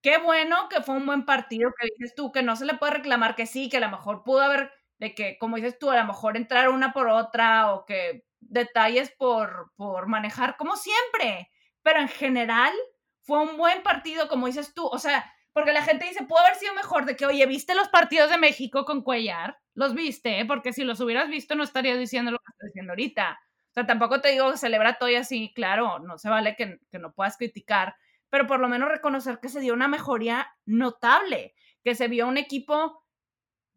qué 0.01 0.17
bueno 0.17 0.67
que 0.67 0.81
fue 0.81 0.95
un 0.95 1.05
buen 1.05 1.25
partido, 1.25 1.71
que 1.79 1.87
dices 1.95 2.15
tú, 2.15 2.33
que 2.33 2.43
no 2.43 2.57
se 2.57 2.65
le 2.65 2.73
puede 2.73 2.95
reclamar 2.95 3.35
que 3.35 3.45
sí, 3.45 3.69
que 3.69 3.77
a 3.77 3.81
lo 3.81 3.89
mejor 3.89 4.23
pudo 4.23 4.41
haber, 4.41 4.73
de 4.99 5.15
que, 5.15 5.37
como 5.39 5.55
dices 5.55 5.79
tú, 5.79 5.89
a 5.89 5.97
lo 5.97 6.05
mejor 6.05 6.37
entrar 6.37 6.69
una 6.69 6.93
por 6.93 7.07
otra 7.07 7.73
o 7.73 7.85
que 7.85 8.25
detalles 8.41 9.11
por, 9.17 9.71
por 9.75 10.07
manejar, 10.07 10.57
como 10.57 10.75
siempre. 10.75 11.49
Pero 11.81 12.01
en 12.01 12.09
general 12.09 12.73
fue 13.21 13.41
un 13.41 13.57
buen 13.57 13.81
partido, 13.81 14.27
como 14.27 14.47
dices 14.47 14.73
tú. 14.73 14.85
O 14.87 14.99
sea, 14.99 15.33
porque 15.53 15.71
la 15.71 15.83
gente 15.83 16.05
dice, 16.05 16.25
pudo 16.25 16.39
haber 16.39 16.55
sido 16.55 16.73
mejor 16.73 17.05
de 17.05 17.15
que, 17.15 17.25
oye, 17.25 17.45
¿viste 17.45 17.75
los 17.75 17.87
partidos 17.89 18.29
de 18.29 18.37
México 18.37 18.85
con 18.85 19.01
Cuellar? 19.01 19.57
Los 19.73 19.93
viste, 19.95 20.45
porque 20.45 20.73
si 20.73 20.83
los 20.83 20.99
hubieras 20.99 21.29
visto 21.29 21.55
no 21.55 21.63
estarías 21.63 21.97
diciendo 21.97 22.31
lo 22.31 22.39
que 22.39 22.51
estás 22.51 22.67
diciendo 22.67 22.91
ahorita. 22.91 23.39
O 23.69 23.73
sea, 23.73 23.85
tampoco 23.85 24.19
te 24.19 24.29
digo 24.29 24.57
celebra 24.57 24.97
todo 24.97 25.09
y 25.09 25.15
así, 25.15 25.53
claro, 25.53 25.99
no 25.99 26.17
se 26.17 26.29
vale 26.29 26.55
que, 26.55 26.79
que 26.91 26.99
no 26.99 27.13
puedas 27.13 27.37
criticar, 27.37 27.95
pero 28.29 28.47
por 28.47 28.59
lo 28.59 28.67
menos 28.67 28.89
reconocer 28.89 29.39
que 29.39 29.49
se 29.49 29.59
dio 29.59 29.73
una 29.73 29.87
mejoría 29.87 30.51
notable, 30.65 31.53
que 31.83 31.95
se 31.95 32.07
vio 32.07 32.27
un 32.27 32.37
equipo 32.37 33.03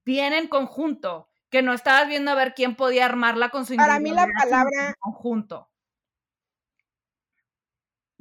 bien 0.05 0.33
en 0.33 0.49
conjunto, 0.49 1.29
que 1.51 1.63
no 1.63 1.73
estabas 1.73 2.09
viendo 2.09 2.31
a 2.31 2.35
ver 2.35 2.55
quién 2.55 2.77
podía 2.77 3.05
armarla 3.07 3.51
con 3.51 3.67
su 3.67 3.77
Para 3.77 4.01
mí 4.01 4.11
la 4.11 4.27
palabra- 4.39 4.89
en 4.89 4.95
conjunto. 5.01 5.69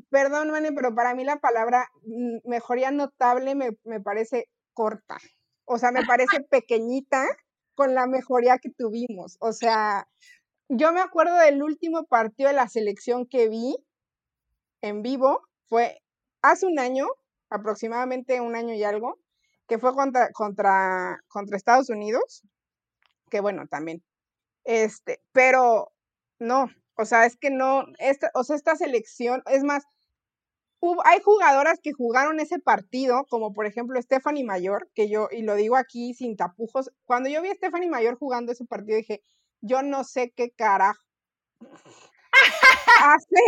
Perdón, 0.09 0.51
Mane, 0.51 0.73
pero 0.73 0.93
para 0.93 1.15
mí 1.15 1.23
la 1.23 1.37
palabra 1.37 1.89
mejoría 2.43 2.91
notable 2.91 3.55
me, 3.55 3.77
me 3.85 4.01
parece 4.01 4.49
corta. 4.73 5.17
O 5.65 5.77
sea, 5.77 5.91
me 5.91 6.03
parece 6.05 6.41
pequeñita 6.49 7.25
con 7.75 7.95
la 7.95 8.07
mejoría 8.07 8.57
que 8.57 8.69
tuvimos. 8.69 9.37
O 9.39 9.53
sea, 9.53 10.07
yo 10.67 10.91
me 10.91 10.99
acuerdo 10.99 11.35
del 11.37 11.63
último 11.63 12.03
partido 12.05 12.49
de 12.49 12.55
la 12.55 12.67
selección 12.67 13.25
que 13.25 13.47
vi 13.47 13.75
en 14.81 15.01
vivo, 15.01 15.47
fue 15.69 16.01
hace 16.41 16.65
un 16.65 16.79
año, 16.79 17.07
aproximadamente 17.49 18.41
un 18.41 18.55
año 18.55 18.73
y 18.73 18.83
algo, 18.83 19.19
que 19.71 19.79
fue 19.79 19.95
contra, 19.95 20.33
contra, 20.33 21.23
contra 21.29 21.55
Estados 21.55 21.89
Unidos, 21.89 22.43
que 23.29 23.39
bueno, 23.39 23.67
también. 23.69 24.03
Este, 24.65 25.21
pero 25.31 25.93
no, 26.39 26.69
o 26.97 27.05
sea, 27.05 27.25
es 27.25 27.37
que 27.37 27.51
no, 27.51 27.85
esta, 27.97 28.31
o 28.33 28.43
sea, 28.43 28.57
esta 28.57 28.75
selección, 28.75 29.41
es 29.45 29.63
más, 29.63 29.85
hay 31.05 31.21
jugadoras 31.21 31.79
que 31.81 31.93
jugaron 31.93 32.41
ese 32.41 32.59
partido, 32.59 33.25
como 33.29 33.53
por 33.53 33.65
ejemplo 33.65 34.01
Stephanie 34.01 34.43
Mayor, 34.43 34.91
que 34.93 35.07
yo, 35.07 35.29
y 35.31 35.41
lo 35.43 35.55
digo 35.55 35.77
aquí 35.77 36.13
sin 36.15 36.35
tapujos, 36.35 36.91
cuando 37.05 37.29
yo 37.29 37.41
vi 37.41 37.47
a 37.47 37.55
Stephanie 37.55 37.89
Mayor 37.89 38.17
jugando 38.17 38.51
ese 38.51 38.65
partido 38.65 38.97
dije, 38.97 39.23
yo 39.61 39.83
no 39.83 40.03
sé 40.03 40.33
qué 40.35 40.51
carajo 40.51 40.99
hace 43.01 43.41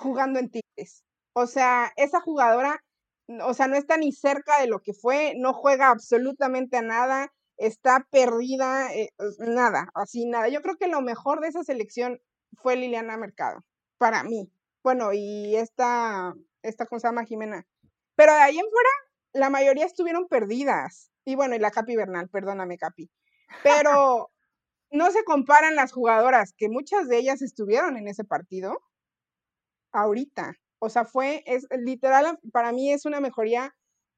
jugando 0.00 0.40
en 0.40 0.50
Tigres. 0.50 1.04
O 1.34 1.46
sea, 1.46 1.92
esa 1.94 2.20
jugadora, 2.20 2.82
o 3.28 3.54
sea, 3.54 3.68
no 3.68 3.76
está 3.76 3.96
ni 3.96 4.12
cerca 4.12 4.60
de 4.60 4.66
lo 4.66 4.80
que 4.80 4.92
fue, 4.94 5.34
no 5.36 5.52
juega 5.52 5.90
absolutamente 5.90 6.76
a 6.76 6.82
nada, 6.82 7.32
está 7.56 8.06
perdida, 8.10 8.92
eh, 8.94 9.10
pues, 9.16 9.38
nada, 9.38 9.90
así 9.94 10.26
nada. 10.26 10.48
Yo 10.48 10.60
creo 10.62 10.76
que 10.76 10.88
lo 10.88 11.00
mejor 11.00 11.40
de 11.40 11.48
esa 11.48 11.62
selección 11.62 12.20
fue 12.54 12.76
Liliana 12.76 13.16
Mercado, 13.16 13.64
para 13.98 14.24
mí. 14.24 14.50
Bueno, 14.82 15.12
y 15.12 15.56
esta, 15.56 16.34
esta, 16.62 16.86
¿cómo 16.86 16.98
se 16.98 17.08
llama? 17.08 17.24
Jimena. 17.24 17.66
Pero 18.16 18.32
de 18.32 18.40
ahí 18.40 18.58
en 18.58 18.68
fuera, 18.68 18.90
la 19.32 19.50
mayoría 19.50 19.86
estuvieron 19.86 20.26
perdidas. 20.28 21.10
Y 21.24 21.36
bueno, 21.36 21.54
y 21.54 21.60
la 21.60 21.70
Capi 21.70 21.96
Bernal, 21.96 22.28
perdóname, 22.28 22.78
Capi. 22.78 23.08
Pero 23.62 24.30
no 24.90 25.10
se 25.10 25.24
comparan 25.24 25.76
las 25.76 25.92
jugadoras, 25.92 26.52
que 26.56 26.68
muchas 26.68 27.08
de 27.08 27.18
ellas 27.18 27.42
estuvieron 27.42 27.96
en 27.96 28.08
ese 28.08 28.24
partido, 28.24 28.82
ahorita. 29.92 30.54
O 30.84 30.88
sea, 30.88 31.04
fue, 31.04 31.44
es 31.46 31.68
literal, 31.70 32.40
para 32.52 32.72
mí 32.72 32.92
es 32.92 33.04
una 33.04 33.20
mejoría 33.20 33.72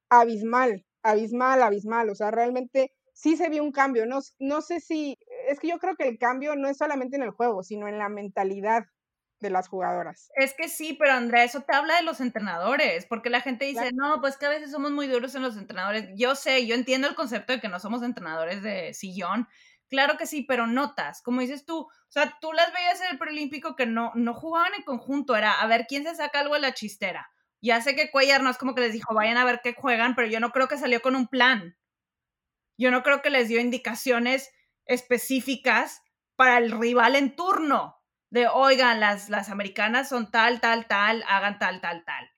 abismal, 0.09 0.83
abismal, 1.03 1.61
abismal. 1.61 2.09
O 2.09 2.15
sea, 2.15 2.31
realmente 2.31 2.91
sí 3.13 3.37
se 3.37 3.49
vio 3.49 3.63
un 3.63 3.71
cambio. 3.71 4.07
No, 4.07 4.17
no 4.39 4.61
sé 4.61 4.79
si, 4.79 5.15
es 5.47 5.59
que 5.59 5.67
yo 5.67 5.77
creo 5.77 5.95
que 5.95 6.07
el 6.07 6.17
cambio 6.17 6.55
no 6.55 6.67
es 6.67 6.77
solamente 6.77 7.17
en 7.17 7.21
el 7.21 7.29
juego, 7.29 7.61
sino 7.61 7.87
en 7.87 7.99
la 7.99 8.09
mentalidad 8.09 8.85
de 9.41 9.51
las 9.51 9.67
jugadoras. 9.67 10.31
Es 10.37 10.55
que 10.55 10.67
sí, 10.67 10.93
pero 10.93 11.11
Andrea, 11.11 11.43
eso 11.43 11.61
te 11.61 11.75
habla 11.75 11.97
de 11.97 12.01
los 12.01 12.19
entrenadores, 12.19 13.05
porque 13.05 13.29
la 13.29 13.41
gente 13.41 13.65
dice, 13.65 13.91
no, 13.93 14.19
pues 14.19 14.37
que 14.37 14.47
a 14.47 14.49
veces 14.49 14.71
somos 14.71 14.89
muy 14.89 15.05
duros 15.05 15.35
en 15.35 15.43
los 15.43 15.57
entrenadores. 15.57 16.09
Yo 16.15 16.33
sé, 16.33 16.65
yo 16.65 16.73
entiendo 16.73 17.07
el 17.07 17.13
concepto 17.13 17.53
de 17.53 17.59
que 17.59 17.69
no 17.69 17.79
somos 17.79 18.01
entrenadores 18.01 18.63
de 18.63 18.91
sillón, 18.95 19.47
claro 19.89 20.17
que 20.17 20.25
sí, 20.25 20.43
pero 20.43 20.67
notas, 20.67 21.21
como 21.21 21.41
dices 21.41 21.65
tú, 21.65 21.79
o 21.79 21.91
sea, 22.09 22.37
tú 22.41 22.53
las 22.53 22.71
veías 22.73 23.01
en 23.01 23.11
el 23.11 23.17
preolímpico 23.17 23.75
que 23.75 23.85
no, 23.85 24.11
no 24.15 24.33
jugaban 24.33 24.73
en 24.73 24.83
conjunto, 24.83 25.35
era 25.35 25.59
a 25.59 25.67
ver 25.67 25.85
quién 25.87 26.03
se 26.03 26.15
saca 26.15 26.39
algo 26.39 26.55
de 26.55 26.61
la 26.61 26.73
chistera. 26.73 27.29
Ya 27.61 27.81
sé 27.81 27.95
que 27.95 28.11
Cuellar 28.11 28.43
no 28.43 28.49
es 28.49 28.57
como 28.57 28.75
que 28.75 28.81
les 28.81 28.93
dijo, 28.93 29.13
vayan 29.13 29.37
a 29.37 29.45
ver 29.45 29.61
qué 29.63 29.73
juegan, 29.73 30.15
pero 30.15 30.27
yo 30.27 30.39
no 30.39 30.51
creo 30.51 30.67
que 30.67 30.77
salió 30.77 31.01
con 31.01 31.15
un 31.15 31.27
plan. 31.27 31.77
Yo 32.77 32.91
no 32.91 33.03
creo 33.03 33.21
que 33.21 33.29
les 33.29 33.47
dio 33.47 33.59
indicaciones 33.59 34.51
específicas 34.85 36.03
para 36.35 36.57
el 36.57 36.71
rival 36.71 37.15
en 37.15 37.35
turno 37.35 37.97
de, 38.29 38.47
oigan, 38.47 38.99
las, 38.99 39.29
las 39.29 39.49
americanas 39.49 40.09
son 40.09 40.29
tal, 40.29 40.59
tal, 40.59 40.87
tal, 40.87 41.23
hagan 41.27 41.57
tal, 41.57 41.81
tal, 41.81 42.03
tal. 42.05 42.29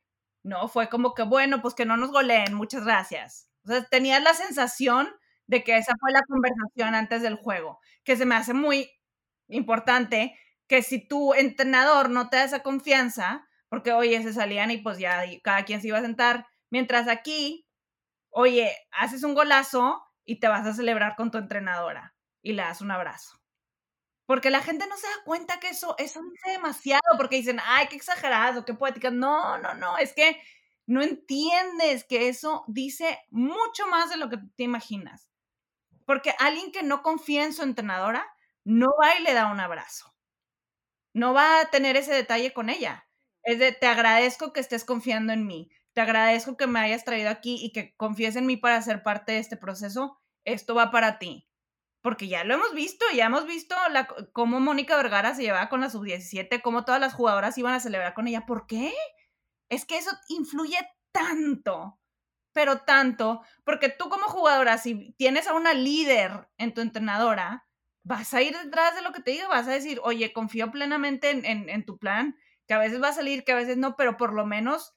No, 0.44 0.68
fue 0.68 0.90
como 0.90 1.14
que, 1.14 1.24
bueno, 1.24 1.62
pues 1.62 1.74
que 1.74 1.86
no 1.86 1.98
nos 1.98 2.12
goleen, 2.12 2.54
muchas 2.54 2.86
gracias. 2.86 3.50
O 3.66 3.70
sea, 3.70 3.84
tenías 3.84 4.22
la 4.22 4.34
sensación 4.34 5.10
de 5.48 5.64
que 5.64 5.78
esa 5.78 5.94
fue 6.00 6.12
la 6.12 6.24
conversación 6.28 6.96
antes 6.96 7.22
del 7.22 7.36
juego, 7.36 7.80
que 8.04 8.16
se 8.18 8.26
me 8.26 8.36
hace 8.36 8.54
muy 8.54 8.90
importante 9.48 10.38
que 10.68 10.82
si 10.84 11.08
tu 11.08 11.34
entrenador 11.34 12.10
no 12.10 12.30
te 12.30 12.38
da 12.38 12.44
esa 12.44 12.64
confianza, 12.64 13.48
porque 13.70 13.94
oye, 13.94 14.22
se 14.24 14.34
salían 14.34 14.72
y 14.72 14.78
pues 14.78 14.98
ya 15.00 15.24
cada 15.44 15.64
quien 15.66 15.82
se 15.82 15.88
iba 15.88 15.98
a 16.00 16.02
sentar, 16.02 16.48
mientras 16.70 17.08
aquí, 17.08 17.66
oye, 18.30 18.76
haces 18.92 19.24
un 19.24 19.34
golazo 19.36 20.04
y 20.26 20.40
te 20.40 20.48
vas 20.48 20.66
a 20.68 20.74
celebrar 20.74 21.16
con 21.16 21.32
tu 21.32 21.38
entrenadora. 21.38 22.16
y 22.44 22.54
le 22.54 22.64
das 22.64 22.82
un 22.82 22.92
abrazo. 22.92 23.40
Porque 24.26 24.50
la 24.50 24.62
gente 24.62 24.88
no 24.88 24.98
se 24.98 25.08
da 25.08 25.14
cuenta 25.26 25.60
que 25.60 25.70
eso, 25.70 25.96
eso 25.98 26.22
dice 26.22 26.52
demasiado, 26.52 27.02
porque 27.18 27.38
dicen, 27.38 27.60
ay, 27.64 27.88
qué 27.88 27.96
exagerado, 27.96 28.66
qué 28.66 28.74
poética. 28.74 29.10
No, 29.12 29.58
no, 29.60 29.74
no, 29.76 29.98
es 29.98 30.14
que 30.14 30.42
no 30.86 31.02
entiendes 31.02 32.04
que 32.06 32.28
eso 32.30 32.64
dice 32.68 33.20
mucho 33.32 33.88
más 33.88 34.10
de 34.10 34.18
lo 34.18 34.30
que 34.30 34.38
te 34.58 34.64
imaginas. 34.64 35.27
Porque 36.08 36.34
alguien 36.40 36.72
que 36.72 36.82
no 36.82 37.04
confía 37.04 37.44
en 37.44 37.54
su 37.54 37.62
entrenadora 37.62 38.26
no 38.64 38.88
va 39.00 39.20
y 39.20 39.22
le 39.24 39.34
da 39.34 39.52
un 39.52 39.60
abrazo. 39.60 40.16
No 41.14 41.36
va 41.36 41.62
a 41.62 41.70
tener 41.70 41.98
ese 41.98 42.14
detalle 42.14 42.52
con 42.52 42.72
ella. 42.72 43.08
Es 43.44 43.60
de, 43.60 43.74
te 43.74 43.86
agradezco 43.86 44.54
que 44.54 44.60
estés 44.60 44.84
confiando 44.84 45.34
en 45.34 45.46
mí. 45.46 45.70
Te 45.94 46.02
agradezco 46.02 46.58
que 46.58 46.66
me 46.66 46.80
hayas 46.80 47.06
traído 47.06 47.30
aquí 47.30 47.64
y 47.64 47.72
que 47.72 47.96
confíes 47.96 48.36
en 48.36 48.48
mí 48.48 48.58
para 48.58 48.82
ser 48.82 49.04
parte 49.04 49.34
de 49.34 49.40
este 49.40 49.58
proceso. 49.58 50.20
Esto 50.44 50.74
va 50.74 50.90
para 50.90 51.20
ti 51.20 51.48
porque 52.08 52.30
ya 52.30 52.46
lo 52.46 52.54
hemos 52.54 52.74
visto, 52.74 53.06
ya 53.14 53.26
hemos 53.26 53.46
visto 53.46 53.76
cómo 54.32 54.62
Mónica 54.62 54.96
Vergara 54.96 55.36
se 55.36 55.42
llevaba 55.42 55.68
con 55.68 55.82
la 55.82 55.90
sub-17, 55.90 56.62
cómo 56.62 56.86
todas 56.86 57.02
las 57.02 57.14
jugadoras 57.14 57.58
iban 57.58 57.74
a 57.74 57.82
celebrar 57.82 58.14
con 58.14 58.30
ella. 58.30 58.46
¿Por 58.46 58.66
qué? 58.66 58.94
Es 59.68 59.86
que 59.86 59.98
eso 59.98 60.12
influye 60.30 60.78
tanto, 61.12 62.00
pero 62.58 62.80
tanto, 62.80 63.44
porque 63.64 63.88
tú 63.88 64.10
como 64.10 64.24
jugadora, 64.24 64.80
si 64.80 65.14
tienes 65.20 65.46
a 65.46 65.54
una 65.54 65.76
líder 65.76 66.50
en 66.58 66.74
tu 66.74 66.82
entrenadora, 66.82 67.68
vas 68.02 68.34
a 68.34 68.42
ir 68.42 68.58
detrás 68.58 68.96
de 68.96 69.04
lo 69.04 69.12
que 69.12 69.22
te 69.22 69.30
diga, 69.30 69.48
vas 69.48 69.68
a 69.68 69.74
decir, 69.74 70.00
oye, 70.02 70.34
confío 70.34 70.72
plenamente 70.72 71.30
en, 71.30 71.46
en 71.46 71.86
tu 71.86 72.00
plan, 72.00 72.36
que 72.66 72.74
a 72.74 72.80
veces 72.80 73.00
va 73.00 73.10
a 73.10 73.14
salir, 73.14 73.44
que 73.44 73.52
a 73.52 73.58
veces 73.58 73.78
no, 73.78 73.96
pero 73.96 74.18
por 74.18 74.34
lo 74.34 74.44
menos 74.48 74.96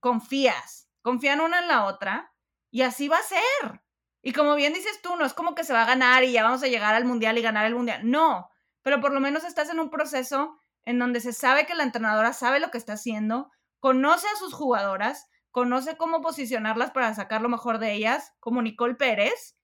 confías, 0.00 0.88
confían 1.02 1.42
una 1.42 1.58
en 1.58 1.68
la 1.68 1.84
otra 1.84 2.32
y 2.70 2.80
así 2.80 3.06
va 3.06 3.18
a 3.18 3.22
ser. 3.22 3.82
Y 4.22 4.32
como 4.32 4.54
bien 4.54 4.72
dices 4.72 5.02
tú, 5.02 5.14
no 5.16 5.26
es 5.26 5.34
como 5.34 5.54
que 5.54 5.64
se 5.64 5.74
va 5.74 5.82
a 5.82 5.88
ganar 5.88 6.24
y 6.24 6.32
ya 6.32 6.42
vamos 6.42 6.62
a 6.62 6.68
llegar 6.68 6.94
al 6.94 7.04
mundial 7.04 7.36
y 7.36 7.42
ganar 7.42 7.66
el 7.66 7.74
mundial. 7.74 8.00
No, 8.10 8.48
pero 8.80 8.98
por 9.02 9.12
lo 9.12 9.20
menos 9.20 9.44
estás 9.44 9.68
en 9.68 9.78
un 9.78 9.90
proceso 9.90 10.58
en 10.86 10.98
donde 10.98 11.20
se 11.20 11.34
sabe 11.34 11.66
que 11.66 11.74
la 11.74 11.82
entrenadora 11.82 12.32
sabe 12.32 12.60
lo 12.60 12.70
que 12.70 12.78
está 12.78 12.94
haciendo, 12.94 13.50
conoce 13.78 14.26
a 14.26 14.38
sus 14.38 14.54
jugadoras, 14.54 15.28
conoce 15.50 15.96
cómo 15.96 16.20
posicionarlas 16.20 16.90
para 16.90 17.14
sacar 17.14 17.42
lo 17.42 17.48
mejor 17.48 17.78
de 17.78 17.92
ellas, 17.92 18.34
como 18.40 18.62
Nicole 18.62 18.94
Pérez, 18.94 19.56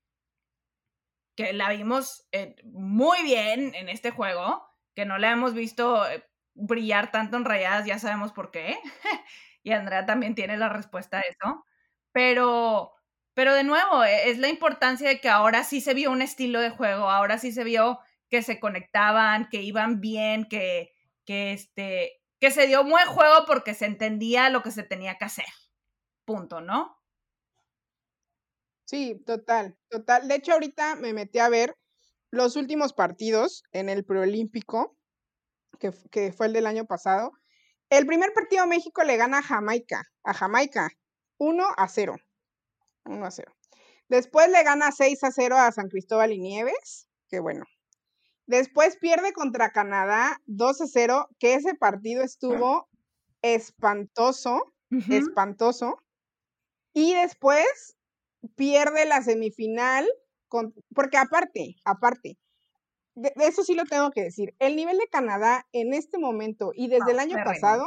que 1.37 1.53
la 1.53 1.71
vimos 1.71 2.27
eh, 2.33 2.57
muy 2.65 3.23
bien 3.23 3.75
en 3.75 3.89
este 3.89 4.11
juego, 4.11 4.67
que 4.95 5.05
no 5.05 5.19
la 5.19 5.33
hemos 5.33 5.55
visto 5.55 6.09
eh, 6.09 6.25
brillar 6.55 7.11
tanto 7.11 7.37
en 7.37 7.45
rayadas, 7.45 7.87
ya 7.87 7.99
sabemos 7.99 8.33
por 8.33 8.51
qué. 8.51 8.79
y 9.63 9.73
Andrea 9.73 10.07
también 10.07 10.35
tiene 10.35 10.57
la 10.57 10.69
respuesta 10.69 11.19
a 11.19 11.23
eso. 11.23 11.65
Pero 12.13 12.95
pero 13.35 13.55
de 13.55 13.65
nuevo, 13.65 14.05
e, 14.05 14.31
es 14.31 14.39
la 14.39 14.49
importancia 14.49 15.09
de 15.09 15.21
que 15.21 15.29
ahora 15.29 15.65
sí 15.65 15.81
se 15.81 15.95
vio 15.95 16.11
un 16.11 16.23
estilo 16.23 16.61
de 16.61 16.71
juego, 16.71 17.11
ahora 17.11 17.39
sí 17.39 17.53
se 17.53 17.65
vio 17.65 17.99
que 18.31 18.43
se 18.43 18.61
conectaban, 18.61 19.49
que 19.51 19.63
iban 19.63 20.01
bien, 20.01 20.47
que, 20.47 20.93
que, 21.27 21.53
este, 21.53 22.21
que 22.41 22.51
se 22.51 22.67
dio 22.67 22.85
buen 22.85 23.07
juego 23.07 23.45
porque 23.47 23.75
se 23.75 23.87
entendía 23.87 24.51
lo 24.51 24.63
que 24.63 24.71
se 24.71 24.85
tenía 24.85 25.17
que 25.19 25.25
hacer. 25.27 25.47
Punto, 26.25 26.61
¿no? 26.61 26.97
Sí, 28.85 29.23
total, 29.27 29.77
total. 29.89 30.29
De 30.29 30.37
hecho, 30.37 30.53
ahorita 30.53 30.97
me 30.97 31.13
metí 31.13 31.39
a 31.39 31.49
ver 31.49 31.77
los 32.31 32.57
últimos 32.57 32.93
partidos 32.93 33.63
en 33.73 33.89
el 33.89 34.05
preolímpico, 34.05 34.97
que, 35.79 35.93
que 36.11 36.33
fue 36.33 36.47
el 36.47 36.53
del 36.53 36.67
año 36.67 36.85
pasado. 36.85 37.33
El 37.91 38.07
primer 38.07 38.33
partido 38.33 38.67
México 38.67 39.03
le 39.05 39.17
gana 39.17 39.39
a 39.39 39.43
Jamaica, 39.43 40.03
a 40.23 40.35
Jamaica, 40.35 40.91
1 41.39 41.65
a 41.77 41.89
0. 41.89 42.17
1 43.05 43.27
a 43.27 43.31
0. 43.31 43.53
Después 44.09 44.49
le 44.51 44.63
gana 44.63 44.93
6 44.93 45.25
a 45.25 45.31
0 45.31 45.57
a 45.57 45.73
San 45.73 45.89
Cristóbal 45.89 46.33
y 46.33 46.39
Nieves, 46.39 47.09
que 47.29 47.41
bueno. 47.41 47.65
Después 48.47 48.99
pierde 48.99 49.33
contra 49.33 49.71
Canadá 49.71 50.39
2 50.47 50.81
a 50.83 50.87
0, 50.87 51.29
que 51.39 51.55
ese 51.55 51.75
partido 51.75 52.23
estuvo 52.23 52.89
espantoso, 53.43 54.75
espantoso. 55.09 56.04
Y 56.95 57.15
después 57.15 57.97
pierde 58.57 59.05
la 59.05 59.23
semifinal, 59.23 60.09
con, 60.49 60.75
porque 60.95 61.19
aparte, 61.19 61.77
aparte, 61.85 62.39
de, 63.15 63.33
eso 63.37 63.63
sí 63.65 63.75
lo 63.75 63.85
tengo 63.85 64.11
que 64.11 64.23
decir, 64.23 64.55
el 64.59 64.77
nivel 64.77 64.97
de 64.97 65.09
Canadá 65.09 65.67
en 65.73 65.93
este 65.93 66.19
momento 66.19 66.73
y 66.75 66.89
desde 66.89 67.13
el 67.13 67.19
año 67.19 67.37
pasado 67.45 67.85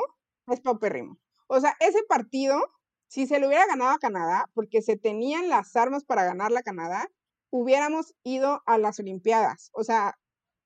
es 0.47 0.61
paupérrimo. 0.61 1.17
O 1.47 1.59
sea, 1.59 1.75
ese 1.79 2.03
partido 2.07 2.61
si 3.07 3.25
se 3.25 3.39
le 3.39 3.47
hubiera 3.47 3.65
ganado 3.65 3.91
a 3.91 3.99
Canadá, 3.99 4.49
porque 4.53 4.81
se 4.81 4.97
tenían 4.97 5.49
las 5.49 5.75
armas 5.75 6.03
para 6.03 6.25
ganar 6.25 6.51
la 6.51 6.61
Canadá, 6.61 7.09
hubiéramos 7.49 8.13
ido 8.23 8.61
a 8.65 8.77
las 8.77 8.99
Olimpiadas. 8.99 9.69
O 9.73 9.83
sea, 9.83 10.17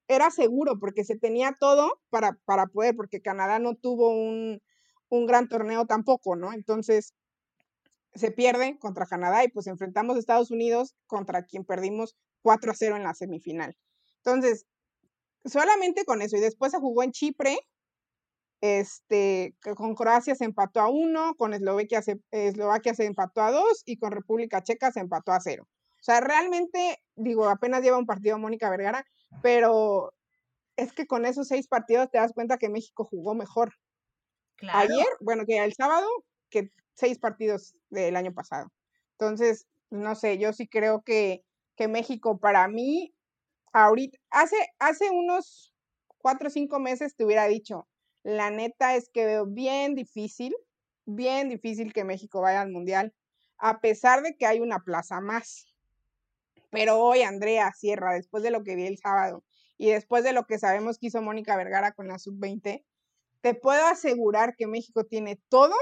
era 0.07 0.31
seguro 0.31 0.79
porque 0.79 1.03
se 1.03 1.17
tenía 1.17 1.55
todo 1.59 2.01
para, 2.09 2.37
para 2.45 2.65
poder, 2.67 2.95
porque 2.95 3.21
Canadá 3.21 3.59
no 3.59 3.75
tuvo 3.75 4.09
un, 4.09 4.61
un 5.09 5.25
gran 5.27 5.47
torneo 5.47 5.85
tampoco, 5.85 6.35
¿no? 6.35 6.51
Entonces, 6.51 7.13
se 8.14 8.32
pierde 8.32 8.78
contra 8.80 9.05
Canadá 9.05 9.43
y 9.43 9.49
pues 9.49 9.68
enfrentamos 9.68 10.16
a 10.16 10.20
Estados 10.20 10.51
Unidos 10.51 10.95
contra 11.07 11.43
quien 11.43 11.64
perdimos 11.64 12.16
4 12.41 12.72
a 12.72 12.76
0 12.76 12.95
en 12.97 13.03
la 13.03 13.14
semifinal. 13.14 13.78
Entonces, 14.18 14.66
solamente 15.45 16.05
con 16.05 16.22
eso. 16.22 16.38
Y 16.38 16.41
después 16.41 16.72
se 16.72 16.80
jugó 16.80 17.03
en 17.03 17.12
Chipre, 17.12 17.57
este, 18.62 19.55
con 19.76 19.95
Croacia 19.95 20.36
se 20.36 20.45
empató 20.45 20.82
a 20.82 20.89
uno, 20.89 21.36
con 21.36 21.53
Eslovaquia 21.53 22.01
se, 22.01 22.20
Eslovaquia 22.30 22.93
se 22.93 23.05
empató 23.05 23.41
a 23.41 23.51
dos 23.51 23.82
y 23.86 23.97
con 23.97 24.12
República 24.12 24.64
Checa 24.64 24.91
se 24.91 24.99
empató 24.99 25.32
a 25.32 25.39
cero. 25.41 25.68
O 25.99 26.03
sea, 26.03 26.20
realmente, 26.20 26.97
digo, 27.16 27.47
apenas 27.47 27.82
lleva 27.82 27.97
un 27.97 28.05
partido 28.05 28.38
Mónica 28.38 28.70
Vergara, 28.70 29.05
pero 29.41 30.14
es 30.76 30.93
que 30.93 31.05
con 31.05 31.26
esos 31.26 31.47
seis 31.47 31.68
partidos 31.68 32.09
te 32.09 32.18
das 32.18 32.34
cuenta 32.34 32.57
que 32.57 32.70
México 32.70 33.05
jugó 33.05 33.36
mejor. 33.36 33.74
Ayer, 34.74 35.07
bueno, 35.20 35.45
que 35.45 35.57
el 35.57 35.74
sábado, 35.74 36.07
que 36.51 36.71
seis 36.93 37.17
partidos 37.17 37.75
del 37.89 38.15
año 38.15 38.33
pasado. 38.33 38.71
Entonces, 39.13 39.67
no 39.89 40.13
sé, 40.15 40.37
yo 40.37 40.53
sí 40.53 40.67
creo 40.67 41.01
que, 41.01 41.43
que 41.75 41.87
México 41.87 42.39
para 42.39 42.67
mí, 42.67 43.13
ahorita, 43.73 44.17
hace, 44.29 44.55
hace 44.77 45.09
unos 45.09 45.73
cuatro 46.19 46.47
o 46.47 46.51
cinco 46.51 46.79
meses 46.79 47.15
te 47.15 47.25
hubiera 47.25 47.47
dicho, 47.47 47.87
la 48.23 48.51
neta 48.51 48.95
es 48.95 49.09
que 49.09 49.25
veo 49.25 49.47
bien 49.47 49.95
difícil, 49.95 50.55
bien 51.05 51.49
difícil 51.49 51.93
que 51.93 52.03
México 52.03 52.41
vaya 52.41 52.61
al 52.61 52.71
Mundial, 52.71 53.13
a 53.57 53.79
pesar 53.79 54.21
de 54.21 54.35
que 54.35 54.45
hay 54.45 54.59
una 54.59 54.79
plaza 54.79 55.21
más. 55.21 55.65
Pero 56.69 56.99
hoy, 56.99 57.21
Andrea 57.23 57.71
Sierra, 57.73 58.13
después 58.13 58.43
de 58.43 58.51
lo 58.51 58.63
que 58.63 58.75
vi 58.75 58.85
el 58.85 58.97
sábado 58.97 59.43
y 59.77 59.91
después 59.91 60.23
de 60.23 60.33
lo 60.33 60.45
que 60.45 60.59
sabemos 60.59 60.99
que 60.99 61.07
hizo 61.07 61.21
Mónica 61.21 61.57
Vergara 61.57 61.91
con 61.91 62.07
la 62.07 62.19
sub-20, 62.19 62.85
te 63.41 63.55
puedo 63.55 63.85
asegurar 63.87 64.55
que 64.55 64.67
México 64.67 65.03
tiene 65.05 65.41
todo 65.49 65.75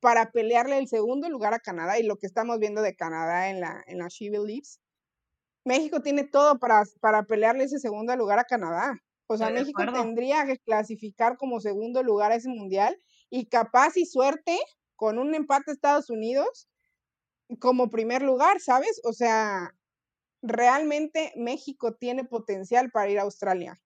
para 0.00 0.30
pelearle 0.30 0.78
el 0.78 0.88
segundo 0.88 1.28
lugar 1.28 1.54
a 1.54 1.58
Canadá 1.58 1.98
y 1.98 2.04
lo 2.04 2.16
que 2.16 2.26
estamos 2.26 2.58
viendo 2.58 2.82
de 2.82 2.94
Canadá 2.94 3.50
en 3.50 3.60
la, 3.60 3.82
en 3.86 3.98
la 3.98 4.08
She 4.08 4.30
Believes. 4.30 4.80
México 5.64 6.00
tiene 6.00 6.24
todo 6.24 6.58
para, 6.58 6.82
para 7.00 7.24
pelearle 7.24 7.64
ese 7.64 7.78
segundo 7.78 8.14
lugar 8.16 8.38
a 8.38 8.44
Canadá. 8.44 8.98
O 9.26 9.36
sea, 9.36 9.50
México 9.50 9.82
tendría 9.92 10.46
que 10.46 10.58
clasificar 10.58 11.36
como 11.36 11.60
segundo 11.60 12.02
lugar 12.02 12.32
a 12.32 12.36
ese 12.36 12.48
mundial 12.48 12.98
y 13.28 13.46
capaz 13.46 13.96
y 13.98 14.06
suerte 14.06 14.58
con 14.96 15.18
un 15.18 15.34
empate 15.34 15.70
a 15.70 15.74
Estados 15.74 16.08
Unidos 16.08 16.70
como 17.60 17.90
primer 17.90 18.22
lugar, 18.22 18.60
¿sabes? 18.60 19.00
O 19.04 19.12
sea, 19.12 19.74
realmente 20.40 21.32
México 21.36 21.94
tiene 21.94 22.24
potencial 22.24 22.90
para 22.90 23.10
ir 23.10 23.18
a 23.18 23.22
Australia. 23.22 23.80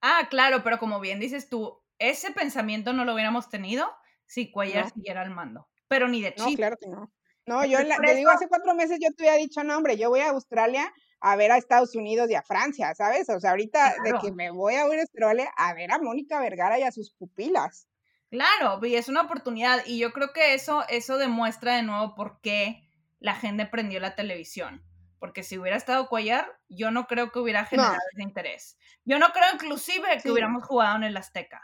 Ah, 0.00 0.28
claro, 0.30 0.62
pero 0.62 0.78
como 0.78 1.00
bien 1.00 1.20
dices 1.20 1.48
tú, 1.48 1.82
ese 1.98 2.32
pensamiento 2.32 2.92
no 2.92 3.04
lo 3.04 3.14
hubiéramos 3.14 3.48
tenido 3.48 3.86
si 4.26 4.50
Cuellar 4.50 4.90
siguiera 4.90 5.22
al 5.22 5.30
mando, 5.30 5.68
pero 5.88 6.08
ni 6.08 6.22
de 6.22 6.34
chip. 6.34 6.50
No, 6.50 6.56
claro 6.56 6.76
que 6.80 6.88
no. 6.88 7.12
No, 7.46 7.64
yo 7.64 7.78
te 7.78 8.14
digo, 8.14 8.30
hace 8.30 8.48
cuatro 8.48 8.74
meses 8.74 8.98
yo 9.00 9.12
te 9.12 9.28
había 9.28 9.40
dicho, 9.40 9.62
no, 9.62 9.76
hombre, 9.76 9.96
yo 9.96 10.10
voy 10.10 10.20
a 10.20 10.30
Australia 10.30 10.92
a 11.20 11.36
ver 11.36 11.52
a 11.52 11.56
Estados 11.56 11.94
Unidos 11.94 12.28
y 12.28 12.34
a 12.34 12.42
Francia, 12.42 12.92
¿sabes? 12.94 13.28
O 13.28 13.38
sea, 13.38 13.50
ahorita 13.50 13.94
de 14.02 14.14
que 14.20 14.32
me 14.32 14.50
voy 14.50 14.74
a 14.74 14.82
a 14.82 14.84
Australia 14.84 15.50
a 15.56 15.72
ver 15.72 15.92
a 15.92 15.98
Mónica 15.98 16.40
Vergara 16.40 16.78
y 16.78 16.82
a 16.82 16.90
sus 16.90 17.12
pupilas. 17.12 17.88
Claro, 18.30 18.84
y 18.84 18.96
es 18.96 19.08
una 19.08 19.22
oportunidad 19.22 19.86
y 19.86 19.98
yo 19.98 20.12
creo 20.12 20.32
que 20.32 20.54
eso, 20.54 20.84
eso 20.88 21.16
demuestra 21.16 21.76
de 21.76 21.84
nuevo 21.84 22.16
por 22.16 22.40
qué 22.40 22.82
la 23.20 23.34
gente 23.34 23.66
prendió 23.66 24.00
la 24.00 24.16
televisión. 24.16 24.82
Porque 25.18 25.42
si 25.42 25.56
hubiera 25.56 25.76
estado 25.76 26.08
Cuellar, 26.08 26.58
yo 26.68 26.90
no 26.90 27.06
creo 27.06 27.30
que 27.30 27.38
hubiera 27.38 27.64
generado 27.64 27.96
ese 28.12 28.22
interés. 28.22 28.76
Yo 29.04 29.18
no 29.18 29.28
creo 29.32 29.46
inclusive 29.54 30.20
que 30.22 30.30
hubiéramos 30.30 30.64
jugado 30.64 30.96
en 30.96 31.04
el 31.04 31.16
Azteca. 31.16 31.62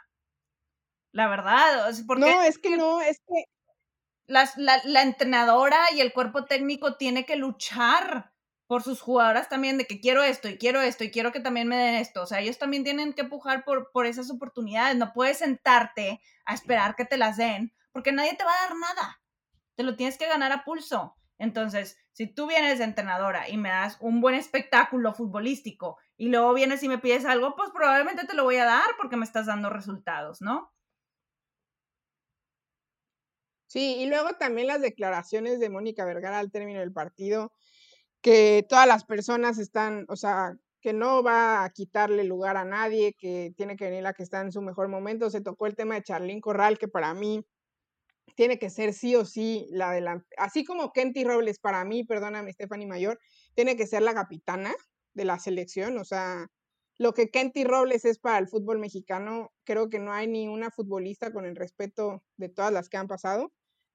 La 1.13 1.29
verdad, 1.29 1.93
porque... 2.07 2.31
No, 2.31 2.43
es 2.43 2.59
que 2.59 2.77
no, 2.77 3.01
es 3.01 3.21
que... 3.27 3.45
la, 4.27 4.51
la 4.57 5.03
entrenadora 5.03 5.79
y 5.95 6.01
el 6.01 6.13
cuerpo 6.13 6.45
técnico 6.47 6.97
tiene 6.97 7.25
que 7.25 7.37
luchar 7.37 8.33
por 8.73 8.83
sus 8.83 9.03
jugadoras 9.03 9.51
también 9.51 9.77
de 9.77 9.87
que 9.87 10.01
quiero 10.01 10.23
esto 10.23 10.49
y 10.49 10.57
quiero 10.57 10.81
esto 10.81 11.05
y 11.05 11.11
quiero 11.11 11.31
que 11.31 11.41
también 11.41 11.69
me 11.69 11.77
den 11.77 11.97
esto. 11.97 12.23
O 12.23 12.27
sea, 12.27 12.41
ellos 12.41 12.59
también 12.59 12.85
tienen 12.85 13.13
que 13.13 13.25
pujar 13.25 13.65
por, 13.65 13.91
por 13.93 14.07
esas 14.07 14.31
oportunidades. 14.31 14.97
No 14.97 15.13
puedes 15.13 15.41
sentarte 15.41 16.23
a 16.47 16.55
esperar 16.55 16.97
que 16.97 17.05
te 17.05 17.19
las 17.19 17.37
den 17.37 17.75
porque 17.93 18.13
nadie 18.13 18.35
te 18.35 18.45
va 18.45 18.51
a 18.51 18.69
dar 18.69 18.77
nada. 18.79 19.21
Te 19.75 19.83
lo 19.83 19.95
tienes 19.95 20.17
que 20.17 20.27
ganar 20.27 20.53
a 20.53 20.65
pulso. 20.65 21.17
Entonces, 21.37 21.99
si 22.13 22.27
tú 22.27 22.47
vienes 22.47 22.79
de 22.79 22.85
entrenadora 22.85 23.47
y 23.47 23.59
me 23.59 23.69
das 23.69 23.99
un 24.01 24.23
buen 24.23 24.37
espectáculo 24.37 25.13
futbolístico 25.13 25.99
y 26.17 26.29
luego 26.29 26.55
vienes 26.55 26.83
y 26.83 26.89
me 26.89 26.97
pides 26.97 27.27
algo, 27.27 27.55
pues 27.57 27.71
probablemente 27.75 28.27
te 28.27 28.35
lo 28.35 28.45
voy 28.45 28.57
a 28.57 28.65
dar 28.65 28.87
porque 28.97 29.17
me 29.17 29.27
estás 29.27 29.45
dando 29.45 29.69
resultados, 29.69 30.41
¿no? 30.41 30.73
Sí, 33.73 33.97
y 34.01 34.07
luego 34.07 34.35
también 34.39 34.67
las 34.67 34.83
declaraciones 34.83 35.59
de 35.59 35.71
Mónica 35.71 36.05
Vergara 36.05 36.39
al 36.39 36.51
término 36.51 36.81
del 36.81 36.93
partido, 36.93 37.55
que 38.21 38.67
todas 38.69 38.87
las 38.87 39.05
personas 39.07 39.59
están, 39.59 40.05
o 40.11 40.17
sea, 40.17 40.59
que 40.83 40.93
no 40.93 41.23
va 41.23 41.65
a 41.65 41.71
quitarle 41.71 42.25
lugar 42.25 42.59
a 42.59 42.67
nadie, 42.67 43.15
que 43.19 43.55
tiene 43.57 43.77
que 43.77 43.87
venir 43.87 44.03
la 44.03 44.13
que 44.13 44.25
está 44.25 44.43
en 44.43 44.53
su 44.53 44.61
mejor 44.61 44.89
momento. 44.89 45.31
Se 45.31 45.41
tocó 45.41 45.67
el 45.67 45.75
tema 45.75 45.95
de 45.95 46.03
Charlín 46.03 46.43
Corral, 46.43 46.79
que 46.79 46.87
para 46.87 47.15
mí 47.15 47.47
tiene 48.37 48.59
que 48.59 48.69
ser 48.69 48.93
sí 48.93 49.17
o 49.17 49.25
sí 49.25 49.67
la 49.71 49.91
delantera. 49.91 50.45
Así 50.45 50.65
como 50.67 50.93
Kenty 50.93 51.25
Robles 51.25 51.59
para 51.59 51.83
mí, 51.87 52.05
perdóname, 52.05 52.53
Stephanie 52.53 52.87
Mayor, 52.87 53.19
tiene 53.55 53.75
que 53.77 53.87
ser 53.87 54.03
la 54.03 54.13
capitana 54.13 54.75
de 55.15 55.25
la 55.25 55.39
selección. 55.39 55.97
O 55.97 56.05
sea, 56.05 56.47
lo 56.99 57.15
que 57.15 57.31
Kenty 57.31 57.65
Robles 57.65 58.05
es 58.05 58.19
para 58.19 58.37
el 58.37 58.49
fútbol 58.49 58.81
mexicano, 58.81 59.51
creo 59.65 59.89
que 59.89 59.99
no 59.99 60.13
hay 60.13 60.29
ni 60.29 60.47
una 60.47 60.71
futbolista 60.71 61.33
con 61.33 61.47
el 61.47 61.57
respeto 61.57 62.23
de 62.37 62.51
todas 62.51 62.71
las 62.71 62.91
que 62.91 62.99
han 62.99 63.09
pasado 63.09 63.51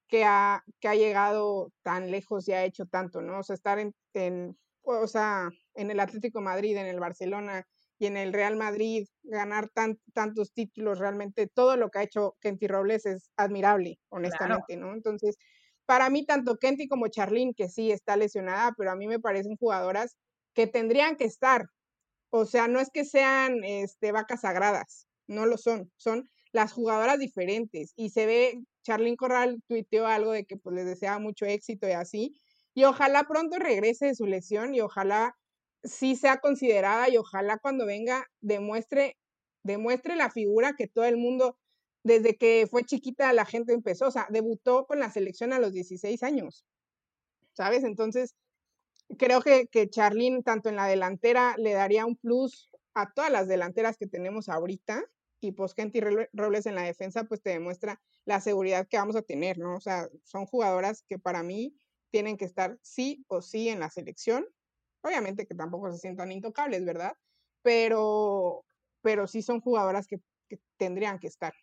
que 0.08 0.24
ha, 0.24 0.64
que 0.80 0.88
ha 0.88 0.95
llegado 0.95 1.72
tan 1.84 2.12
lejos 2.12 2.47
y 2.47 2.53
ha 2.53 2.64
hecho 2.64 2.86
tanto, 2.86 3.22
¿no? 3.22 3.39
O 3.39 3.43
sea, 3.43 3.55
estar 3.55 3.80
en, 3.80 3.93
en 4.14 4.58
o 4.84 5.08
sea, 5.08 5.49
en 5.76 5.91
el 5.91 5.99
Atlético 5.99 6.41
Madrid, 6.41 6.78
en 6.78 6.88
el 6.88 6.99
Barcelona 6.99 7.68
y 7.99 8.05
en 8.05 8.16
el 8.16 8.32
Real 8.32 8.55
Madrid, 8.55 9.08
ganar 9.24 9.70
tan, 9.70 9.99
tantos 10.14 10.53
títulos, 10.53 10.99
realmente 10.99 11.47
todo 11.47 11.76
lo 11.78 11.89
que 11.89 11.99
ha 11.99 12.03
hecho 12.03 12.38
Kenty 12.39 12.68
Robles 12.68 13.05
es 13.05 13.32
admirable, 13.36 13.99
honestamente, 14.10 14.78
¿no? 14.78 14.93
Entonces, 14.93 15.38
para 15.86 16.10
mí, 16.10 16.26
tanto 16.26 16.58
Kenty 16.58 16.88
como 16.88 17.08
Charlene, 17.08 17.53
que 17.53 17.70
sí 17.70 17.91
está 17.91 18.16
lesionada, 18.16 18.74
pero 18.78 18.91
a 18.91 18.95
mí 18.95 19.08
me 19.08 19.20
parecen 19.20 19.58
jugadoras 19.58 20.18
que 20.53 20.68
tendrían 20.68 21.16
que 21.16 21.26
estar. 21.26 21.66
O 22.30 22.45
sea, 22.45 22.68
no 22.68 22.80
es 22.80 22.89
que 22.91 23.05
sean 23.05 23.64
este, 23.64 24.12
vacas 24.12 24.41
sagradas, 24.41 25.08
no 25.28 25.45
lo 25.45 25.58
son, 25.58 25.91
son 25.95 26.30
las 26.52 26.74
jugadoras 26.74 27.20
diferentes. 27.20 27.93
Y 27.95 28.10
se 28.10 28.26
ve, 28.26 28.64
Charlene 28.84 29.18
Corral 29.18 29.62
tuiteó 29.68 30.08
algo 30.08 30.32
de 30.32 30.45
que 30.45 30.58
pues 30.58 30.76
les 30.76 30.86
deseaba 30.86 31.20
mucho 31.20 31.45
éxito 31.45 31.88
y 31.88 31.91
así, 31.91 32.39
y 32.74 32.84
ojalá 32.84 33.24
pronto 33.24 33.58
regrese 33.58 34.08
de 34.08 34.16
su 34.16 34.28
lesión 34.28 34.76
y 34.76 34.82
ojalá 34.82 35.36
sí 35.84 36.16
sea 36.16 36.38
considerada 36.38 37.10
y 37.10 37.18
ojalá 37.18 37.58
cuando 37.58 37.86
venga 37.86 38.26
demuestre, 38.41 39.18
demuestre 39.64 40.16
la 40.16 40.30
figura 40.30 40.74
que 40.78 40.88
todo 40.88 41.06
el 41.06 41.18
mundo, 41.18 41.58
desde 42.04 42.36
que 42.38 42.68
fue 42.70 42.84
chiquita 42.84 43.34
la 43.34 43.45
gente 43.45 43.74
empezó, 43.74 44.08
o 44.08 44.12
sea, 44.12 44.28
debutó 44.30 44.86
con 44.86 45.00
la 45.00 45.12
selección 45.12 45.54
a 45.54 45.60
los 45.60 45.74
16 45.74 46.22
años, 46.24 46.66
¿sabes? 47.54 47.84
Entonces, 47.84 48.36
creo 49.18 49.41
que, 49.41 49.68
que 49.68 49.88
tanto 50.43 50.70
en 50.70 50.76
la 50.76 50.88
delantera, 50.88 51.56
le 51.58 51.74
daría 51.74 52.06
un 52.06 52.16
plus 52.16 52.70
a 52.93 53.12
todas 53.14 53.32
las 53.32 53.48
delanteras 53.48 53.98
que 53.98 54.08
tenemos 54.08 54.50
ahorita 54.50 55.04
y 55.40 55.52
pues 55.52 55.74
Kenty 55.74 56.02
Robles 56.34 56.66
en 56.66 56.76
la 56.76 56.84
defensa, 56.84 57.24
pues 57.26 57.42
te 57.42 57.52
demuestra 57.52 58.02
la 58.26 58.42
seguridad 58.42 58.88
que 58.88 58.98
vamos 58.98 59.16
a 59.16 59.22
tener, 59.22 59.58
¿no? 59.58 59.76
O 59.76 59.82
sea, 59.82 60.08
son 60.24 60.46
jugadoras 60.46 61.04
que 61.08 61.20
para 61.20 61.44
mí 61.44 61.76
tienen 62.10 62.38
que 62.38 62.46
estar 62.46 62.78
sí 62.82 63.24
o 63.28 63.42
sí 63.42 63.70
en 63.70 63.80
la 63.80 63.90
selección. 63.90 64.48
Obviamente 65.02 65.46
que 65.46 65.56
tampoco 65.56 65.92
se 65.92 66.00
sientan 66.00 66.32
intocables, 66.32 66.84
¿verdad? 66.84 67.14
Pero, 67.62 68.66
pero 69.02 69.28
sí 69.28 69.42
son 69.42 69.62
jugadoras 69.62 70.08
que, 70.08 70.20
tendrían 70.78 71.20
que 71.20 71.28
estar. 71.28 71.54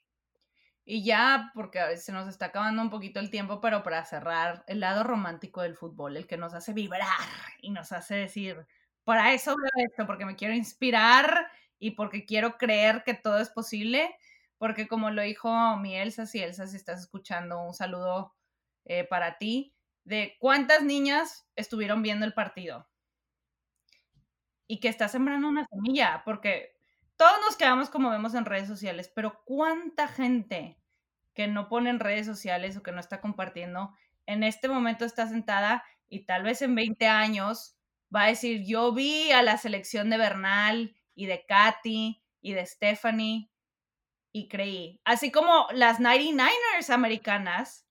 Y 0.85 1.05
ya, 1.05 1.51
porque 1.55 1.97
se 1.97 2.13
nos 2.13 2.29
está 2.29 2.47
acabando 2.47 2.83
un 2.83 2.91
poquito 2.91 3.19
el 3.19 3.31
tiempo, 3.31 3.61
pero 3.61 3.83
para 3.83 4.05
cerrar, 4.05 4.65
el 4.67 4.81
lado 4.81 5.03
romántico 5.03 5.63
del 5.63 5.77
fútbol, 5.77 6.17
el 6.17 6.27
que 6.27 6.37
nos 6.37 6.53
hace 6.53 6.75
vibrar 6.75 7.09
y 7.63 7.71
nos 7.71 7.91
hace 7.93 8.17
decir, 8.17 8.67
para 9.03 9.33
eso 9.33 9.57
veo 9.57 9.87
esto, 9.87 10.07
porque 10.07 10.27
me 10.27 10.37
quiero 10.37 10.55
inspirar 10.55 11.49
y 11.79 11.93
porque 11.93 12.25
quiero 12.25 12.57
creer 12.59 13.03
que 13.05 13.15
todo 13.15 13.39
es 13.39 13.51
posible, 13.51 14.17
porque 14.59 14.89
como 14.89 15.11
lo 15.11 15.23
dijo 15.23 15.77
mi 15.77 15.97
Elsa, 15.97 16.27
si 16.27 16.43
Elsa, 16.43 16.67
si 16.67 16.77
estás 16.77 17.01
escuchando, 17.01 17.61
un 17.63 17.75
saludo 17.75 18.35
eh, 18.85 19.05
para 19.05 19.39
ti, 19.39 19.75
de 20.05 20.37
cuántas 20.39 20.83
niñas 20.83 21.47
estuvieron 21.57 22.03
viendo 22.03 22.27
el 22.27 22.35
partido. 22.35 22.89
Y 24.67 24.81
que 24.81 24.89
está 24.89 25.09
sembrando 25.09 25.49
una 25.49 25.67
semilla, 25.67 26.23
porque 26.25 26.75
todos 27.17 27.35
nos 27.45 27.57
quedamos 27.57 27.91
como 27.91 28.11
vemos 28.11 28.35
en 28.35 28.45
redes 28.45 28.69
sociales, 28.69 29.11
pero 29.15 29.43
cuánta 29.45 30.09
gente 30.09 30.81
que 31.35 31.49
no 31.49 31.69
pone 31.69 31.91
en 31.91 32.01
redes 32.01 32.27
sociales 32.27 32.77
o 32.77 32.83
que 32.83 32.93
no 32.93 33.01
está 33.01 33.21
compartiendo, 33.21 33.93
en 34.27 34.43
este 34.43 34.69
momento 34.69 35.05
está 35.05 35.29
sentada 35.29 35.85
y 36.09 36.25
tal 36.27 36.43
vez 36.45 36.63
en 36.63 36.75
20 36.75 37.07
años 37.07 37.77
va 38.15 38.25
a 38.25 38.29
decir, 38.29 38.65
yo 38.65 38.93
vi 38.93 39.33
a 39.33 39.43
la 39.43 39.59
selección 39.59 40.11
de 40.11 40.19
Bernal 40.19 40.95
y 41.15 41.27
de 41.27 41.45
Katy 41.47 42.23
y 42.43 42.53
de 42.55 42.67
Stephanie 42.67 43.51
y 44.33 44.49
creí. 44.49 45.01
Así 45.05 45.31
como 45.31 45.69
las 45.73 46.01
99ers 46.01 46.91
americanas 46.91 47.87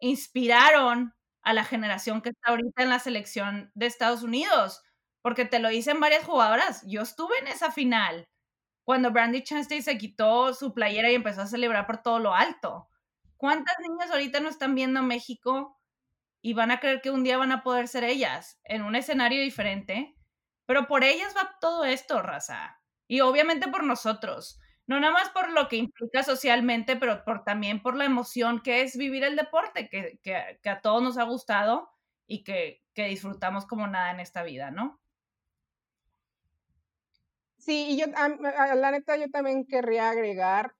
inspiraron 0.00 1.14
a 1.42 1.52
la 1.52 1.64
generación 1.64 2.22
que 2.22 2.30
está 2.30 2.50
ahorita 2.50 2.82
en 2.82 2.90
la 2.90 2.98
selección 2.98 3.70
de 3.74 3.86
Estados 3.86 4.22
Unidos, 4.22 4.82
porque 5.22 5.44
te 5.44 5.58
lo 5.60 5.68
dicen 5.70 6.00
varias 6.00 6.24
jugadoras. 6.24 6.84
Yo 6.86 7.02
estuve 7.02 7.38
en 7.40 7.48
esa 7.48 7.70
final 7.72 8.28
cuando 8.84 9.12
Brandy 9.12 9.42
Chastain 9.44 9.82
se 9.82 9.98
quitó 9.98 10.54
su 10.54 10.74
playera 10.74 11.10
y 11.10 11.16
empezó 11.16 11.42
a 11.42 11.46
celebrar 11.46 11.86
por 11.86 12.02
todo 12.02 12.18
lo 12.20 12.34
alto. 12.34 12.88
¿Cuántas 13.38 13.76
niñas 13.80 14.10
ahorita 14.10 14.40
no 14.40 14.48
están 14.50 14.74
viendo 14.74 15.02
México 15.02 15.78
y 16.42 16.54
van 16.54 16.72
a 16.72 16.80
creer 16.80 17.02
que 17.02 17.10
un 17.12 17.24
día 17.24 17.38
van 17.38 17.52
a 17.52 17.62
poder 17.64 17.88
ser 17.88 18.04
ellas 18.04 18.60
en 18.64 18.82
un 18.82 18.96
escenario 18.96 19.42
diferente? 19.42 20.17
Pero 20.68 20.86
por 20.86 21.02
ellas 21.02 21.34
va 21.34 21.56
todo 21.60 21.86
esto, 21.86 22.20
raza. 22.20 22.78
Y 23.06 23.22
obviamente 23.22 23.68
por 23.68 23.84
nosotros 23.84 24.60
no 24.88 24.98
nada 24.98 25.12
más 25.12 25.28
por 25.28 25.52
lo 25.52 25.68
que 25.68 25.76
implica 25.76 26.22
socialmente, 26.22 26.96
pero 26.96 27.22
por, 27.22 27.44
también 27.44 27.82
por 27.82 27.94
la 27.94 28.06
emoción 28.06 28.62
que 28.62 28.80
es 28.80 28.96
vivir 28.96 29.22
el 29.22 29.36
deporte, 29.36 29.90
que, 29.90 30.18
que, 30.22 30.68
a 30.70 30.80
todos 30.80 31.02
nos 31.02 31.18
ha 31.18 31.24
gustado 31.24 31.90
y 32.26 32.42
que, 32.42 32.82
que, 32.94 33.04
disfrutamos 33.04 33.66
como 33.66 33.86
nada 33.86 34.10
en 34.12 34.20
esta 34.20 34.42
vida, 34.42 34.70
¿no? 34.70 34.98
Sí, 37.58 37.88
y 37.90 37.98
yo, 37.98 38.06
la 38.06 38.90
neta, 38.90 39.18
yo 39.18 39.30
también 39.30 39.66
querría 39.66 40.08
agregar, 40.08 40.74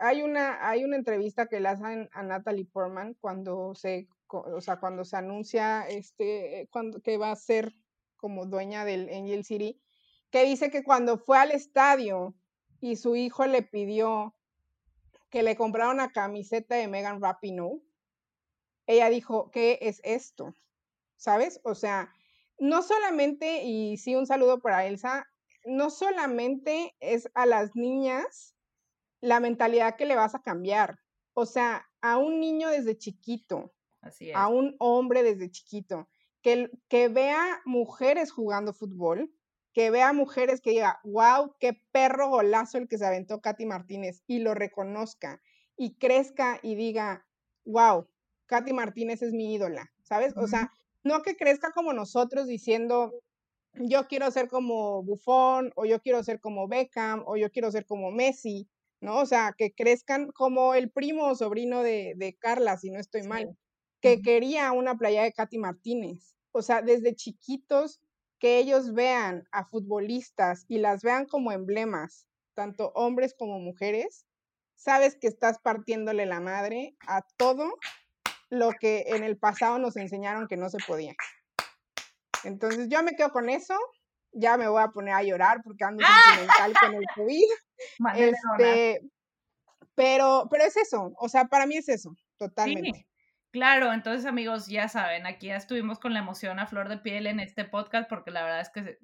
hay 0.00 0.22
una, 0.22 0.68
hay 0.68 0.82
una 0.82 0.96
entrevista 0.96 1.46
que 1.46 1.60
le 1.60 1.68
hacen 1.68 2.08
a 2.12 2.24
Natalie 2.24 2.66
Portman 2.66 3.14
cuando 3.20 3.76
se, 3.76 4.08
o 4.26 4.60
sea, 4.60 4.80
cuando 4.80 5.04
se 5.04 5.16
anuncia 5.16 5.86
este, 5.86 6.68
cuando, 6.72 7.00
que 7.00 7.18
va 7.18 7.30
a 7.30 7.36
ser 7.36 7.72
como 8.24 8.46
dueña 8.46 8.86
del 8.86 9.10
Angel 9.10 9.44
City, 9.44 9.78
que 10.30 10.44
dice 10.44 10.70
que 10.70 10.82
cuando 10.82 11.18
fue 11.18 11.36
al 11.36 11.50
estadio 11.50 12.34
y 12.80 12.96
su 12.96 13.16
hijo 13.16 13.44
le 13.44 13.60
pidió 13.60 14.34
que 15.28 15.42
le 15.42 15.56
comprara 15.56 15.90
una 15.90 16.10
camiseta 16.10 16.74
de 16.74 16.88
Megan 16.88 17.20
Rapinoe, 17.20 17.82
ella 18.86 19.10
dijo, 19.10 19.50
¿qué 19.50 19.78
es 19.82 20.00
esto? 20.04 20.54
¿Sabes? 21.16 21.60
O 21.64 21.74
sea, 21.74 22.14
no 22.58 22.80
solamente, 22.80 23.62
y 23.62 23.98
sí 23.98 24.14
un 24.14 24.26
saludo 24.26 24.58
para 24.58 24.86
Elsa, 24.86 25.26
no 25.66 25.90
solamente 25.90 26.96
es 27.00 27.30
a 27.34 27.44
las 27.44 27.76
niñas 27.76 28.56
la 29.20 29.38
mentalidad 29.38 29.96
que 29.96 30.06
le 30.06 30.16
vas 30.16 30.34
a 30.34 30.40
cambiar, 30.40 30.98
o 31.34 31.44
sea, 31.44 31.86
a 32.00 32.16
un 32.16 32.40
niño 32.40 32.70
desde 32.70 32.96
chiquito, 32.96 33.74
a 34.34 34.48
un 34.48 34.76
hombre 34.78 35.22
desde 35.22 35.50
chiquito, 35.50 36.08
que, 36.44 36.70
que 36.88 37.08
vea 37.08 37.62
mujeres 37.64 38.30
jugando 38.30 38.74
fútbol, 38.74 39.32
que 39.72 39.90
vea 39.90 40.12
mujeres 40.12 40.60
que 40.60 40.70
diga, 40.70 41.00
wow, 41.02 41.56
qué 41.58 41.72
perro 41.90 42.28
golazo 42.28 42.76
el 42.76 42.86
que 42.86 42.98
se 42.98 43.06
aventó 43.06 43.40
Katy 43.40 43.64
Martínez 43.64 44.22
y 44.26 44.40
lo 44.40 44.52
reconozca 44.54 45.40
y 45.76 45.94
crezca 45.94 46.60
y 46.62 46.74
diga, 46.74 47.26
wow, 47.64 48.06
Katy 48.44 48.74
Martínez 48.74 49.22
es 49.22 49.32
mi 49.32 49.54
ídola, 49.54 49.90
¿sabes? 50.02 50.36
O 50.36 50.46
sea, 50.46 50.70
no 51.02 51.22
que 51.22 51.34
crezca 51.34 51.72
como 51.72 51.94
nosotros 51.94 52.46
diciendo, 52.46 53.14
yo 53.72 54.06
quiero 54.06 54.30
ser 54.30 54.48
como 54.48 55.02
Buffon 55.02 55.72
o 55.76 55.86
yo 55.86 56.00
quiero 56.00 56.22
ser 56.22 56.40
como 56.40 56.68
Beckham 56.68 57.24
o 57.26 57.38
yo 57.38 57.50
quiero 57.50 57.72
ser 57.72 57.86
como 57.86 58.10
Messi, 58.10 58.68
¿no? 59.00 59.16
O 59.16 59.26
sea, 59.26 59.54
que 59.56 59.72
crezcan 59.72 60.30
como 60.30 60.74
el 60.74 60.90
primo 60.90 61.24
o 61.24 61.34
sobrino 61.34 61.82
de, 61.82 62.12
de 62.16 62.36
Carla, 62.36 62.76
si 62.76 62.90
no 62.90 63.00
estoy 63.00 63.22
mal, 63.22 63.56
que 64.02 64.20
quería 64.20 64.70
una 64.72 64.98
playa 64.98 65.22
de 65.22 65.32
Katy 65.32 65.56
Martínez. 65.56 66.33
O 66.56 66.62
sea, 66.62 66.82
desde 66.82 67.16
chiquitos 67.16 68.00
que 68.38 68.58
ellos 68.58 68.94
vean 68.94 69.48
a 69.50 69.64
futbolistas 69.64 70.66
y 70.68 70.78
las 70.78 71.02
vean 71.02 71.26
como 71.26 71.50
emblemas, 71.50 72.28
tanto 72.54 72.92
hombres 72.94 73.34
como 73.36 73.58
mujeres, 73.58 74.24
sabes 74.76 75.16
que 75.16 75.26
estás 75.26 75.58
partiéndole 75.58 76.26
la 76.26 76.38
madre 76.38 76.94
a 77.08 77.22
todo 77.36 77.74
lo 78.50 78.70
que 78.70 79.04
en 79.08 79.24
el 79.24 79.36
pasado 79.36 79.80
nos 79.80 79.96
enseñaron 79.96 80.46
que 80.46 80.56
no 80.56 80.70
se 80.70 80.78
podía. 80.86 81.14
Entonces 82.44 82.88
yo 82.88 83.02
me 83.02 83.16
quedo 83.16 83.30
con 83.30 83.48
eso, 83.48 83.74
ya 84.30 84.56
me 84.56 84.68
voy 84.68 84.82
a 84.82 84.92
poner 84.92 85.14
a 85.14 85.24
llorar 85.24 85.60
porque 85.64 85.82
ando 85.82 86.04
sentimental 86.04 86.72
con 86.80 86.94
el 86.94 87.04
COVID. 87.16 87.48
Este, 88.16 89.00
pero, 89.96 90.46
pero 90.50 90.64
es 90.64 90.76
eso, 90.76 91.12
o 91.18 91.28
sea, 91.28 91.46
para 91.46 91.66
mí 91.66 91.76
es 91.76 91.88
eso, 91.88 92.14
totalmente. 92.36 93.06
Claro, 93.54 93.92
entonces 93.92 94.26
amigos, 94.26 94.66
ya 94.66 94.88
saben, 94.88 95.26
aquí 95.26 95.46
ya 95.46 95.54
estuvimos 95.54 96.00
con 96.00 96.12
la 96.12 96.18
emoción 96.18 96.58
a 96.58 96.66
flor 96.66 96.88
de 96.88 96.98
piel 96.98 97.28
en 97.28 97.38
este 97.38 97.64
podcast 97.64 98.08
porque 98.08 98.32
la 98.32 98.42
verdad 98.42 98.60
es 98.62 98.68
que 98.70 98.98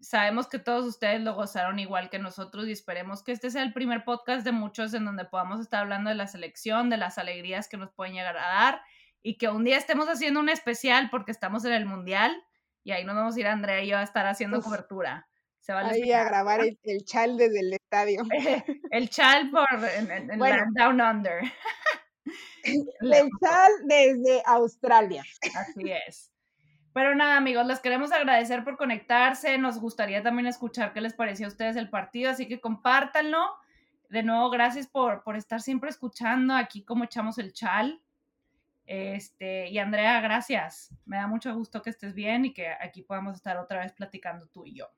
sabemos 0.00 0.46
que 0.46 0.60
todos 0.60 0.86
ustedes 0.86 1.20
lo 1.20 1.34
gozaron 1.34 1.80
igual 1.80 2.08
que 2.08 2.20
nosotros 2.20 2.68
y 2.68 2.70
esperemos 2.70 3.24
que 3.24 3.32
este 3.32 3.50
sea 3.50 3.64
el 3.64 3.72
primer 3.72 4.04
podcast 4.04 4.44
de 4.44 4.52
muchos 4.52 4.94
en 4.94 5.04
donde 5.04 5.24
podamos 5.24 5.58
estar 5.58 5.80
hablando 5.80 6.10
de 6.10 6.14
la 6.14 6.28
selección, 6.28 6.90
de 6.90 6.96
las 6.96 7.18
alegrías 7.18 7.68
que 7.68 7.76
nos 7.76 7.90
pueden 7.90 8.14
llegar 8.14 8.36
a 8.36 8.46
dar 8.46 8.82
y 9.20 9.36
que 9.36 9.48
un 9.48 9.64
día 9.64 9.78
estemos 9.78 10.06
haciendo 10.06 10.38
un 10.38 10.48
especial 10.48 11.10
porque 11.10 11.32
estamos 11.32 11.64
en 11.64 11.72
el 11.72 11.86
mundial 11.86 12.40
y 12.84 12.92
ahí 12.92 13.04
nos 13.04 13.16
vamos 13.16 13.36
a 13.36 13.40
ir 13.40 13.48
Andrea 13.48 13.82
y 13.82 13.88
yo 13.88 13.98
a 13.98 14.04
estar 14.04 14.28
haciendo 14.28 14.62
cobertura. 14.62 15.26
Se 15.58 15.72
va 15.72 15.80
a 15.80 16.24
grabar 16.24 16.60
el, 16.60 17.04
chal 17.04 17.36
desde 17.36 17.58
el 17.58 17.72
estadio. 17.72 18.22
el 18.92 19.10
chal 19.10 19.50
por 19.50 19.66
en, 19.98 20.38
Down 20.72 21.00
Under. 21.00 21.40
el 22.64 23.30
chal 23.40 23.72
desde 23.84 24.42
Australia. 24.46 25.24
Así 25.54 25.90
es. 25.90 26.32
Pero 26.92 27.14
nada, 27.14 27.36
amigos, 27.36 27.66
les 27.66 27.80
queremos 27.80 28.10
agradecer 28.10 28.64
por 28.64 28.78
conectarse. 28.78 29.58
Nos 29.58 29.78
gustaría 29.78 30.22
también 30.22 30.46
escuchar 30.46 30.94
qué 30.94 31.02
les 31.02 31.12
pareció 31.12 31.46
a 31.46 31.50
ustedes 31.50 31.76
el 31.76 31.90
partido, 31.90 32.30
así 32.30 32.48
que 32.48 32.60
compártanlo. 32.60 33.38
De 34.08 34.22
nuevo, 34.22 34.48
gracias 34.50 34.86
por, 34.86 35.22
por 35.22 35.36
estar 35.36 35.60
siempre 35.60 35.90
escuchando 35.90 36.54
aquí 36.54 36.84
como 36.84 37.04
echamos 37.04 37.36
el 37.38 37.52
chal. 37.52 38.00
Este, 38.86 39.68
y 39.68 39.78
Andrea, 39.78 40.20
gracias. 40.20 40.94
Me 41.04 41.16
da 41.16 41.26
mucho 41.26 41.54
gusto 41.54 41.82
que 41.82 41.90
estés 41.90 42.14
bien 42.14 42.46
y 42.46 42.54
que 42.54 42.68
aquí 42.68 43.02
podamos 43.02 43.36
estar 43.36 43.58
otra 43.58 43.80
vez 43.80 43.92
platicando 43.92 44.46
tú 44.46 44.64
y 44.64 44.74
yo. 44.74 44.88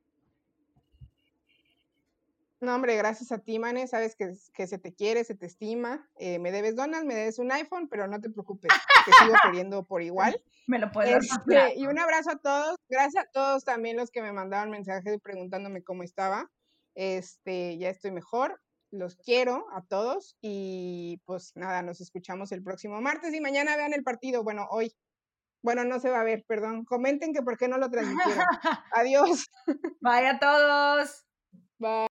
No, 2.61 2.75
hombre, 2.75 2.97
gracias 2.97 3.31
a 3.31 3.39
ti, 3.39 3.59
Mane. 3.59 3.87
Sabes 3.87 4.17
que, 4.17 4.35
se 4.67 4.79
te 4.79 4.93
quiere, 4.93 5.23
se 5.23 5.37
te 5.37 5.47
estima. 5.47 6.09
Eh, 6.17 6.41
me 6.41 6.51
debes 6.51 6.75
donas, 6.75 7.05
me 7.05 7.15
debes 7.15 7.39
un 7.39 7.53
iPhone, 7.53 7.89
pero 7.89 8.09
no 8.09 8.21
te 8.21 8.31
preocupes, 8.31 8.73
te 9.05 9.13
sigo 9.13 9.35
queriendo 9.65 9.85
por 9.85 10.03
igual. 10.03 10.43
Me 10.67 10.79
lo 10.79 10.91
puedes 10.91 11.31
este, 11.31 11.79
Y 11.79 11.87
un 11.87 11.99
abrazo 11.99 12.33
a 12.33 12.37
todos. 12.37 12.77
Gracias 12.89 13.25
a 13.25 13.31
todos 13.31 13.65
también 13.65 13.97
los 13.97 14.11
que 14.11 14.23
me 14.23 14.33
mandaron 14.33 14.71
mensajes 14.71 15.21
preguntándome 15.23 15.85
cómo 15.85 16.03
estaba. 16.03 16.51
Este, 16.97 17.79
ya 17.79 17.91
estoy 17.91 18.11
mejor. 18.11 18.61
Los 18.91 19.17
quiero 19.17 19.67
a 19.73 19.83
todos. 19.83 20.37
Y 20.41 21.23
pues 21.27 21.53
nada, 21.55 21.83
nos 21.83 22.01
escuchamos 22.01 22.51
el 22.51 22.65
próximo 22.65 23.01
martes 23.01 23.33
y 23.35 23.41
mañana 23.41 23.77
vean 23.77 23.93
el 23.93 24.03
partido. 24.03 24.43
Bueno, 24.43 24.67
hoy. 24.71 24.93
Bueno, 25.63 25.85
no 25.85 26.01
se 26.01 26.11
va 26.11 26.21
a 26.21 26.25
ver, 26.25 26.45
perdón. 26.47 26.85
Comenten 26.85 27.33
que 27.33 27.43
por 27.43 27.57
qué 27.57 27.69
no 27.69 27.79
lo 27.79 27.89
transmitieron. 27.89 28.45
Adiós. 28.93 29.47
Bye 30.01 30.27
a 30.27 30.39
todos. 30.41 31.25
Bye. 31.79 32.08